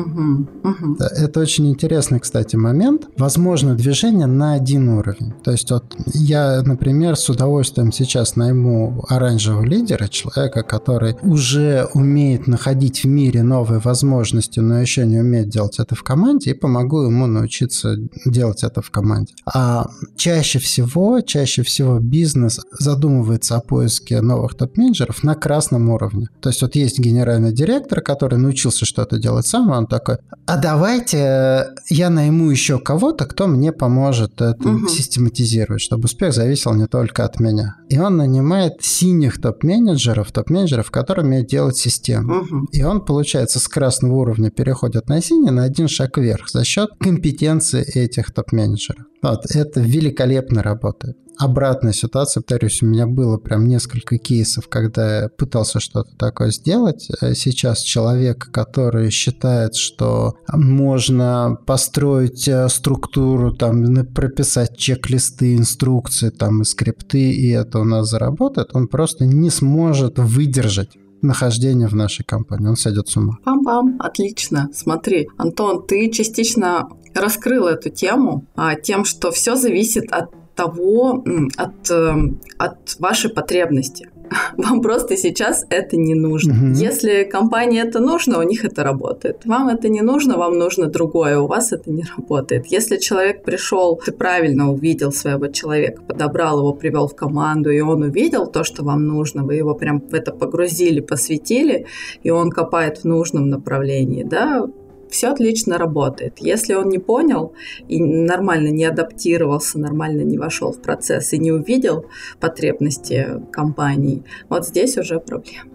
Это 1.18 1.40
очень 1.40 1.70
интересный, 1.70 2.20
кстати, 2.20 2.58
момент. 2.58 3.08
Возможно, 3.18 3.76
движение 3.76 4.28
на 4.28 4.54
один 4.54 4.83
один 4.84 4.90
уровень. 4.90 5.34
То 5.44 5.52
есть 5.52 5.72
вот 5.72 5.96
я, 6.14 6.62
например, 6.64 7.16
с 7.16 7.30
удовольствием 7.30 7.92
сейчас 7.92 8.36
найму 8.36 9.04
оранжевого 9.10 9.64
лидера, 9.64 10.08
человека, 10.08 10.64
который 10.64 11.16
уже 11.22 11.88
умеет 11.94 12.48
находить 12.48 13.04
в 13.04 13.08
мире 13.08 13.44
новые 13.44 13.80
возможности, 13.80 14.60
но 14.60 14.80
еще 14.80 15.06
не 15.06 15.20
умеет 15.20 15.50
делать 15.50 15.80
это 15.80 15.96
в 15.96 16.04
команде, 16.04 16.52
и 16.52 16.54
помогу 16.54 17.04
ему 17.04 17.28
научиться 17.28 17.96
делать 18.26 18.64
это 18.64 18.82
в 18.82 18.92
команде. 18.92 19.34
А 19.46 19.88
чаще 20.16 20.60
всего, 20.60 21.22
чаще 21.22 21.64
всего 21.64 22.00
бизнес 22.00 22.60
задумывается 22.80 23.56
о 23.56 23.62
поиске 23.62 24.22
новых 24.22 24.56
топ-менеджеров 24.56 25.24
на 25.24 25.36
красном 25.36 25.90
уровне. 25.90 26.28
То 26.42 26.50
есть 26.50 26.62
вот 26.62 26.76
есть 26.76 27.00
генеральный 27.00 27.54
директор, 27.54 28.02
который 28.02 28.38
научился 28.38 28.86
что-то 28.86 29.18
делать 29.18 29.48
сам, 29.48 29.72
и 29.72 29.76
он 29.76 29.88
такой, 29.88 30.18
а 30.46 30.58
давайте 30.58 31.68
я 31.90 32.10
найму 32.10 32.50
еще 32.50 32.80
кого-то, 32.80 33.26
кто 33.26 33.48
мне 33.48 33.72
поможет 33.72 34.42
это 34.42 34.73
угу. 34.76 34.88
систематизировать, 34.88 35.82
чтобы 35.82 36.06
успех 36.06 36.34
зависел 36.34 36.74
не 36.74 36.88
только 36.88 37.26
от 37.26 37.40
меня. 37.40 37.76
И 37.90 38.00
он 38.00 38.18
нанимает 38.18 38.74
синих 38.82 39.42
топ-менеджеров, 39.42 40.32
топ-менеджеров, 40.32 40.92
которые 40.92 41.26
умеют 41.26 41.48
делать 41.48 41.78
систему. 41.78 42.42
Угу. 42.42 42.68
И 42.72 42.84
он, 42.84 43.04
получается, 43.04 43.60
с 43.60 43.68
красного 43.68 44.16
уровня 44.16 44.50
переходит 44.50 45.08
на 45.08 45.22
синий 45.22 45.52
на 45.52 45.64
один 45.64 45.88
шаг 45.88 46.18
вверх 46.18 46.50
за 46.50 46.64
счет 46.64 46.90
компетенции 47.00 47.84
этих 47.84 48.34
топ-менеджеров. 48.34 49.06
Вот, 49.22 49.46
это 49.50 49.80
великолепно 49.80 50.62
работает. 50.62 51.18
Обратная 51.40 51.94
ситуация, 51.94 52.42
повторюсь, 52.42 52.82
у 52.82 52.86
меня 52.86 53.08
было 53.08 53.38
прям 53.38 53.66
несколько 53.66 54.18
кейсов, 54.18 54.68
когда 54.68 55.22
я 55.22 55.30
пытался 55.30 55.80
что-то 55.80 56.16
такое 56.16 56.52
сделать. 56.52 57.10
Э, 57.22 57.34
сейчас 57.34 57.82
человек, 57.82 58.50
который 58.52 59.10
считает, 59.10 59.76
что 59.76 60.36
можно 60.48 61.58
построить 61.66 62.48
э, 62.48 62.70
структуру, 62.70 63.54
там, 63.54 64.06
прописать 64.08 64.78
чек-листы, 64.78 65.56
инструкции, 65.56 66.30
там, 66.30 66.62
и 66.62 66.66
скрипты, 66.66 67.32
и 67.32 67.50
это 67.50 67.80
у 67.80 67.84
нас 67.84 68.10
заработает, 68.10 68.70
он 68.74 68.88
просто 68.88 69.26
не 69.26 69.50
сможет 69.50 70.20
выдержать 70.20 70.98
нахождение 71.22 71.88
в 71.88 71.96
нашей 71.96 72.24
компании. 72.24 72.68
Он 72.68 72.76
сойдет 72.76 73.08
с 73.08 73.18
ума. 73.18 73.38
Пам-пам, 73.46 73.96
отлично. 74.00 74.70
Смотри, 74.74 75.30
Антон, 75.38 75.86
ты 75.88 76.12
частично 76.12 76.90
раскрыл 77.16 77.68
эту 77.68 77.90
тему 77.90 78.46
а, 78.56 78.76
тем, 78.76 79.06
что 79.06 79.32
все 79.32 79.56
зависит 79.56 80.12
от 80.12 80.30
того, 80.56 81.24
от, 81.58 81.92
эм, 81.92 82.40
от 82.58 83.00
вашей 83.00 83.30
потребности. 83.30 84.10
Вам 84.58 84.82
просто 84.82 85.18
сейчас 85.18 85.66
это 85.70 85.98
не 85.98 86.16
нужно. 86.16 86.54
Угу. 86.54 86.74
Если 86.76 87.24
компании 87.24 87.82
это 87.82 88.00
нужно, 88.00 88.40
у 88.40 88.44
них 88.44 88.66
это 88.66 88.84
работает. 88.84 89.46
Вам 89.46 89.70
это 89.70 89.90
не 89.90 90.02
нужно, 90.02 90.38
вам 90.38 90.58
нужно 90.58 90.88
другое, 90.88 91.40
у 91.40 91.48
вас 91.48 91.74
это 91.74 91.92
не 91.92 92.04
работает. 92.18 92.68
Если 92.68 92.98
человек 92.98 93.44
пришел, 93.44 94.00
ты 94.06 94.12
правильно 94.12 94.72
увидел 94.72 95.12
своего 95.12 95.48
человека, 95.48 96.02
подобрал 96.02 96.60
его, 96.60 96.74
привел 96.74 97.08
в 97.08 97.16
команду, 97.16 97.72
и 97.72 97.80
он 97.82 98.04
увидел 98.04 98.48
то, 98.48 98.64
что 98.64 98.84
вам 98.84 99.08
нужно, 99.08 99.44
вы 99.44 99.56
его 99.56 99.76
прям 99.76 100.00
в 100.00 100.14
это 100.14 100.32
погрузили, 100.32 101.02
посвятили, 101.02 101.86
и 102.24 102.30
он 102.32 102.50
копает 102.50 103.00
в 103.00 103.06
нужном 103.06 103.50
направлении, 103.50 104.24
да, 104.24 104.68
все 105.14 105.28
отлично 105.30 105.78
работает. 105.78 106.40
Если 106.40 106.74
он 106.74 106.90
не 106.90 106.98
понял 106.98 107.54
и 107.88 108.02
нормально 108.02 108.70
не 108.70 108.84
адаптировался, 108.84 109.80
нормально 109.80 110.22
не 110.22 110.38
вошел 110.38 110.74
в 110.74 110.82
процесс 110.82 111.34
и 111.34 111.38
не 111.38 111.52
увидел 111.52 112.06
потребности 112.40 113.42
компании, 113.52 114.24
вот 114.50 114.66
здесь 114.68 114.98
уже 114.98 115.20
проблема. 115.20 115.70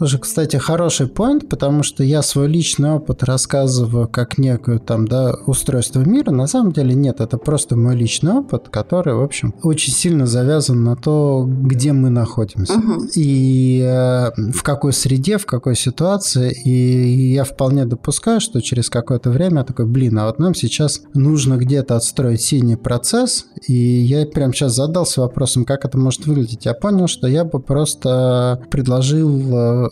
Слушай, 0.00 0.20
кстати, 0.20 0.56
хороший 0.56 1.08
поинт, 1.08 1.50
потому 1.50 1.82
что 1.82 2.02
я 2.02 2.22
свой 2.22 2.48
личный 2.48 2.92
опыт 2.92 3.22
рассказываю 3.22 4.08
как 4.08 4.38
некую 4.38 4.80
там, 4.80 5.06
да, 5.06 5.34
устройство 5.44 6.00
мира. 6.00 6.30
На 6.30 6.46
самом 6.46 6.72
деле 6.72 6.94
нет, 6.94 7.20
это 7.20 7.36
просто 7.36 7.76
мой 7.76 7.94
личный 7.94 8.32
опыт, 8.32 8.70
который, 8.70 9.12
в 9.12 9.20
общем, 9.20 9.54
очень 9.62 9.92
сильно 9.92 10.24
завязан 10.24 10.84
на 10.84 10.96
то, 10.96 11.44
где 11.46 11.92
мы 11.92 12.08
находимся. 12.08 12.78
Угу. 12.78 13.08
И 13.14 13.82
э, 13.84 14.30
в 14.52 14.62
какой 14.62 14.94
среде, 14.94 15.36
в 15.36 15.44
какой 15.44 15.76
ситуации. 15.76 16.50
И 16.64 17.34
я 17.34 17.44
вполне 17.44 17.84
допускаю, 17.84 18.40
что 18.40 18.62
через 18.62 18.88
какое-то 18.88 19.28
время 19.28 19.58
я 19.58 19.64
такой, 19.64 19.84
блин, 19.84 20.18
а 20.18 20.28
вот 20.28 20.38
нам 20.38 20.54
сейчас 20.54 21.02
нужно 21.12 21.58
где-то 21.58 21.96
отстроить 21.96 22.40
синий 22.40 22.76
процесс. 22.76 23.44
И 23.68 23.74
я 23.74 24.24
прям 24.24 24.54
сейчас 24.54 24.74
задался 24.74 25.20
вопросом, 25.20 25.66
как 25.66 25.84
это 25.84 25.98
может 25.98 26.24
выглядеть. 26.24 26.64
Я 26.64 26.72
понял, 26.72 27.06
что 27.06 27.26
я 27.26 27.44
бы 27.44 27.60
просто 27.60 28.62
предложил 28.70 29.28
э, 29.54 29.89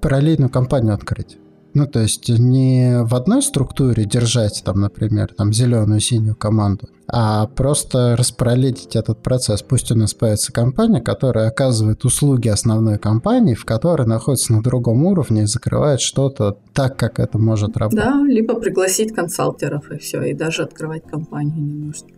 параллельную 0.00 0.50
компанию 0.50 0.94
открыть. 0.94 1.38
Ну, 1.72 1.86
то 1.86 2.00
есть 2.00 2.28
не 2.28 3.04
в 3.04 3.14
одной 3.14 3.42
структуре 3.42 4.04
держать, 4.04 4.62
там, 4.64 4.80
например, 4.80 5.32
там, 5.36 5.52
зеленую, 5.52 6.00
синюю 6.00 6.34
команду, 6.34 6.88
а 7.06 7.46
просто 7.46 8.16
распараллелить 8.16 8.96
этот 8.96 9.22
процесс. 9.22 9.62
Пусть 9.62 9.92
у 9.92 9.94
нас 9.94 10.12
появится 10.12 10.52
компания, 10.52 11.00
которая 11.00 11.48
оказывает 11.48 12.04
услуги 12.04 12.48
основной 12.48 12.98
компании, 12.98 13.54
в 13.54 13.64
которой 13.64 14.04
находится 14.06 14.52
на 14.52 14.62
другом 14.62 15.04
уровне 15.04 15.42
и 15.42 15.46
закрывает 15.46 16.00
что-то 16.00 16.58
так, 16.72 16.96
как 16.96 17.20
это 17.20 17.38
может 17.38 17.76
работать. 17.76 18.04
Да, 18.04 18.20
либо 18.26 18.58
пригласить 18.58 19.14
консалтеров 19.14 19.92
и 19.92 19.98
все, 19.98 20.22
и 20.22 20.34
даже 20.34 20.62
открывать 20.62 21.04
компанию 21.04 21.62
не 21.62 21.74
нужно. 21.74 22.08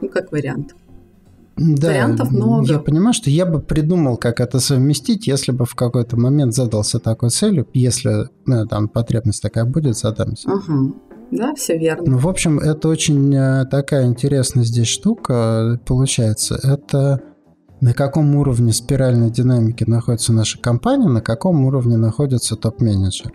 Ну, 0.00 0.08
как 0.08 0.30
вариант. 0.30 0.76
Да, 1.60 1.88
Вариантов 1.88 2.30
много. 2.30 2.66
Я 2.66 2.78
понимаю, 2.78 3.12
что 3.12 3.28
я 3.28 3.44
бы 3.44 3.60
придумал, 3.60 4.16
как 4.16 4.40
это 4.40 4.60
совместить, 4.60 5.26
если 5.26 5.52
бы 5.52 5.66
в 5.66 5.74
какой-то 5.74 6.16
момент 6.16 6.54
задался 6.54 6.98
такой 6.98 7.28
целью, 7.28 7.66
если 7.74 8.28
ну, 8.46 8.66
там 8.66 8.88
потребность 8.88 9.42
такая 9.42 9.66
будет, 9.66 9.96
задамся. 9.96 10.50
Угу. 10.50 10.96
Да, 11.32 11.54
все 11.54 11.78
верно. 11.78 12.12
Ну, 12.12 12.18
в 12.18 12.28
общем, 12.28 12.58
это 12.58 12.88
очень 12.88 13.34
э, 13.34 13.66
такая 13.66 14.06
интересная 14.06 14.64
здесь 14.64 14.88
штука 14.88 15.78
получается. 15.86 16.58
Это 16.62 17.20
на 17.80 17.94
каком 17.94 18.34
уровне 18.36 18.72
спиральной 18.72 19.30
динамики 19.30 19.84
находится 19.84 20.32
наша 20.32 20.58
компания, 20.58 21.08
на 21.08 21.20
каком 21.20 21.64
уровне 21.64 21.96
находится 21.96 22.56
топ-менеджер. 22.56 23.32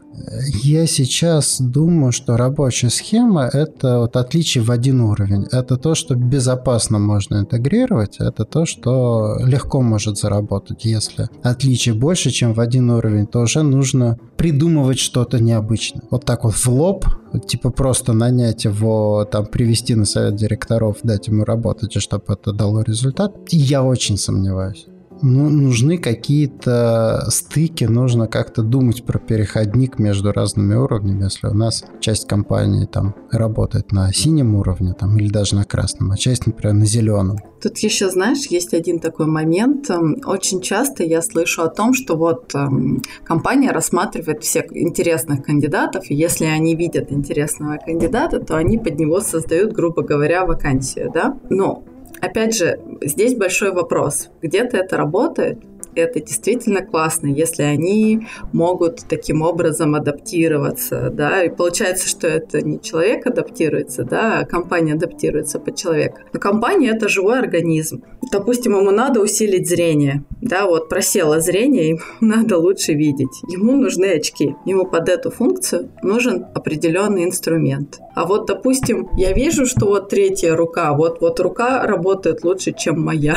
Я 0.63 0.87
сейчас 0.87 1.59
думаю, 1.59 2.11
что 2.11 2.37
рабочая 2.37 2.89
схема– 2.89 3.49
это 3.53 3.99
вот 3.99 4.15
отличие 4.15 4.63
в 4.63 4.71
один 4.71 5.01
уровень. 5.01 5.47
Это 5.51 5.77
то, 5.77 5.95
что 5.95 6.15
безопасно 6.15 6.99
можно 6.99 7.39
интегрировать, 7.39 8.17
это 8.19 8.45
то, 8.45 8.65
что 8.65 9.37
легко 9.43 9.81
может 9.81 10.17
заработать. 10.17 10.85
Если 10.85 11.27
отличие 11.43 11.95
больше, 11.95 12.31
чем 12.31 12.53
в 12.53 12.59
один 12.59 12.89
уровень, 12.89 13.27
то 13.27 13.41
уже 13.41 13.63
нужно 13.63 14.17
придумывать 14.37 14.99
что-то 14.99 15.39
необычное. 15.39 16.03
Вот 16.11 16.25
так 16.25 16.43
вот 16.43 16.53
в 16.53 16.67
лоб, 16.67 17.05
типа 17.39 17.71
просто 17.71 18.13
нанять 18.13 18.65
его, 18.65 19.25
там, 19.25 19.45
привести 19.45 19.95
на 19.95 20.05
совет 20.05 20.35
директоров, 20.35 20.97
дать 21.03 21.27
ему 21.27 21.43
работать, 21.43 22.01
чтобы 22.01 22.23
это 22.33 22.51
дало 22.51 22.81
результат, 22.81 23.35
я 23.51 23.83
очень 23.83 24.17
сомневаюсь 24.17 24.87
ну, 25.21 25.49
нужны 25.49 25.97
какие-то 25.97 27.25
стыки, 27.29 27.85
нужно 27.85 28.27
как-то 28.27 28.61
думать 28.61 29.03
про 29.03 29.19
переходник 29.19 29.99
между 29.99 30.31
разными 30.31 30.75
уровнями, 30.75 31.23
если 31.23 31.47
у 31.47 31.53
нас 31.53 31.83
часть 31.99 32.27
компании 32.27 32.85
там 32.85 33.15
работает 33.31 33.91
на 33.91 34.11
синем 34.13 34.55
уровне 34.55 34.93
там, 34.93 35.17
или 35.17 35.29
даже 35.29 35.55
на 35.55 35.63
красном, 35.63 36.11
а 36.11 36.17
часть, 36.17 36.45
например, 36.45 36.75
на 36.75 36.85
зеленом. 36.85 37.37
Тут 37.61 37.77
еще, 37.79 38.09
знаешь, 38.09 38.45
есть 38.47 38.73
один 38.73 38.99
такой 38.99 39.25
момент. 39.25 39.89
Эм, 39.89 40.17
очень 40.25 40.61
часто 40.61 41.03
я 41.03 41.21
слышу 41.21 41.63
о 41.63 41.69
том, 41.69 41.93
что 41.93 42.15
вот 42.15 42.53
эм, 42.53 43.01
компания 43.23 43.71
рассматривает 43.71 44.43
всех 44.43 44.65
интересных 44.75 45.43
кандидатов, 45.43 46.09
и 46.09 46.15
если 46.15 46.45
они 46.45 46.75
видят 46.75 47.11
интересного 47.11 47.77
кандидата, 47.83 48.39
то 48.39 48.55
они 48.55 48.77
под 48.77 48.99
него 48.99 49.21
создают, 49.21 49.73
грубо 49.73 50.03
говоря, 50.03 50.45
вакансию, 50.45 51.11
да? 51.11 51.37
Но 51.49 51.83
Опять 52.25 52.55
же, 52.55 52.79
здесь 53.01 53.35
большой 53.35 53.71
вопрос. 53.71 54.29
Где-то 54.41 54.77
это 54.77 54.97
работает, 54.97 55.59
это 55.93 56.19
действительно 56.19 56.81
классно, 56.81 57.27
если 57.27 57.61
они 57.61 58.27
могут 58.51 59.07
таким 59.07 59.43
образом 59.43 59.93
адаптироваться, 59.93 61.11
да, 61.11 61.43
и 61.43 61.49
получается, 61.49 62.09
что 62.09 62.27
это 62.27 62.61
не 62.61 62.81
человек 62.81 63.27
адаптируется, 63.27 64.03
да, 64.03 64.39
а 64.39 64.45
компания 64.45 64.93
адаптируется 64.93 65.59
под 65.59 65.75
человека. 65.75 66.23
Но 66.33 66.39
компания— 66.39 66.89
это 66.95 67.07
живой 67.09 67.37
организм. 67.37 68.03
Допустим, 68.31 68.75
ему 68.75 68.89
надо 68.89 69.21
усилить 69.21 69.69
зрение, 69.69 70.23
да, 70.41 70.65
вот 70.65 70.89
просело 70.89 71.39
зрение, 71.39 71.89
ему 71.89 71.99
надо 72.21 72.57
лучше 72.57 72.93
видеть. 72.93 73.43
Ему 73.47 73.73
нужны 73.73 74.05
очки. 74.05 74.55
Ему 74.65 74.85
под 74.85 75.09
эту 75.09 75.29
функцию 75.29 75.91
нужен 76.01 76.47
определенный 76.55 77.23
инструмент. 77.23 77.99
А 78.15 78.25
вот, 78.25 78.47
допустим, 78.47 79.09
я 79.17 79.33
вижу, 79.33 79.65
что 79.65 79.87
вот 79.87 80.09
третья 80.09 80.55
рука, 80.55 80.93
вот, 80.93 81.21
вот 81.21 81.39
рука 81.39 81.85
работает 81.85 82.43
лучше, 82.43 82.71
чем 82.71 83.01
моя. 83.01 83.35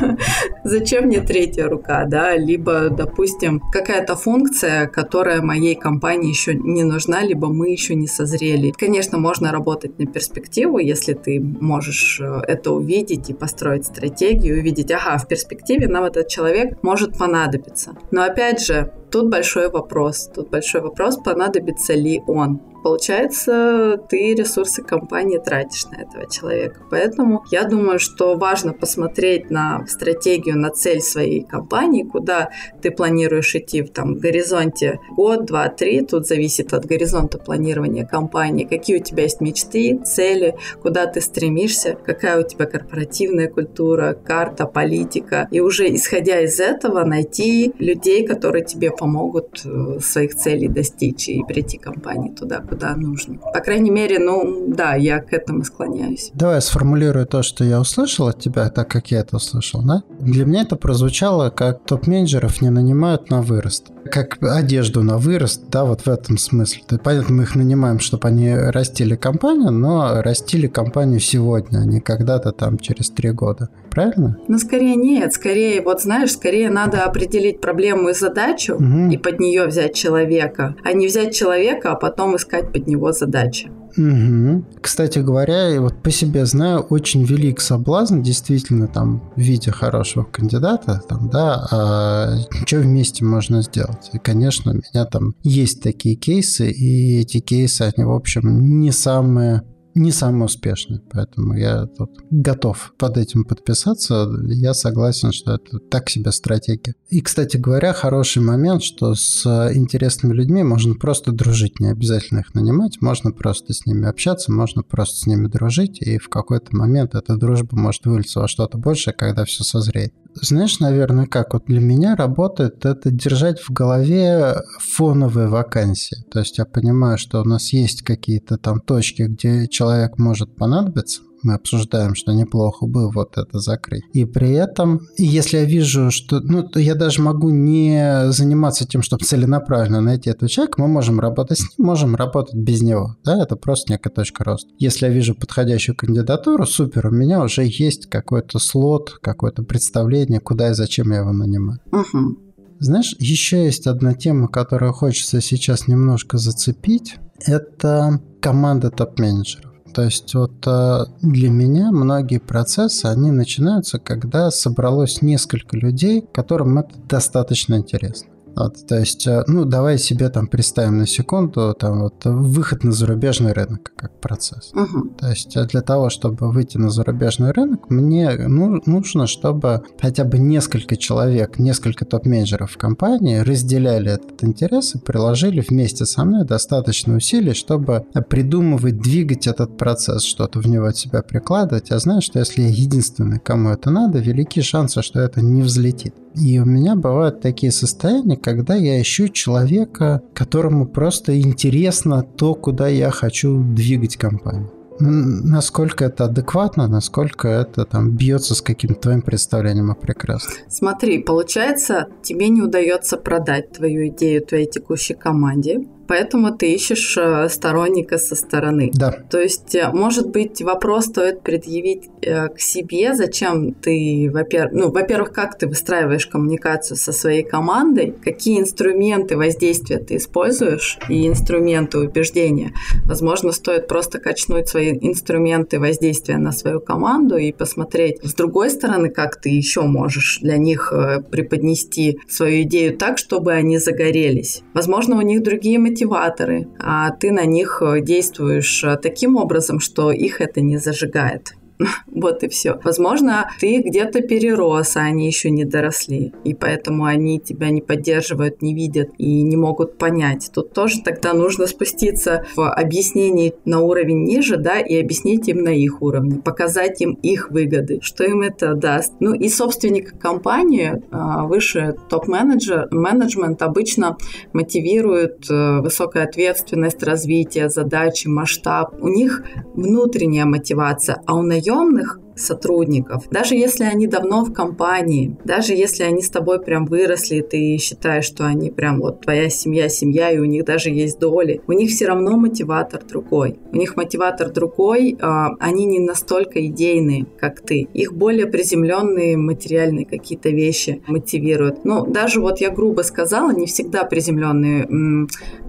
Зачем 0.64 1.04
мне 1.04 1.20
третья 1.20 1.68
рука? 1.68 2.04
да, 2.06 2.36
либо, 2.36 2.90
допустим, 2.90 3.60
какая-то 3.72 4.16
функция, 4.16 4.86
которая 4.86 5.42
моей 5.42 5.74
компании 5.74 6.30
еще 6.30 6.54
не 6.54 6.84
нужна, 6.84 7.22
либо 7.22 7.48
мы 7.48 7.70
еще 7.70 7.94
не 7.94 8.06
созрели. 8.06 8.70
Конечно, 8.70 9.18
можно 9.18 9.52
работать 9.52 9.98
на 9.98 10.06
перспективу, 10.06 10.78
если 10.78 11.14
ты 11.14 11.40
можешь 11.40 12.20
э, 12.20 12.40
это 12.46 12.72
увидеть 12.72 13.30
и 13.30 13.34
построить 13.34 13.86
стратегию, 13.86 14.58
увидеть, 14.58 14.90
ага, 14.90 15.18
в 15.18 15.28
перспективе 15.28 15.88
нам 15.88 16.04
этот 16.04 16.28
человек 16.28 16.82
может 16.82 17.18
понадобиться. 17.18 17.96
Но 18.10 18.22
опять 18.22 18.64
же, 18.64 18.92
тут 19.14 19.30
большой 19.30 19.70
вопрос. 19.70 20.28
Тут 20.34 20.50
большой 20.50 20.80
вопрос, 20.80 21.16
понадобится 21.24 21.94
ли 21.94 22.20
он 22.26 22.60
получается, 22.84 23.98
ты 24.10 24.34
ресурсы 24.34 24.82
компании 24.82 25.38
тратишь 25.38 25.86
на 25.86 26.02
этого 26.02 26.30
человека. 26.30 26.82
Поэтому 26.90 27.42
я 27.50 27.64
думаю, 27.64 27.98
что 27.98 28.36
важно 28.36 28.74
посмотреть 28.74 29.50
на 29.50 29.86
стратегию, 29.86 30.58
на 30.58 30.68
цель 30.68 31.00
своей 31.00 31.42
компании, 31.42 32.02
куда 32.02 32.50
ты 32.82 32.90
планируешь 32.90 33.54
идти 33.54 33.80
в 33.80 33.88
там, 33.90 34.18
горизонте 34.18 35.00
год, 35.16 35.46
два, 35.46 35.68
три. 35.68 36.02
Тут 36.02 36.26
зависит 36.26 36.74
от 36.74 36.84
горизонта 36.84 37.38
планирования 37.38 38.06
компании, 38.06 38.64
какие 38.64 38.98
у 39.00 39.02
тебя 39.02 39.22
есть 39.22 39.40
мечты, 39.40 39.98
цели, 40.04 40.54
куда 40.82 41.06
ты 41.06 41.22
стремишься, 41.22 41.96
какая 42.04 42.44
у 42.44 42.46
тебя 42.46 42.66
корпоративная 42.66 43.48
культура, 43.48 44.12
карта, 44.12 44.66
политика. 44.66 45.48
И 45.50 45.60
уже 45.60 45.92
исходя 45.94 46.38
из 46.40 46.60
этого 46.60 47.02
найти 47.04 47.72
людей, 47.78 48.26
которые 48.26 48.62
тебе 48.62 48.90
помогут 49.04 49.60
э, 49.66 49.98
своих 50.00 50.34
целей 50.34 50.68
достичь 50.68 51.28
и 51.28 51.42
прийти 51.46 51.76
компании 51.76 52.30
туда, 52.30 52.60
куда 52.60 52.96
нужно. 52.96 53.36
По 53.52 53.60
крайней 53.60 53.90
мере, 53.90 54.18
ну 54.18 54.72
да, 54.74 54.94
я 54.94 55.20
к 55.20 55.34
этому 55.34 55.62
склоняюсь. 55.62 56.30
Давай 56.32 56.54
я 56.54 56.60
сформулирую 56.62 57.26
то, 57.26 57.42
что 57.42 57.64
я 57.64 57.80
услышал 57.80 58.28
от 58.28 58.40
тебя, 58.40 58.70
так 58.70 58.88
как 58.88 59.10
я 59.10 59.20
это 59.20 59.36
услышал, 59.36 59.82
да? 59.82 60.02
Для 60.20 60.46
меня 60.46 60.62
это 60.62 60.76
прозвучало, 60.76 61.50
как 61.50 61.84
топ-менеджеров 61.84 62.62
не 62.62 62.70
нанимают 62.70 63.28
на 63.28 63.42
вырост. 63.42 63.90
Как 64.10 64.38
одежду 64.42 65.02
на 65.02 65.18
вырост, 65.18 65.68
да, 65.68 65.84
вот 65.84 66.02
в 66.02 66.08
этом 66.08 66.38
смысле. 66.38 66.82
То, 66.88 66.98
понятно, 66.98 67.34
мы 67.34 67.42
их 67.42 67.54
нанимаем, 67.56 67.98
чтобы 68.00 68.28
они 68.28 68.54
растили 68.54 69.16
компанию, 69.16 69.70
но 69.70 70.22
растили 70.22 70.66
компанию 70.66 71.20
сегодня, 71.20 71.80
а 71.80 71.84
не 71.84 72.00
когда-то 72.00 72.52
там 72.52 72.78
через 72.78 73.10
три 73.10 73.32
года. 73.32 73.68
Правильно? 73.94 74.36
Ну, 74.48 74.58
скорее 74.58 74.96
нет. 74.96 75.32
Скорее, 75.32 75.80
вот 75.80 76.02
знаешь, 76.02 76.32
скорее 76.32 76.70
надо 76.70 77.04
определить 77.04 77.60
проблему 77.60 78.08
и 78.08 78.14
задачу 78.14 78.74
угу. 78.74 79.10
и 79.10 79.16
под 79.16 79.38
нее 79.40 79.66
взять 79.66 79.94
человека, 79.94 80.74
а 80.82 80.92
не 80.92 81.06
взять 81.06 81.34
человека, 81.34 81.92
а 81.92 81.94
потом 81.94 82.36
искать 82.36 82.72
под 82.72 82.86
него 82.86 83.12
задачи. 83.12 83.70
Угу. 83.96 84.64
Кстати 84.80 85.20
говоря, 85.20 85.80
вот 85.80 86.02
по 86.02 86.10
себе 86.10 86.46
знаю, 86.46 86.80
очень 86.80 87.24
велик 87.24 87.60
соблазн 87.60 88.22
действительно 88.22 88.88
там 88.88 89.30
в 89.36 89.40
виде 89.40 89.70
хорошего 89.70 90.24
кандидата, 90.24 91.00
там, 91.08 91.30
да, 91.30 91.66
а 91.70 92.36
что 92.66 92.78
вместе 92.78 93.24
можно 93.24 93.62
сделать. 93.62 94.10
И, 94.12 94.18
конечно, 94.18 94.72
у 94.72 94.74
меня 94.74 95.04
там 95.04 95.34
есть 95.44 95.82
такие 95.82 96.16
кейсы, 96.16 96.70
и 96.70 97.20
эти 97.20 97.38
кейсы, 97.38 97.82
они, 97.82 98.04
в 98.04 98.12
общем, 98.12 98.80
не 98.80 98.90
самые 98.90 99.62
не 99.94 100.12
самый 100.12 100.44
успешный. 100.44 101.00
Поэтому 101.10 101.56
я 101.56 101.86
тут 101.86 102.10
готов 102.30 102.94
под 102.98 103.16
этим 103.16 103.44
подписаться. 103.44 104.28
Я 104.48 104.74
согласен, 104.74 105.32
что 105.32 105.54
это 105.54 105.78
так 105.78 106.10
себе 106.10 106.32
стратегия. 106.32 106.94
И, 107.08 107.20
кстати 107.20 107.56
говоря, 107.56 107.92
хороший 107.92 108.42
момент, 108.42 108.82
что 108.82 109.14
с 109.14 109.46
интересными 109.74 110.34
людьми 110.34 110.62
можно 110.62 110.94
просто 110.94 111.32
дружить. 111.32 111.80
Не 111.80 111.90
обязательно 111.90 112.40
их 112.40 112.54
нанимать. 112.54 113.00
Можно 113.00 113.30
просто 113.32 113.72
с 113.72 113.86
ними 113.86 114.06
общаться, 114.06 114.52
можно 114.52 114.82
просто 114.82 115.20
с 115.20 115.26
ними 115.26 115.46
дружить. 115.46 116.00
И 116.02 116.18
в 116.18 116.28
какой-то 116.28 116.74
момент 116.76 117.14
эта 117.14 117.36
дружба 117.36 117.76
может 117.76 118.04
вылиться 118.06 118.40
во 118.40 118.48
что-то 118.48 118.78
большее, 118.78 119.14
когда 119.14 119.44
все 119.44 119.64
созреет. 119.64 120.12
Знаешь, 120.34 120.80
наверное, 120.80 121.26
как 121.26 121.54
вот 121.54 121.66
для 121.66 121.80
меня 121.80 122.16
работает, 122.16 122.84
это 122.84 123.10
держать 123.10 123.60
в 123.60 123.70
голове 123.70 124.54
фоновые 124.80 125.48
вакансии. 125.48 126.24
То 126.30 126.40
есть 126.40 126.58
я 126.58 126.64
понимаю, 126.64 127.18
что 127.18 127.40
у 127.40 127.44
нас 127.44 127.72
есть 127.72 128.02
какие-то 128.02 128.56
там 128.56 128.80
точки, 128.80 129.22
где 129.22 129.68
человек 129.68 130.18
может 130.18 130.54
понадобиться, 130.56 131.22
мы 131.44 131.54
обсуждаем, 131.54 132.14
что 132.14 132.32
неплохо 132.32 132.86
бы 132.86 133.10
вот 133.10 133.36
это 133.38 133.58
закрыть. 133.58 134.02
И 134.12 134.24
при 134.24 134.52
этом, 134.52 135.00
если 135.16 135.58
я 135.58 135.64
вижу, 135.64 136.10
что... 136.10 136.40
Ну, 136.40 136.68
я 136.74 136.94
даже 136.94 137.22
могу 137.22 137.50
не 137.50 138.32
заниматься 138.32 138.86
тем, 138.86 139.02
чтобы 139.02 139.24
целенаправленно 139.24 140.00
найти 140.00 140.30
этого 140.30 140.48
человека, 140.48 140.80
мы 140.80 140.88
можем 140.88 141.20
работать 141.20 141.58
с 141.58 141.62
ним, 141.62 141.86
можем 141.86 142.16
работать 142.16 142.54
без 142.54 142.82
него. 142.82 143.16
Да, 143.24 143.42
это 143.42 143.56
просто 143.56 143.92
некая 143.92 144.10
точка 144.10 144.44
роста. 144.44 144.70
Если 144.78 145.06
я 145.06 145.12
вижу 145.12 145.34
подходящую 145.34 145.96
кандидатуру, 145.96 146.66
супер, 146.66 147.08
у 147.08 147.10
меня 147.10 147.42
уже 147.42 147.64
есть 147.64 148.06
какой-то 148.06 148.58
слот, 148.58 149.18
какое-то 149.22 149.62
представление, 149.62 150.40
куда 150.40 150.70
и 150.70 150.74
зачем 150.74 151.10
я 151.12 151.18
его 151.18 151.32
нанимаю. 151.32 151.80
Угу. 151.92 152.38
Знаешь, 152.80 153.14
еще 153.18 153.64
есть 153.64 153.86
одна 153.86 154.14
тема, 154.14 154.48
которую 154.48 154.92
хочется 154.92 155.40
сейчас 155.40 155.86
немножко 155.86 156.38
зацепить. 156.38 157.16
Это 157.46 158.20
команда 158.40 158.90
топ-менеджеров. 158.90 159.73
То 159.94 160.02
есть 160.02 160.34
вот 160.34 160.66
э, 160.66 161.04
для 161.22 161.50
меня 161.50 161.92
многие 161.92 162.38
процессы, 162.38 163.06
они 163.06 163.30
начинаются, 163.30 164.00
когда 164.00 164.50
собралось 164.50 165.22
несколько 165.22 165.76
людей, 165.76 166.24
которым 166.32 166.78
это 166.78 166.98
достаточно 167.08 167.76
интересно. 167.76 168.33
Вот, 168.56 168.86
то 168.86 168.98
есть, 168.98 169.26
э, 169.26 169.44
ну, 169.46 169.64
давай 169.64 169.98
себе 169.98 170.28
там 170.28 170.46
представим 170.46 170.98
на 170.98 171.06
секунду 171.06 171.74
там 171.78 172.02
вот 172.02 172.24
выход 172.24 172.84
на 172.84 172.92
зарубежный 172.92 173.52
рынок 173.52 173.92
как 173.96 174.20
процесс. 174.20 174.72
Угу. 174.74 175.14
То 175.18 175.30
есть 175.30 175.56
э, 175.56 175.64
для 175.66 175.80
того, 175.80 176.10
чтобы 176.10 176.50
выйти 176.50 176.78
на 176.78 176.90
зарубежный 176.90 177.50
рынок, 177.50 177.90
мне 177.90 178.30
ну, 178.48 178.80
нужно, 178.86 179.26
чтобы 179.26 179.82
хотя 180.00 180.24
бы 180.24 180.38
несколько 180.38 180.96
человек, 180.96 181.58
несколько 181.58 182.04
топ-менеджеров 182.04 182.72
в 182.72 182.78
компании 182.78 183.38
разделяли 183.38 184.12
этот 184.12 184.44
интерес 184.44 184.94
и 184.94 184.98
приложили 184.98 185.60
вместе 185.60 186.04
со 186.04 186.24
мной 186.24 186.44
достаточно 186.44 187.16
усилий, 187.16 187.54
чтобы 187.54 188.06
придумывать, 188.28 189.00
двигать 189.00 189.46
этот 189.46 189.76
процесс, 189.76 190.22
что-то 190.22 190.60
в 190.60 190.66
него 190.66 190.86
от 190.86 190.96
себя 190.96 191.22
прикладывать. 191.22 191.90
Я 191.90 191.98
знаю, 191.98 192.22
что 192.22 192.38
если 192.38 192.62
я 192.62 192.68
единственный, 192.68 193.38
кому 193.38 193.70
это 193.70 193.90
надо, 193.90 194.18
велики 194.18 194.62
шансы, 194.62 195.02
что 195.02 195.20
это 195.20 195.40
не 195.40 195.62
взлетит. 195.62 196.14
И 196.34 196.58
у 196.58 196.64
меня 196.64 196.96
бывают 196.96 197.40
такие 197.40 197.70
состояния, 197.70 198.36
когда 198.44 198.74
я 198.74 199.00
ищу 199.00 199.28
человека, 199.28 200.20
которому 200.34 200.86
просто 200.86 201.40
интересно 201.40 202.22
то, 202.22 202.54
куда 202.54 202.88
я 202.88 203.10
хочу 203.10 203.58
двигать 203.58 204.16
компанию. 204.16 204.70
Насколько 205.00 206.04
это 206.04 206.26
адекватно, 206.26 206.86
насколько 206.86 207.48
это 207.48 207.86
там 207.86 208.10
бьется 208.10 208.54
с 208.54 208.60
каким-то 208.60 209.00
твоим 209.00 209.22
представлением 209.22 209.90
о 209.90 209.94
прекрасном. 209.94 210.52
Смотри, 210.68 211.22
получается, 211.22 212.08
тебе 212.22 212.50
не 212.50 212.60
удается 212.60 213.16
продать 213.16 213.72
твою 213.72 214.08
идею 214.08 214.42
твоей 214.42 214.66
текущей 214.66 215.14
команде, 215.14 215.80
Поэтому 216.06 216.56
ты 216.56 216.72
ищешь 216.72 217.16
э, 217.16 217.48
сторонника 217.48 218.18
со 218.18 218.34
стороны. 218.34 218.90
Да. 218.94 219.10
То 219.30 219.40
есть, 219.40 219.74
э, 219.74 219.90
может 219.92 220.30
быть, 220.30 220.60
вопрос 220.62 221.06
стоит 221.06 221.42
предъявить 221.42 222.08
э, 222.22 222.48
к 222.48 222.60
себе, 222.60 223.14
зачем 223.14 223.72
ты, 223.72 224.30
во-первых, 224.32 224.72
ну, 224.72 224.90
во-первых, 224.90 225.32
как 225.32 225.58
ты 225.58 225.66
выстраиваешь 225.66 226.26
коммуникацию 226.26 226.96
со 226.96 227.12
своей 227.12 227.42
командой, 227.42 228.14
какие 228.24 228.60
инструменты 228.60 229.36
воздействия 229.36 229.98
ты 229.98 230.16
используешь 230.16 230.98
и 231.08 231.26
инструменты 231.26 231.98
убеждения. 231.98 232.72
Возможно, 233.04 233.52
стоит 233.52 233.88
просто 233.88 234.18
качнуть 234.18 234.68
свои 234.68 234.98
инструменты 235.00 235.78
воздействия 235.78 236.38
на 236.38 236.52
свою 236.52 236.80
команду 236.80 237.36
и 237.36 237.52
посмотреть 237.52 238.18
с 238.22 238.34
другой 238.34 238.70
стороны, 238.70 239.08
как 239.08 239.40
ты 239.40 239.48
еще 239.50 239.82
можешь 239.82 240.38
для 240.40 240.56
них 240.56 240.92
преподнести 241.30 242.18
свою 242.28 242.62
идею 242.62 242.96
так, 242.96 243.18
чтобы 243.18 243.52
они 243.52 243.78
загорелись. 243.78 244.62
Возможно, 244.74 245.16
у 245.16 245.22
них 245.22 245.42
другие 245.42 245.78
мотиваторы, 245.94 246.66
а 246.78 247.10
ты 247.12 247.30
на 247.30 247.44
них 247.44 247.80
э, 247.80 248.00
действуешь 248.00 248.82
э, 248.82 248.96
таким 248.96 249.36
образом, 249.36 249.78
что 249.78 250.10
их 250.10 250.40
это 250.40 250.60
не 250.60 250.78
зажигает. 250.78 251.54
Вот 252.06 252.42
и 252.42 252.48
все. 252.48 252.78
Возможно, 252.84 253.50
ты 253.60 253.82
где-то 253.82 254.20
перерос, 254.20 254.96
а 254.96 255.00
они 255.00 255.26
еще 255.26 255.50
не 255.50 255.64
доросли. 255.64 256.32
И 256.44 256.54
поэтому 256.54 257.04
они 257.04 257.40
тебя 257.40 257.70
не 257.70 257.80
поддерживают, 257.80 258.62
не 258.62 258.74
видят 258.74 259.10
и 259.18 259.42
не 259.42 259.56
могут 259.56 259.98
понять. 259.98 260.50
Тут 260.54 260.72
тоже 260.72 261.02
тогда 261.02 261.34
нужно 261.34 261.66
спуститься 261.66 262.46
в 262.56 262.70
объяснении 262.70 263.54
на 263.64 263.80
уровень 263.80 264.24
ниже, 264.24 264.56
да, 264.56 264.78
и 264.78 264.96
объяснить 264.96 265.48
им 265.48 265.62
на 265.62 265.70
их 265.70 266.02
уровне, 266.02 266.40
показать 266.40 267.00
им 267.00 267.14
их 267.22 267.50
выгоды, 267.50 267.98
что 268.00 268.24
им 268.24 268.42
это 268.42 268.74
даст. 268.74 269.12
Ну 269.20 269.34
и 269.34 269.48
собственник 269.48 270.18
компании, 270.18 271.02
а, 271.10 271.44
выше 271.44 271.96
топ-менеджер, 272.08 272.88
менеджмент 272.90 273.62
обычно 273.62 274.16
мотивирует 274.52 275.50
э, 275.50 275.80
высокая 275.80 276.24
ответственность, 276.24 277.02
развитие, 277.02 277.68
задачи, 277.68 278.28
масштаб. 278.28 278.94
У 279.00 279.08
них 279.08 279.42
внутренняя 279.74 280.44
мотивация, 280.44 281.20
а 281.26 281.34
у 281.34 281.42
наемников 281.42 281.63
наемных 281.66 282.23
сотрудников, 282.36 283.28
даже 283.30 283.54
если 283.54 283.84
они 283.84 284.06
давно 284.06 284.44
в 284.44 284.52
компании, 284.52 285.36
даже 285.44 285.74
если 285.74 286.04
они 286.04 286.22
с 286.22 286.30
тобой 286.30 286.60
прям 286.60 286.86
выросли, 286.86 287.40
ты 287.40 287.76
считаешь, 287.78 288.24
что 288.24 288.46
они 288.46 288.70
прям 288.70 289.00
вот 289.00 289.20
твоя 289.20 289.48
семья, 289.48 289.88
семья, 289.88 290.30
и 290.30 290.38
у 290.38 290.44
них 290.44 290.64
даже 290.64 290.90
есть 290.90 291.18
доли, 291.18 291.60
у 291.66 291.72
них 291.72 291.90
все 291.90 292.06
равно 292.06 292.36
мотиватор 292.36 293.02
другой. 293.04 293.58
У 293.72 293.76
них 293.76 293.96
мотиватор 293.96 294.50
другой, 294.50 295.16
а, 295.20 295.50
они 295.60 295.86
не 295.86 296.00
настолько 296.00 296.64
идейные, 296.66 297.26
как 297.38 297.60
ты. 297.60 297.88
Их 297.94 298.12
более 298.12 298.46
приземленные 298.46 299.36
материальные 299.36 300.06
какие-то 300.06 300.50
вещи 300.50 301.02
мотивируют. 301.06 301.84
Ну, 301.84 302.06
даже 302.06 302.40
вот 302.40 302.60
я 302.60 302.70
грубо 302.70 303.02
сказала, 303.02 303.52
не 303.52 303.66
всегда 303.66 304.04
приземленные 304.04 304.86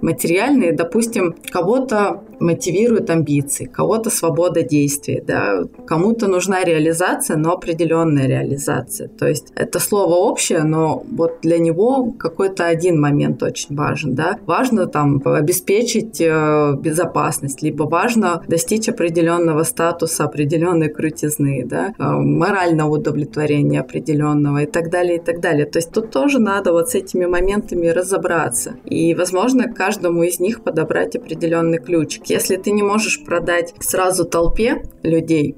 материальные. 0.02 0.74
Допустим, 0.74 1.36
кого-то 1.50 2.24
мотивируют 2.40 3.10
амбиции, 3.10 3.66
кого-то 3.66 4.10
свобода 4.10 4.62
действий, 4.62 5.22
да, 5.26 5.64
кому-то 5.88 6.28
нужна 6.28 6.55
нужна 6.56 6.64
реализация, 6.64 7.38
но 7.38 7.54
определенная 7.54 8.28
реализация. 8.28 9.08
То 9.08 9.28
есть 9.28 9.52
это 9.56 9.80
слово 9.80 10.16
общее, 10.16 10.64
но 10.64 11.04
вот 11.12 11.40
для 11.42 11.58
него 11.58 12.12
какой-то 12.18 12.66
один 12.66 13.00
момент 13.00 13.44
очень 13.44 13.76
важен. 13.76 14.16
Да? 14.16 14.38
Важно 14.46 14.86
там 14.86 15.22
обеспечить 15.26 16.22
э, 16.22 16.74
безопасность, 16.80 17.64
либо 17.64 17.84
важно 17.84 18.44
достичь 18.48 18.90
определенного 18.90 19.64
статуса, 19.64 20.24
определенной 20.26 20.90
крутизны, 20.90 21.66
да? 21.66 21.94
Э, 21.98 22.12
морального 22.12 22.96
удовлетворения 22.96 23.82
определенного 23.82 24.64
и 24.64 24.66
так 24.66 24.90
далее, 24.90 25.18
и 25.18 25.22
так 25.22 25.40
далее. 25.40 25.66
То 25.66 25.80
есть 25.80 25.92
тут 25.92 26.12
тоже 26.12 26.40
надо 26.40 26.72
вот 26.72 26.90
с 26.90 26.96
этими 26.96 27.26
моментами 27.26 27.88
разобраться. 27.88 28.76
И, 28.86 29.14
возможно, 29.16 29.74
каждому 29.74 30.24
из 30.24 30.40
них 30.40 30.62
подобрать 30.64 31.16
определенный 31.16 31.80
ключик. 31.80 32.26
Если 32.28 32.58
ты 32.58 32.72
не 32.72 32.84
можешь 32.84 33.24
продать 33.26 33.74
сразу 33.80 34.26
толпе 34.26 34.84
людей, 35.04 35.56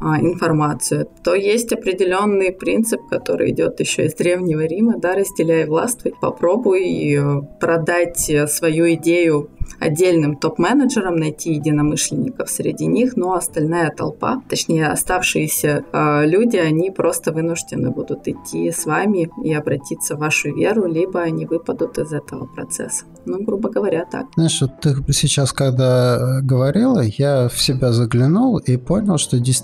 информацию, 0.00 1.08
то 1.22 1.34
есть 1.34 1.72
определенный 1.72 2.52
принцип, 2.52 3.00
который 3.08 3.50
идет 3.50 3.80
еще 3.80 4.06
из 4.06 4.14
Древнего 4.14 4.64
Рима, 4.66 4.98
да, 4.98 5.14
разделяй 5.14 5.66
властвуй, 5.66 6.14
попробуй 6.20 7.14
э, 7.14 7.42
продать 7.60 8.30
свою 8.48 8.92
идею 8.94 9.50
отдельным 9.80 10.36
топ-менеджерам, 10.36 11.16
найти 11.16 11.54
единомышленников 11.54 12.50
среди 12.50 12.86
них, 12.86 13.16
но 13.16 13.34
остальная 13.34 13.90
толпа, 13.90 14.42
точнее 14.48 14.88
оставшиеся 14.88 15.84
э, 15.92 16.26
люди, 16.26 16.56
они 16.56 16.90
просто 16.90 17.32
вынуждены 17.32 17.90
будут 17.90 18.28
идти 18.28 18.70
с 18.70 18.86
вами 18.86 19.30
и 19.42 19.52
обратиться 19.52 20.16
в 20.16 20.20
вашу 20.20 20.54
веру, 20.54 20.86
либо 20.86 21.20
они 21.20 21.46
выпадут 21.46 21.98
из 21.98 22.12
этого 22.12 22.46
процесса. 22.46 23.04
Ну, 23.26 23.42
грубо 23.42 23.70
говоря, 23.70 24.04
так. 24.04 24.26
Знаешь, 24.34 24.60
вот 24.60 24.80
ты 24.80 25.12
сейчас, 25.12 25.52
когда 25.52 26.40
говорила, 26.42 27.00
я 27.00 27.48
в 27.48 27.60
себя 27.60 27.92
заглянул 27.92 28.58
и 28.58 28.76
понял, 28.76 29.18
что 29.18 29.38
действительно 29.38 29.63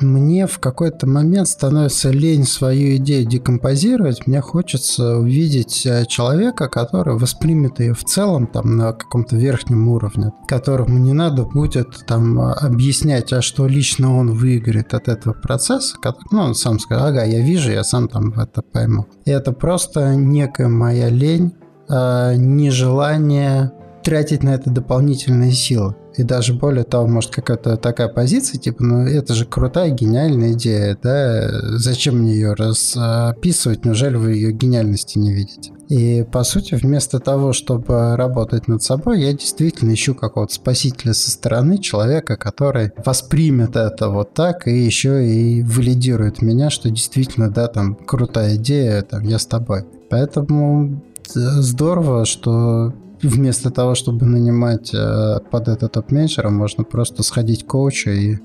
мне 0.00 0.46
в 0.46 0.58
какой-то 0.58 1.06
момент 1.06 1.48
становится 1.48 2.10
лень 2.10 2.44
свою 2.44 2.96
идею 2.96 3.26
декомпозировать. 3.26 4.26
Мне 4.26 4.40
хочется 4.40 5.18
увидеть 5.18 5.86
э, 5.86 6.04
человека, 6.06 6.68
который 6.68 7.16
воспримет 7.16 7.80
ее 7.80 7.94
в 7.94 8.04
целом 8.04 8.46
там 8.46 8.76
на 8.76 8.92
каком-то 8.92 9.36
верхнем 9.36 9.88
уровне, 9.88 10.32
которому 10.46 10.98
не 10.98 11.12
надо 11.12 11.44
будет 11.44 12.04
там 12.06 12.40
объяснять, 12.40 13.32
а 13.32 13.42
что 13.42 13.66
лично 13.66 14.16
он 14.16 14.32
выиграет 14.32 14.94
от 14.94 15.08
этого 15.08 15.34
процесса, 15.34 15.96
ну, 16.30 16.40
он 16.40 16.54
сам 16.54 16.78
скажет, 16.78 17.04
ага, 17.04 17.24
я 17.24 17.40
вижу, 17.40 17.70
я 17.70 17.84
сам 17.84 18.08
там 18.08 18.32
это 18.38 18.62
пойму. 18.62 19.06
И 19.24 19.30
это 19.30 19.52
просто 19.52 20.14
некая 20.14 20.68
моя 20.68 21.08
лень, 21.08 21.54
э, 21.88 22.34
нежелание 22.36 23.72
тратить 24.04 24.42
на 24.42 24.54
это 24.54 24.70
дополнительные 24.70 25.52
силы. 25.52 25.96
И 26.16 26.22
даже 26.22 26.54
более 26.54 26.84
того, 26.84 27.08
может 27.08 27.32
какая-то 27.32 27.76
такая 27.76 28.08
позиция, 28.08 28.60
типа, 28.60 28.84
ну 28.84 29.06
это 29.06 29.34
же 29.34 29.46
крутая, 29.46 29.90
гениальная 29.90 30.52
идея, 30.52 30.96
да, 31.02 31.48
зачем 31.76 32.18
мне 32.18 32.34
ее 32.34 32.52
расписывать, 32.52 33.84
неужели 33.84 34.14
вы 34.16 34.34
ее 34.34 34.52
гениальности 34.52 35.18
не 35.18 35.32
видите? 35.32 35.72
И, 35.88 36.24
по 36.30 36.44
сути, 36.44 36.74
вместо 36.74 37.18
того, 37.18 37.52
чтобы 37.52 38.16
работать 38.16 38.68
над 38.68 38.82
собой, 38.82 39.20
я 39.22 39.32
действительно 39.32 39.92
ищу 39.92 40.14
какого-то 40.14 40.54
спасителя 40.54 41.12
со 41.12 41.30
стороны, 41.30 41.78
человека, 41.78 42.36
который 42.36 42.92
воспримет 43.04 43.76
это 43.76 44.08
вот 44.08 44.34
так 44.34 44.66
и 44.66 44.78
еще 44.78 45.26
и 45.26 45.62
валидирует 45.62 46.42
меня, 46.42 46.70
что 46.70 46.90
действительно, 46.90 47.50
да, 47.50 47.66
там, 47.66 47.96
крутая 47.96 48.56
идея, 48.56 49.02
там, 49.02 49.24
я 49.24 49.38
с 49.38 49.46
тобой. 49.46 49.84
Поэтому 50.08 51.02
здорово, 51.26 52.24
что 52.24 52.94
вместо 53.24 53.70
того, 53.70 53.94
чтобы 53.94 54.26
нанимать 54.26 54.94
э, 54.94 55.38
под 55.50 55.68
это 55.68 55.88
топ-менеджера, 55.88 56.50
можно 56.50 56.84
просто 56.84 57.22
сходить 57.22 57.64
к 57.64 57.68
коучу 57.68 58.10
и 58.10 58.38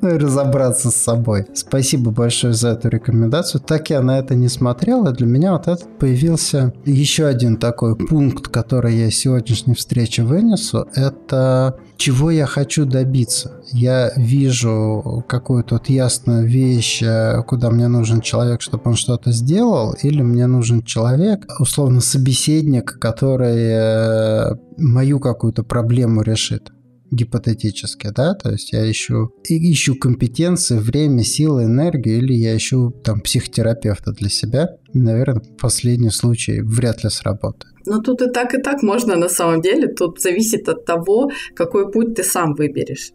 разобраться 0.00 0.90
с 0.90 0.96
собой. 0.96 1.46
Спасибо 1.54 2.10
большое 2.10 2.52
за 2.52 2.70
эту 2.70 2.88
рекомендацию. 2.88 3.60
Так 3.60 3.90
я 3.90 4.00
на 4.02 4.18
это 4.18 4.34
не 4.34 4.48
смотрел, 4.48 5.06
и 5.06 5.14
для 5.14 5.26
меня 5.26 5.52
вот 5.52 5.68
этот 5.68 5.98
появился 5.98 6.72
еще 6.84 7.26
один 7.26 7.56
такой 7.56 7.96
пункт, 7.96 8.48
который 8.48 8.96
я 8.96 9.10
сегодняшней 9.10 9.74
встрече 9.74 10.22
вынесу, 10.22 10.86
это 10.94 11.76
чего 11.96 12.30
я 12.30 12.46
хочу 12.46 12.84
добиться. 12.84 13.60
Я 13.70 14.12
вижу 14.16 15.24
какую-то 15.28 15.76
вот 15.76 15.88
ясную 15.88 16.46
вещь, 16.46 17.02
э, 17.02 17.42
куда 17.46 17.70
мне 17.70 17.86
нужен 17.88 18.20
человек, 18.20 18.60
чтобы 18.60 18.90
он 18.90 18.96
что-то 18.96 19.30
сделал, 19.30 19.94
или 20.02 20.20
мне 20.22 20.46
нужен 20.46 20.82
человек, 20.82 21.46
условно 21.60 22.00
собеседник, 22.00 22.98
который 22.98 23.68
э, 23.70 24.56
мою 24.78 25.20
какую-то 25.20 25.62
проблему 25.62 26.22
решит 26.22 26.72
гипотетически, 27.12 28.10
да, 28.14 28.34
то 28.34 28.50
есть 28.50 28.72
я 28.72 28.90
ищу, 28.90 29.30
ищу 29.44 29.94
компетенции, 29.94 30.78
время, 30.78 31.22
силы, 31.22 31.64
энергию, 31.64 32.18
или 32.18 32.32
я 32.32 32.56
ищу 32.56 32.90
там 32.90 33.20
психотерапевта 33.20 34.12
для 34.12 34.28
себя. 34.28 34.68
Наверное, 34.94 35.42
последний 35.60 36.10
случай 36.10 36.60
вряд 36.62 37.04
ли 37.04 37.10
сработает. 37.10 37.72
Но 37.86 38.00
тут 38.00 38.22
и 38.22 38.30
так, 38.30 38.54
и 38.54 38.62
так 38.62 38.82
можно 38.82 39.16
на 39.16 39.28
самом 39.28 39.60
деле. 39.60 39.88
Тут 39.88 40.20
зависит 40.20 40.68
от 40.68 40.84
того, 40.84 41.30
какой 41.54 41.90
путь 41.90 42.14
ты 42.14 42.22
сам 42.22 42.54
выберешь. 42.54 43.12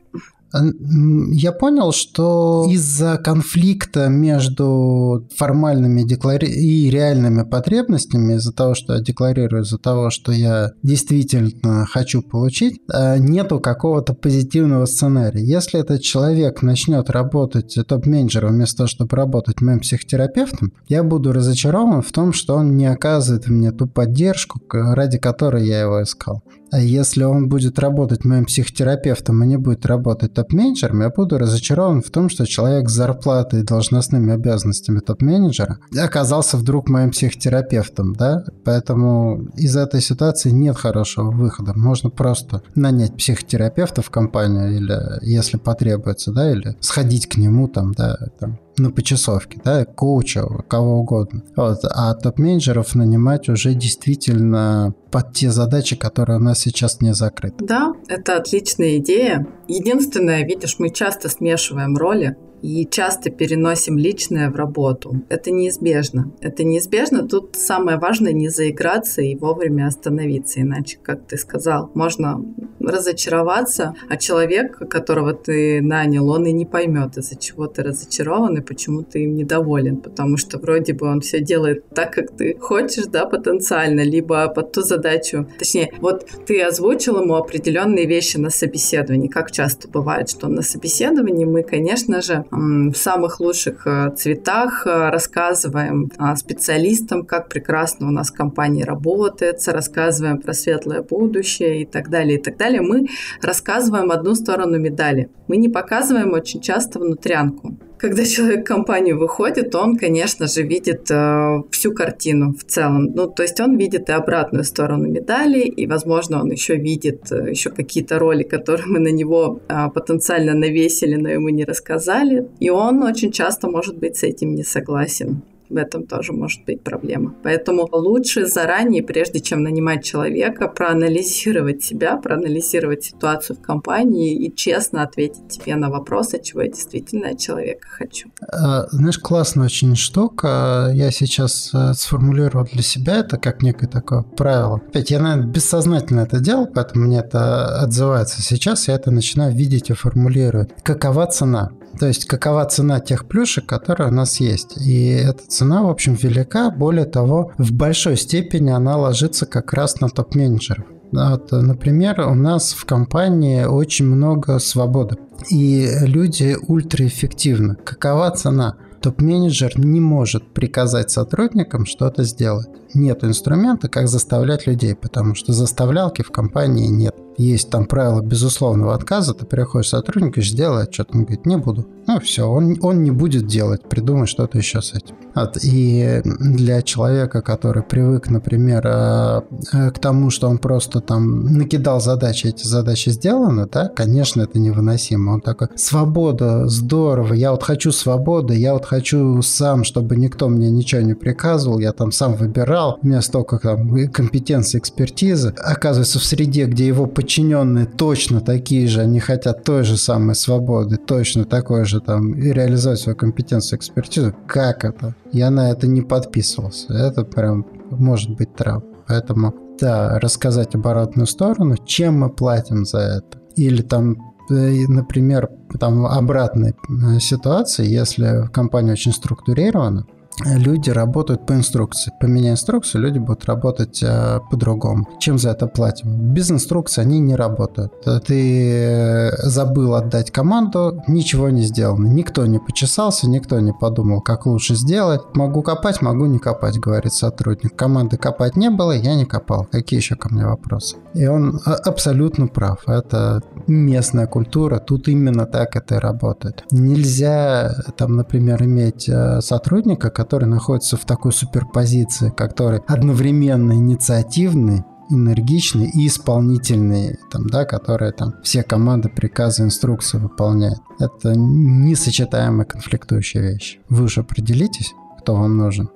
Я 0.53 1.51
понял, 1.51 1.91
что 1.91 2.65
из-за 2.69 3.17
конфликта 3.17 4.07
между 4.07 5.27
формальными 5.35 6.03
деклари... 6.03 6.47
и 6.47 6.89
реальными 6.89 7.43
потребностями, 7.43 8.35
из-за 8.35 8.53
того, 8.53 8.73
что 8.73 8.93
я 8.93 9.01
декларирую, 9.01 9.63
из-за 9.63 9.77
того, 9.77 10.09
что 10.09 10.31
я 10.31 10.71
действительно 10.83 11.85
хочу 11.85 12.21
получить, 12.21 12.79
э, 12.91 13.17
нету 13.19 13.59
какого-то 13.59 14.13
позитивного 14.13 14.85
сценария. 14.85 15.43
Если 15.43 15.79
этот 15.79 16.01
человек 16.01 16.61
начнет 16.61 17.09
работать 17.09 17.77
топ-менеджером 17.87 18.51
вместо 18.53 18.77
того, 18.77 18.87
чтобы 18.87 19.15
работать 19.17 19.61
моим 19.61 19.79
психотерапевтом, 19.79 20.71
я 20.87 21.03
буду 21.03 21.33
разочарован 21.33 22.01
в 22.01 22.11
том, 22.11 22.33
что 22.33 22.55
он 22.55 22.77
не 22.77 22.85
оказывает 22.85 23.47
мне 23.47 23.71
ту 23.71 23.87
поддержку, 23.87 24.61
ради 24.71 25.17
которой 25.17 25.67
я 25.67 25.81
его 25.81 26.01
искал. 26.03 26.41
А 26.71 26.79
если 26.79 27.23
он 27.23 27.49
будет 27.49 27.79
работать 27.79 28.25
моим 28.25 28.45
психотерапевтом 28.45 29.43
и 29.43 29.47
не 29.47 29.57
будет 29.57 29.85
работать 29.85 30.33
топ-менеджером, 30.33 31.01
я 31.01 31.09
буду 31.09 31.37
разочарован 31.37 32.01
в 32.01 32.09
том, 32.09 32.29
что 32.29 32.45
человек 32.45 32.89
с 32.89 32.93
зарплатой 32.93 33.61
и 33.61 33.63
должностными 33.63 34.33
обязанностями 34.33 34.99
топ-менеджера 34.99 35.79
оказался 35.97 36.57
вдруг 36.57 36.89
моим 36.89 37.11
психотерапевтом, 37.11 38.13
да? 38.13 38.43
Поэтому 38.65 39.47
из 39.55 39.75
этой 39.75 40.01
ситуации 40.01 40.49
нет 40.49 40.77
хорошего 40.77 41.31
выхода. 41.31 41.73
Можно 41.75 42.09
просто 42.09 42.63
нанять 42.75 43.15
психотерапевта 43.15 44.01
в 44.01 44.09
компанию 44.09 44.75
или, 44.75 45.25
если 45.25 45.57
потребуется, 45.57 46.31
да, 46.31 46.51
или 46.51 46.75
сходить 46.79 47.27
к 47.27 47.37
нему 47.37 47.67
там, 47.67 47.93
да, 47.93 48.17
там, 48.39 48.59
на 48.77 48.91
почасовке, 48.91 49.59
да, 49.63 49.85
коуча, 49.85 50.45
кого 50.67 50.99
угодно. 50.99 51.43
Вот. 51.55 51.79
А 51.83 52.13
топ-менеджеров 52.13 52.95
нанимать 52.95 53.49
уже 53.49 53.73
действительно 53.73 54.93
под 55.11 55.33
те 55.33 55.51
задачи, 55.51 55.95
которые 55.95 56.37
у 56.37 56.41
нас 56.41 56.59
сейчас 56.59 57.01
не 57.01 57.13
закрыты. 57.13 57.65
Да, 57.65 57.93
это 58.07 58.37
отличная 58.37 58.97
идея. 58.97 59.47
Единственное, 59.67 60.43
видишь, 60.45 60.77
мы 60.79 60.89
часто 60.89 61.29
смешиваем 61.29 61.97
роли 61.97 62.37
и 62.61 62.87
часто 62.89 63.29
переносим 63.29 63.97
личное 63.97 64.49
в 64.49 64.55
работу. 64.55 65.21
Это 65.29 65.51
неизбежно. 65.51 66.31
Это 66.41 66.63
неизбежно. 66.63 67.27
Тут 67.27 67.55
самое 67.55 67.97
важное 67.97 68.33
не 68.33 68.49
заиграться 68.49 69.21
и 69.21 69.35
вовремя 69.35 69.87
остановиться. 69.87 70.61
Иначе, 70.61 70.97
как 71.01 71.27
ты 71.27 71.37
сказал, 71.37 71.91
можно 71.93 72.43
разочароваться, 72.79 73.93
а 74.09 74.17
человек, 74.17 74.77
которого 74.89 75.33
ты 75.33 75.81
нанял, 75.81 76.29
он 76.29 76.45
и 76.45 76.51
не 76.51 76.65
поймет, 76.65 77.17
из-за 77.17 77.35
чего 77.35 77.67
ты 77.67 77.83
разочарован 77.83 78.57
и 78.57 78.61
почему 78.61 79.03
ты 79.03 79.23
им 79.23 79.35
недоволен. 79.35 79.97
Потому 79.97 80.37
что 80.37 80.57
вроде 80.57 80.93
бы 80.93 81.07
он 81.07 81.21
все 81.21 81.41
делает 81.41 81.87
так, 81.89 82.13
как 82.13 82.31
ты 82.31 82.57
хочешь, 82.59 83.05
да, 83.05 83.25
потенциально, 83.25 84.01
либо 84.01 84.47
под 84.47 84.71
ту 84.71 84.81
задачу. 84.81 85.47
Точнее, 85.59 85.91
вот 85.99 86.25
ты 86.45 86.61
озвучил 86.61 87.21
ему 87.21 87.35
определенные 87.35 88.05
вещи 88.05 88.37
на 88.37 88.49
собеседовании. 88.49 89.27
Как 89.27 89.51
часто 89.51 89.87
бывает, 89.87 90.29
что 90.29 90.47
на 90.47 90.61
собеседовании 90.61 91.45
мы, 91.45 91.63
конечно 91.63 92.21
же, 92.21 92.45
в 92.51 92.93
самых 92.95 93.39
лучших 93.39 93.85
э, 93.87 94.11
цветах 94.15 94.85
э, 94.85 95.09
рассказываем 95.09 96.11
а, 96.17 96.35
специалистам, 96.35 97.25
как 97.25 97.49
прекрасно 97.49 98.07
у 98.07 98.11
нас 98.11 98.29
в 98.29 98.33
компании 98.33 98.83
работает, 98.83 99.65
рассказываем 99.67 100.39
про 100.39 100.53
светлое 100.53 101.01
будущее 101.01 101.81
и 101.81 101.85
так 101.85 102.09
далее, 102.09 102.37
и 102.39 102.41
так 102.41 102.57
далее. 102.57 102.81
Мы 102.81 103.07
рассказываем 103.41 104.11
одну 104.11 104.35
сторону 104.35 104.79
медали. 104.79 105.29
Мы 105.47 105.57
не 105.57 105.69
показываем 105.69 106.33
очень 106.33 106.61
часто 106.61 106.99
внутрянку. 106.99 107.77
Когда 107.97 108.25
человек 108.25 108.61
в 108.61 108.63
компанию 108.63 109.17
выходит, 109.17 109.73
он, 109.73 109.97
конечно 109.97 110.47
же, 110.47 110.61
видит 110.61 111.09
э, 111.09 111.63
всю 111.71 111.93
картину 111.93 112.53
в 112.53 112.63
целом. 112.63 113.05
Ну, 113.15 113.27
то 113.27 113.41
есть 113.43 113.59
он 113.59 113.75
видит 113.77 114.09
и 114.09 114.11
обратную 114.11 114.63
сторону 114.63 115.07
медали, 115.07 115.61
и, 115.61 115.87
возможно, 115.87 116.41
он 116.41 116.51
еще 116.51 116.75
видит 116.75 117.31
э, 117.31 117.49
еще 117.49 117.71
какие-то 117.71 118.19
роли, 118.19 118.43
которые 118.43 118.85
мы 118.87 118.99
на 118.99 119.11
него 119.11 119.61
э, 119.67 119.89
потенциально 119.93 120.53
навесили, 120.53 121.15
но 121.15 121.29
ему 121.29 121.49
не 121.49 121.65
рассказали. 121.65 122.47
И 122.59 122.69
он 122.69 123.01
очень 123.01 123.31
часто 123.31 123.67
может 123.67 123.97
быть 123.97 124.17
с 124.17 124.23
этим 124.23 124.53
не 124.53 124.63
согласен. 124.63 125.41
В 125.69 125.75
этом 125.75 126.05
тоже 126.07 126.33
может 126.33 126.65
быть 126.65 126.81
проблема. 126.81 127.35
Поэтому 127.43 127.87
лучше 127.91 128.45
заранее, 128.45 129.03
прежде 129.03 129.39
чем 129.39 129.63
нанимать 129.63 130.03
человека, 130.03 130.67
проанализировать 130.67 131.83
себя, 131.83 132.17
проанализировать 132.17 133.03
ситуацию 133.03 133.57
в 133.57 133.61
компании 133.61 134.35
и 134.35 134.53
честно 134.55 135.03
ответить 135.03 135.47
тебе 135.49 135.75
на 135.75 135.89
вопросы, 135.89 136.41
чего 136.41 136.61
я 136.61 136.69
действительно 136.69 137.29
от 137.29 137.39
человека 137.39 137.87
хочу. 137.89 138.29
А, 138.41 138.87
знаешь, 138.91 139.19
классная 139.19 139.65
очень 139.65 139.95
штука. 139.95 140.91
Я 140.93 141.11
сейчас 141.11 141.71
э, 141.73 141.93
сформулировал 141.93 142.65
для 142.65 142.81
себя 142.81 143.17
это 143.17 143.37
как 143.37 143.61
некое 143.61 143.87
такое 143.87 144.21
правило. 144.21 144.81
Опять, 144.87 145.11
я, 145.11 145.19
наверное, 145.19 145.51
бессознательно 145.51 146.21
это 146.21 146.39
делал, 146.39 146.67
поэтому 146.67 147.05
мне 147.05 147.19
это 147.19 147.79
отзывается. 147.81 148.41
Сейчас 148.41 148.87
я 148.87 148.95
это 148.95 149.11
начинаю 149.11 149.53
видеть 149.53 149.89
и 149.89 149.93
формулировать. 149.93 150.69
Какова 150.83 151.27
цена? 151.27 151.71
То 151.99 152.07
есть 152.07 152.25
какова 152.25 152.65
цена 152.65 152.99
тех 152.99 153.27
плюшек, 153.27 153.65
которые 153.65 154.09
у 154.09 154.13
нас 154.13 154.39
есть. 154.39 154.77
И 154.77 155.07
эта 155.09 155.43
цена, 155.47 155.83
в 155.83 155.89
общем, 155.89 156.13
велика. 156.13 156.69
Более 156.69 157.05
того, 157.05 157.51
в 157.57 157.71
большой 157.73 158.17
степени 158.17 158.69
она 158.69 158.97
ложится 158.97 159.45
как 159.45 159.73
раз 159.73 159.99
на 159.99 160.09
топ-менеджеров. 160.09 160.85
Вот, 161.11 161.51
например, 161.51 162.21
у 162.21 162.35
нас 162.35 162.73
в 162.73 162.85
компании 162.85 163.63
очень 163.63 164.05
много 164.05 164.59
свободы. 164.59 165.17
И 165.49 165.87
люди 166.01 166.57
ультраэффективны. 166.67 167.75
Какова 167.83 168.29
цена? 168.31 168.75
Топ-менеджер 169.01 169.79
не 169.79 170.01
может 170.01 170.53
приказать 170.53 171.11
сотрудникам 171.11 171.85
что-то 171.85 172.23
сделать. 172.23 172.67
Нет 172.93 173.23
инструмента, 173.23 173.89
как 173.89 174.07
заставлять 174.07 174.67
людей, 174.67 174.95
потому 174.95 175.35
что 175.35 175.53
заставлялки 175.53 176.21
в 176.21 176.31
компании 176.31 176.87
нет 176.87 177.15
есть 177.37 177.69
там 177.69 177.85
правило 177.85 178.21
безусловного 178.21 178.95
отказа, 178.95 179.33
ты 179.33 179.45
приходишь 179.45 179.89
сотрудник 179.89 180.37
и 180.37 180.41
сделай 180.41 180.83
отчет, 180.83 181.09
он 181.13 181.21
говорит, 181.21 181.45
не 181.45 181.57
буду. 181.57 181.87
Ну 182.07 182.19
все, 182.19 182.49
он, 182.49 182.77
он 182.81 183.03
не 183.03 183.11
будет 183.11 183.45
делать, 183.47 183.83
придумай 183.87 184.27
что-то 184.27 184.57
еще 184.57 184.81
с 184.81 184.93
этим. 184.93 185.15
Вот. 185.35 185.57
И 185.61 186.21
для 186.23 186.81
человека, 186.81 187.41
который 187.41 187.83
привык, 187.83 188.29
например, 188.29 188.87
э, 188.87 189.41
э, 189.73 189.91
к 189.91 189.99
тому, 189.99 190.29
что 190.29 190.49
он 190.49 190.57
просто 190.57 190.99
там 190.99 191.43
накидал 191.45 191.99
задачи, 191.99 192.47
эти 192.47 192.65
задачи 192.65 193.09
сделаны, 193.09 193.67
да, 193.71 193.89
конечно, 193.89 194.41
это 194.41 194.57
невыносимо. 194.57 195.33
Он 195.33 195.41
такой, 195.41 195.67
свобода, 195.75 196.67
здорово, 196.67 197.33
я 197.33 197.51
вот 197.51 197.63
хочу 197.63 197.91
свободы, 197.91 198.55
я 198.55 198.73
вот 198.73 198.85
хочу 198.85 199.41
сам, 199.41 199.83
чтобы 199.83 200.15
никто 200.15 200.47
мне 200.49 200.71
ничего 200.71 201.01
не 201.01 201.13
приказывал, 201.13 201.79
я 201.79 201.91
там 201.91 202.11
сам 202.11 202.35
выбирал, 202.77 202.99
у 203.01 203.07
меня 203.07 203.21
столько 203.21 203.59
там 203.59 204.11
компетенции, 204.11 204.77
экспертизы. 204.79 205.53
Оказывается, 205.57 206.19
в 206.19 206.23
среде, 206.23 206.65
где 206.65 206.87
его 206.87 207.05
подчиненные 207.05 207.85
точно 207.85 208.41
такие 208.41 208.87
же, 208.87 209.01
они 209.01 209.19
хотят 209.19 209.63
той 209.63 209.83
же 209.83 209.97
самой 209.97 210.35
свободы, 210.35 210.97
точно 210.97 211.45
такой 211.45 211.85
же 211.85 212.01
там 212.01 212.33
и 212.33 212.51
реализовать 212.51 212.99
свою 212.99 213.17
компетенцию, 213.17 213.79
экспертизу. 213.79 214.33
Как 214.47 214.85
это? 214.85 215.15
Я 215.31 215.49
на 215.49 215.71
это 215.71 215.87
не 215.87 216.01
подписывался. 216.01 216.93
Это 216.93 217.23
прям 217.23 217.65
может 217.91 218.31
быть 218.31 218.55
травма. 218.55 218.83
Поэтому, 219.07 219.53
да, 219.79 220.19
рассказать 220.19 220.75
оборотную 220.75 221.27
сторону, 221.27 221.77
чем 221.85 222.19
мы 222.19 222.29
платим 222.29 222.85
за 222.85 222.99
это. 222.99 223.39
Или 223.55 223.81
там 223.81 224.33
э, 224.49 224.85
например, 224.87 225.49
там 225.79 226.05
обратной 226.05 226.71
э, 226.71 227.19
ситуации, 227.19 227.87
если 227.87 228.47
компания 228.51 228.91
очень 228.91 229.13
структурирована, 229.13 230.05
люди 230.45 230.89
работают 230.89 231.45
по 231.45 231.53
инструкции. 231.53 232.11
Поменяя 232.19 232.53
инструкцию, 232.53 233.01
люди 233.01 233.19
будут 233.19 233.45
работать 233.45 234.01
э, 234.03 234.39
по-другому. 234.49 235.07
Чем 235.19 235.37
за 235.37 235.51
это 235.51 235.67
платим? 235.67 236.33
Без 236.33 236.51
инструкции 236.51 237.01
они 237.01 237.19
не 237.19 237.35
работают. 237.35 237.93
Ты 238.25 239.31
забыл 239.43 239.95
отдать 239.95 240.31
команду, 240.31 241.03
ничего 241.07 241.49
не 241.49 241.63
сделано. 241.63 242.07
Никто 242.07 242.45
не 242.45 242.59
почесался, 242.59 243.29
никто 243.29 243.59
не 243.59 243.73
подумал, 243.73 244.21
как 244.21 244.45
лучше 244.45 244.75
сделать. 244.75 245.21
Могу 245.33 245.61
копать, 245.61 246.01
могу 246.01 246.25
не 246.25 246.39
копать, 246.39 246.77
говорит 246.77 247.13
сотрудник. 247.13 247.75
Команды 247.75 248.17
копать 248.17 248.55
не 248.55 248.69
было, 248.69 248.91
я 248.91 249.15
не 249.15 249.25
копал. 249.25 249.67
Какие 249.71 249.99
еще 249.99 250.15
ко 250.15 250.33
мне 250.33 250.45
вопросы? 250.45 250.97
И 251.13 251.25
он 251.25 251.59
а, 251.65 251.73
абсолютно 251.73 252.47
прав. 252.47 252.87
Это 252.87 253.41
местная 253.67 254.27
культура, 254.27 254.79
тут 254.79 255.07
именно 255.07 255.45
так 255.45 255.75
это 255.75 255.95
и 255.95 255.99
работает. 255.99 256.63
Нельзя 256.71 257.71
там, 257.97 258.15
например, 258.15 258.63
иметь 258.63 259.09
э, 259.09 259.41
сотрудника, 259.41 260.09
который 260.09 260.26
который 260.27 260.49
находится 260.49 260.97
в 260.97 261.05
такой 261.05 261.31
суперпозиции, 261.31 262.29
который 262.29 262.81
одновременно 262.85 263.71
инициативный, 263.71 264.83
энергичный 265.09 265.89
и 265.89 266.05
исполнительный, 266.05 267.17
там, 267.31 267.47
да, 267.47 267.63
которые 267.63 268.11
там 268.11 268.33
все 268.43 268.61
команды, 268.61 269.07
приказы, 269.07 269.63
инструкции 269.63 270.17
выполняют. 270.17 270.79
Это 270.99 271.33
несочетаемые 271.33 272.65
конфликтующие 272.65 273.41
вещи. 273.41 273.79
Вы 273.87 274.03
уже 274.03 274.19
определитесь, 274.19 274.93
кто 275.21 275.33
вам 275.35 275.55
нужен. 275.55 275.89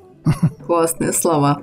Классные 0.66 1.12
слова. 1.12 1.60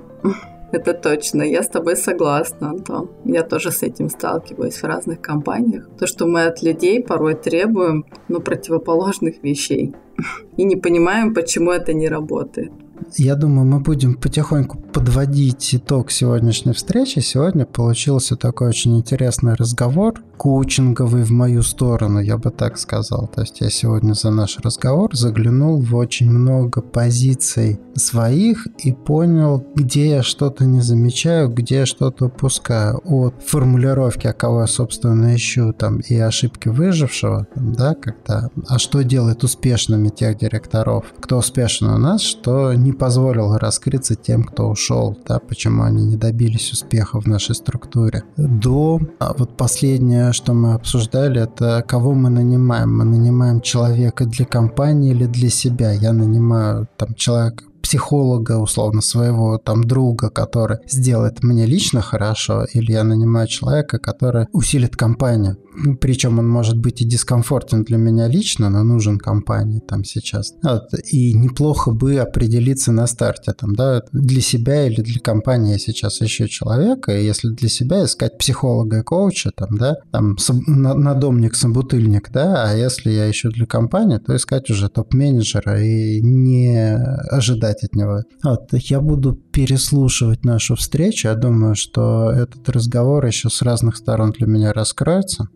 Это 0.71 0.93
точно, 0.93 1.41
я 1.43 1.63
с 1.63 1.67
тобой 1.67 1.95
согласна, 1.95 2.69
Антон. 2.69 3.09
Я 3.25 3.43
тоже 3.43 3.71
с 3.71 3.81
этим 3.81 4.09
сталкиваюсь 4.09 4.81
в 4.81 4.83
разных 4.83 5.19
компаниях. 5.19 5.89
То, 5.97 6.05
что 6.05 6.27
мы 6.27 6.43
от 6.43 6.61
людей 6.61 7.01
порой 7.01 7.33
требуем, 7.33 8.05
ну, 8.27 8.39
противоположных 8.39 9.43
вещей. 9.43 9.95
И 10.57 10.63
не 10.63 10.75
понимаем, 10.75 11.33
почему 11.33 11.71
это 11.71 11.93
не 11.93 12.07
работает. 12.07 12.71
Я 13.17 13.35
думаю, 13.35 13.65
мы 13.65 13.79
будем 13.79 14.15
потихоньку 14.15 14.77
подводить 14.77 15.73
итог 15.73 16.11
сегодняшней 16.11 16.73
встречи. 16.73 17.19
Сегодня 17.19 17.65
получился 17.65 18.35
такой 18.35 18.69
очень 18.69 18.97
интересный 18.97 19.55
разговор, 19.55 20.21
коучинговый 20.37 21.23
в 21.23 21.31
мою 21.31 21.63
сторону, 21.63 22.19
я 22.19 22.37
бы 22.37 22.49
так 22.49 22.77
сказал. 22.77 23.27
То 23.27 23.41
есть 23.41 23.61
я 23.61 23.69
сегодня 23.69 24.13
за 24.13 24.31
наш 24.31 24.57
разговор 24.59 25.15
заглянул 25.15 25.81
в 25.81 25.95
очень 25.95 26.29
много 26.29 26.81
позиций 26.81 27.79
своих 27.95 28.67
и 28.77 28.93
понял, 28.93 29.65
где 29.75 30.09
я 30.09 30.23
что-то 30.23 30.65
не 30.65 30.81
замечаю, 30.81 31.49
где 31.49 31.79
я 31.79 31.85
что-то 31.85 32.27
упускаю. 32.27 33.01
От 33.03 33.43
формулировки, 33.45 34.27
а 34.27 34.33
кого 34.33 34.61
я, 34.61 34.67
собственно, 34.67 35.35
ищу, 35.35 35.73
там, 35.73 35.99
и 35.99 36.15
ошибки 36.17 36.69
выжившего, 36.69 37.47
там, 37.53 37.73
да, 37.73 37.95
когда, 37.95 38.49
а 38.67 38.79
что 38.79 39.03
делает 39.03 39.43
успешными 39.43 40.09
тех 40.09 40.37
директоров, 40.37 41.05
кто 41.19 41.39
успешен 41.39 41.87
у 41.87 41.97
нас, 41.97 42.21
что 42.21 42.73
не 42.73 42.93
позволил 42.99 43.57
раскрыться 43.57 44.15
тем, 44.15 44.43
кто 44.43 44.69
ушел, 44.69 45.17
да, 45.27 45.39
почему 45.39 45.83
они 45.83 46.05
не 46.05 46.17
добились 46.17 46.71
успеха 46.71 47.19
в 47.19 47.27
нашей 47.27 47.55
структуре. 47.55 48.23
До 48.37 48.99
а 49.19 49.33
вот 49.37 49.57
последнее, 49.57 50.33
что 50.33 50.53
мы 50.53 50.73
обсуждали, 50.73 51.41
это 51.41 51.83
кого 51.87 52.13
мы 52.13 52.29
нанимаем. 52.29 52.97
Мы 52.97 53.05
нанимаем 53.05 53.61
человека 53.61 54.25
для 54.25 54.45
компании 54.45 55.11
или 55.11 55.25
для 55.25 55.49
себя. 55.49 55.91
Я 55.91 56.13
нанимаю 56.13 56.87
там 56.97 57.15
человека 57.15 57.63
психолога, 57.89 58.57
условно, 58.57 59.01
своего 59.01 59.57
там 59.57 59.83
друга, 59.83 60.29
который 60.29 60.77
сделает 60.87 61.41
мне 61.41 61.65
лично 61.65 62.01
хорошо, 62.01 62.65
или 62.71 62.91
я 62.91 63.03
нанимаю 63.03 63.47
человека, 63.47 63.97
который 63.97 64.45
усилит 64.51 64.95
компанию. 64.95 65.57
Причем 65.99 66.37
он 66.39 66.47
может 66.47 66.77
быть 66.77 67.01
и 67.01 67.05
дискомфортен 67.05 67.83
для 67.83 67.97
меня 67.97 68.27
лично, 68.27 68.69
но 68.69 68.83
нужен 68.83 69.17
компании 69.17 69.79
там 69.79 70.03
сейчас. 70.03 70.53
Вот. 70.61 70.93
И 71.11 71.33
неплохо 71.33 71.91
бы 71.91 72.17
определиться 72.17 72.91
на 72.91 73.07
старте, 73.07 73.53
там, 73.53 73.73
да, 73.75 74.01
для 74.11 74.41
себя 74.41 74.85
или 74.85 75.01
для 75.01 75.19
компании 75.19 75.71
я 75.71 75.79
сейчас 75.79 76.21
ищу 76.21 76.47
человека, 76.47 77.17
и 77.17 77.25
если 77.25 77.49
для 77.49 77.69
себя 77.69 78.03
искать 78.03 78.37
психолога 78.37 78.99
и 78.99 79.03
коуча, 79.03 79.51
там, 79.55 79.77
да, 79.77 79.95
там, 80.11 80.37
надомник, 80.67 81.55
собутыльник, 81.55 82.29
да, 82.31 82.69
а 82.69 82.75
если 82.75 83.11
я 83.11 83.31
ищу 83.31 83.49
для 83.49 83.65
компании, 83.65 84.17
то 84.17 84.35
искать 84.35 84.69
уже 84.69 84.89
топ-менеджера 84.89 85.81
и 85.81 86.21
не 86.21 86.95
ожидать 87.31 87.78
от 87.83 87.95
него. 87.95 88.21
Вот. 88.43 88.69
Я 88.73 89.01
буду 89.01 89.33
переслушивать 89.33 90.45
нашу 90.45 90.75
встречу, 90.75 91.27
я 91.27 91.35
думаю, 91.35 91.75
что 91.75 92.31
этот 92.31 92.67
разговор 92.69 93.25
еще 93.25 93.49
с 93.49 93.61
разных 93.61 93.97
сторон 93.97 94.31
для 94.31 94.47
меня 94.47 94.73
раскроется. 94.73 95.47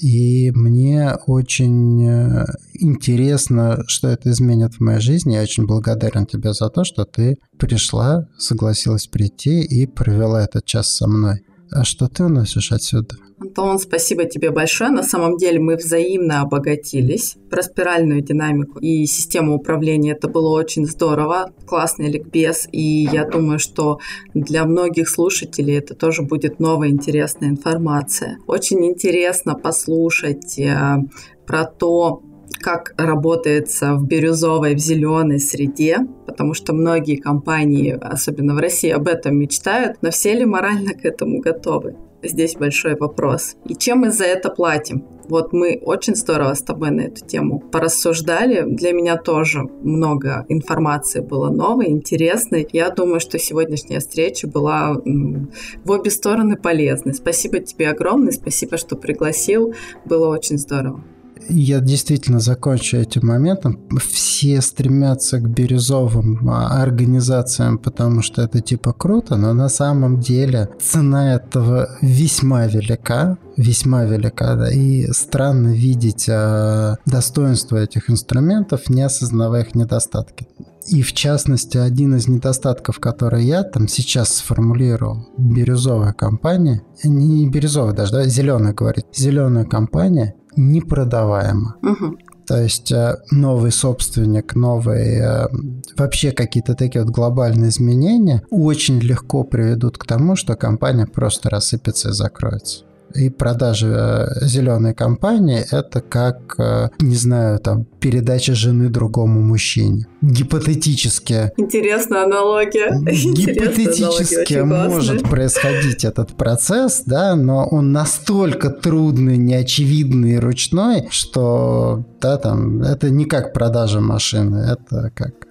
И 0.00 0.50
мне 0.52 1.12
очень 1.26 2.08
э, 2.08 2.46
интересно, 2.72 3.84
что 3.86 4.08
это 4.08 4.30
изменит 4.30 4.74
в 4.74 4.80
моей 4.80 5.00
жизни. 5.00 5.34
Я 5.34 5.42
очень 5.42 5.66
благодарен 5.66 6.24
тебе 6.24 6.54
за 6.54 6.70
то, 6.70 6.84
что 6.84 7.04
ты 7.04 7.36
пришла, 7.58 8.26
согласилась 8.38 9.06
прийти 9.06 9.60
и 9.60 9.86
провела 9.86 10.42
этот 10.42 10.64
час 10.64 10.94
со 10.94 11.06
мной. 11.06 11.40
А 11.72 11.84
что 11.84 12.08
ты 12.08 12.24
уносишь 12.24 12.72
отсюда? 12.72 13.16
Антон, 13.40 13.78
спасибо 13.78 14.26
тебе 14.26 14.50
большое. 14.50 14.90
На 14.90 15.02
самом 15.02 15.38
деле 15.38 15.60
мы 15.60 15.76
взаимно 15.76 16.42
обогатились. 16.42 17.36
Про 17.48 17.62
спиральную 17.62 18.20
динамику 18.20 18.78
и 18.80 19.06
систему 19.06 19.54
управления 19.56 20.12
это 20.12 20.28
было 20.28 20.50
очень 20.50 20.84
здорово. 20.84 21.52
Классный 21.66 22.10
ликбез. 22.10 22.68
И 22.70 23.08
я 23.10 23.24
думаю, 23.24 23.58
что 23.58 23.98
для 24.34 24.64
многих 24.64 25.08
слушателей 25.08 25.78
это 25.78 25.94
тоже 25.94 26.22
будет 26.22 26.60
новая 26.60 26.88
интересная 26.88 27.48
информация. 27.48 28.38
Очень 28.46 28.84
интересно 28.84 29.54
послушать 29.54 30.58
э, 30.58 30.98
про 31.46 31.64
то, 31.64 32.22
как 32.60 32.94
работается 32.96 33.94
в 33.94 34.06
бирюзовой, 34.06 34.74
в 34.74 34.78
зеленой 34.78 35.40
среде, 35.40 35.98
потому 36.26 36.54
что 36.54 36.72
многие 36.72 37.16
компании, 37.16 37.98
особенно 38.00 38.54
в 38.54 38.58
России, 38.58 38.90
об 38.90 39.08
этом 39.08 39.36
мечтают, 39.36 39.98
но 40.02 40.10
все 40.10 40.34
ли 40.34 40.44
морально 40.44 40.94
к 40.94 41.04
этому 41.04 41.40
готовы? 41.40 41.96
здесь 42.22 42.54
большой 42.54 42.96
вопрос. 42.96 43.56
И 43.66 43.74
чем 43.74 44.00
мы 44.00 44.10
за 44.10 44.24
это 44.24 44.50
платим? 44.50 45.04
Вот 45.28 45.52
мы 45.52 45.80
очень 45.82 46.16
здорово 46.16 46.54
с 46.54 46.62
тобой 46.62 46.90
на 46.90 47.02
эту 47.02 47.24
тему 47.24 47.60
порассуждали. 47.60 48.64
Для 48.66 48.92
меня 48.92 49.16
тоже 49.16 49.62
много 49.82 50.44
информации 50.48 51.20
было 51.20 51.50
новой, 51.50 51.90
интересной. 51.90 52.66
Я 52.72 52.90
думаю, 52.90 53.20
что 53.20 53.38
сегодняшняя 53.38 54.00
встреча 54.00 54.48
была 54.48 54.94
в 54.94 55.90
обе 55.90 56.10
стороны 56.10 56.56
полезной. 56.56 57.14
Спасибо 57.14 57.60
тебе 57.60 57.90
огромное, 57.90 58.32
спасибо, 58.32 58.76
что 58.76 58.96
пригласил. 58.96 59.72
Было 60.04 60.28
очень 60.28 60.58
здорово 60.58 61.04
я 61.48 61.80
действительно 61.80 62.40
закончу 62.40 62.96
этим 62.96 63.26
моментом. 63.26 63.80
Все 63.98 64.60
стремятся 64.60 65.38
к 65.38 65.48
бирюзовым 65.48 66.48
а, 66.48 66.82
организациям, 66.82 67.78
потому 67.78 68.22
что 68.22 68.42
это 68.42 68.60
типа 68.60 68.92
круто, 68.92 69.36
но 69.36 69.52
на 69.52 69.68
самом 69.68 70.20
деле 70.20 70.68
цена 70.80 71.34
этого 71.34 71.88
весьма 72.02 72.66
велика, 72.66 73.38
весьма 73.56 74.04
велика, 74.04 74.56
да, 74.56 74.70
и 74.70 75.10
странно 75.12 75.68
видеть 75.68 76.28
э, 76.28 76.96
достоинство 77.06 77.76
этих 77.76 78.10
инструментов, 78.10 78.88
не 78.88 79.02
осознавая 79.02 79.62
их 79.62 79.74
недостатки. 79.74 80.46
И 80.86 81.02
в 81.02 81.12
частности, 81.12 81.76
один 81.76 82.16
из 82.16 82.26
недостатков, 82.26 82.98
который 82.98 83.44
я 83.44 83.62
там 83.62 83.86
сейчас 83.86 84.36
сформулировал, 84.36 85.28
бирюзовая 85.36 86.12
компания, 86.12 86.82
не 87.04 87.48
бирюзовая 87.48 87.92
даже, 87.92 88.12
да, 88.12 88.24
зеленая 88.24 88.72
говорит, 88.72 89.06
зеленая 89.14 89.64
компания 89.64 90.34
непродаваема. 90.56 91.76
Угу. 91.82 92.18
То 92.46 92.60
есть 92.60 92.90
э, 92.90 93.16
новый 93.30 93.70
собственник, 93.70 94.56
новые 94.56 95.22
э, 95.22 95.48
вообще 95.96 96.32
какие-то 96.32 96.74
такие 96.74 97.04
вот 97.04 97.14
глобальные 97.14 97.70
изменения 97.70 98.42
очень 98.50 98.98
легко 98.98 99.44
приведут 99.44 99.98
к 99.98 100.04
тому, 100.04 100.34
что 100.34 100.56
компания 100.56 101.06
просто 101.06 101.48
рассыпется 101.48 102.08
и 102.08 102.12
закроется. 102.12 102.84
И 103.14 103.30
продажа 103.30 104.28
э, 104.40 104.46
зеленой 104.46 104.94
компании– 104.94 105.64
это 105.70 106.00
как, 106.00 106.54
э, 106.58 106.88
не 107.00 107.16
знаю, 107.16 107.58
там, 107.58 107.84
передача 108.00 108.54
жены 108.54 108.88
другому 108.88 109.40
мужчине. 109.40 110.06
Гипотетически. 110.22 111.52
Интересная 111.56 112.24
аналогия. 112.24 112.92
Гипотетически 113.00 114.62
может 114.62 115.22
происходить 115.22 116.04
этот 116.04 116.36
процесс, 116.36 117.02
да, 117.06 117.34
но 117.34 117.66
он 117.66 117.92
настолько 117.92 118.70
трудный, 118.70 119.36
неочевидный 119.36 120.32
и 120.32 120.38
ручной, 120.38 121.08
что, 121.10 122.04
да, 122.20 122.36
там, 122.36 122.82
это 122.82 123.10
не 123.10 123.24
как 123.24 123.52
продажа 123.52 124.00
машины, 124.00 124.56
это 124.58 125.10
как 125.14 125.49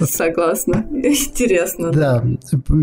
Согласна. 0.00 0.84
Интересно. 0.92 1.90
Да, 1.90 2.24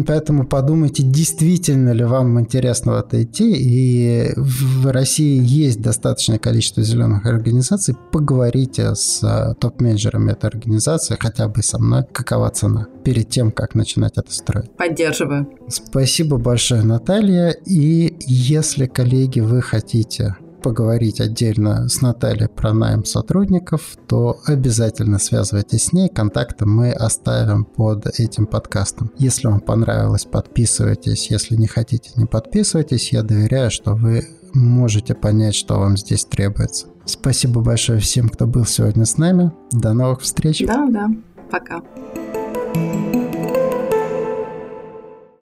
поэтому 0.05 0.45
подумайте, 0.45 1.03
действительно 1.03 1.91
ли 1.91 2.03
вам 2.03 2.39
интересно 2.39 2.93
в 2.93 2.95
это 2.97 3.23
идти. 3.23 3.53
И 3.55 4.31
в 4.35 4.91
России 4.91 5.39
есть 5.41 5.81
достаточное 5.81 6.39
количество 6.39 6.83
зеленых 6.83 7.25
организаций. 7.25 7.95
Поговорите 8.11 8.95
с 8.95 9.23
а, 9.23 9.53
топ-менеджерами 9.55 10.31
этой 10.31 10.49
организации, 10.49 11.17
хотя 11.19 11.47
бы 11.47 11.61
со 11.61 11.79
мной, 11.79 12.03
какова 12.11 12.49
цена, 12.49 12.87
перед 13.03 13.29
тем, 13.29 13.51
как 13.51 13.75
начинать 13.75 14.13
это 14.17 14.33
строить. 14.33 14.71
Поддерживаю. 14.75 15.47
Спасибо 15.67 16.37
большое, 16.37 16.83
Наталья. 16.83 17.49
И 17.65 18.15
если, 18.25 18.85
коллеги, 18.87 19.39
вы 19.39 19.61
хотите 19.61 20.35
поговорить 20.61 21.21
отдельно 21.21 21.87
с 21.87 22.01
Натальей 22.01 22.47
про 22.47 22.73
найм 22.73 23.05
сотрудников, 23.05 23.97
то 24.07 24.39
обязательно 24.45 25.19
связывайтесь 25.19 25.85
с 25.85 25.93
ней. 25.93 26.09
Контакты 26.09 26.65
мы 26.65 26.91
оставим 26.91 27.65
под 27.65 28.07
этим 28.19 28.45
подкастом. 28.45 29.11
Если 29.17 29.47
вам 29.47 29.59
понравилось, 29.59 30.25
подписывайтесь. 30.25 31.29
Если 31.29 31.55
не 31.55 31.67
хотите, 31.67 32.11
не 32.15 32.25
подписывайтесь. 32.25 33.11
Я 33.13 33.23
доверяю, 33.23 33.71
что 33.71 33.95
вы 33.95 34.27
можете 34.53 35.13
понять, 35.15 35.55
что 35.55 35.79
вам 35.79 35.97
здесь 35.97 36.25
требуется. 36.25 36.87
Спасибо 37.05 37.61
большое 37.61 37.99
всем, 37.99 38.29
кто 38.29 38.45
был 38.45 38.65
сегодня 38.65 39.05
с 39.05 39.17
нами. 39.17 39.51
До 39.71 39.93
новых 39.93 40.21
встреч. 40.21 40.63
Да, 40.65 40.87
да. 40.89 41.07
Пока. 41.49 41.81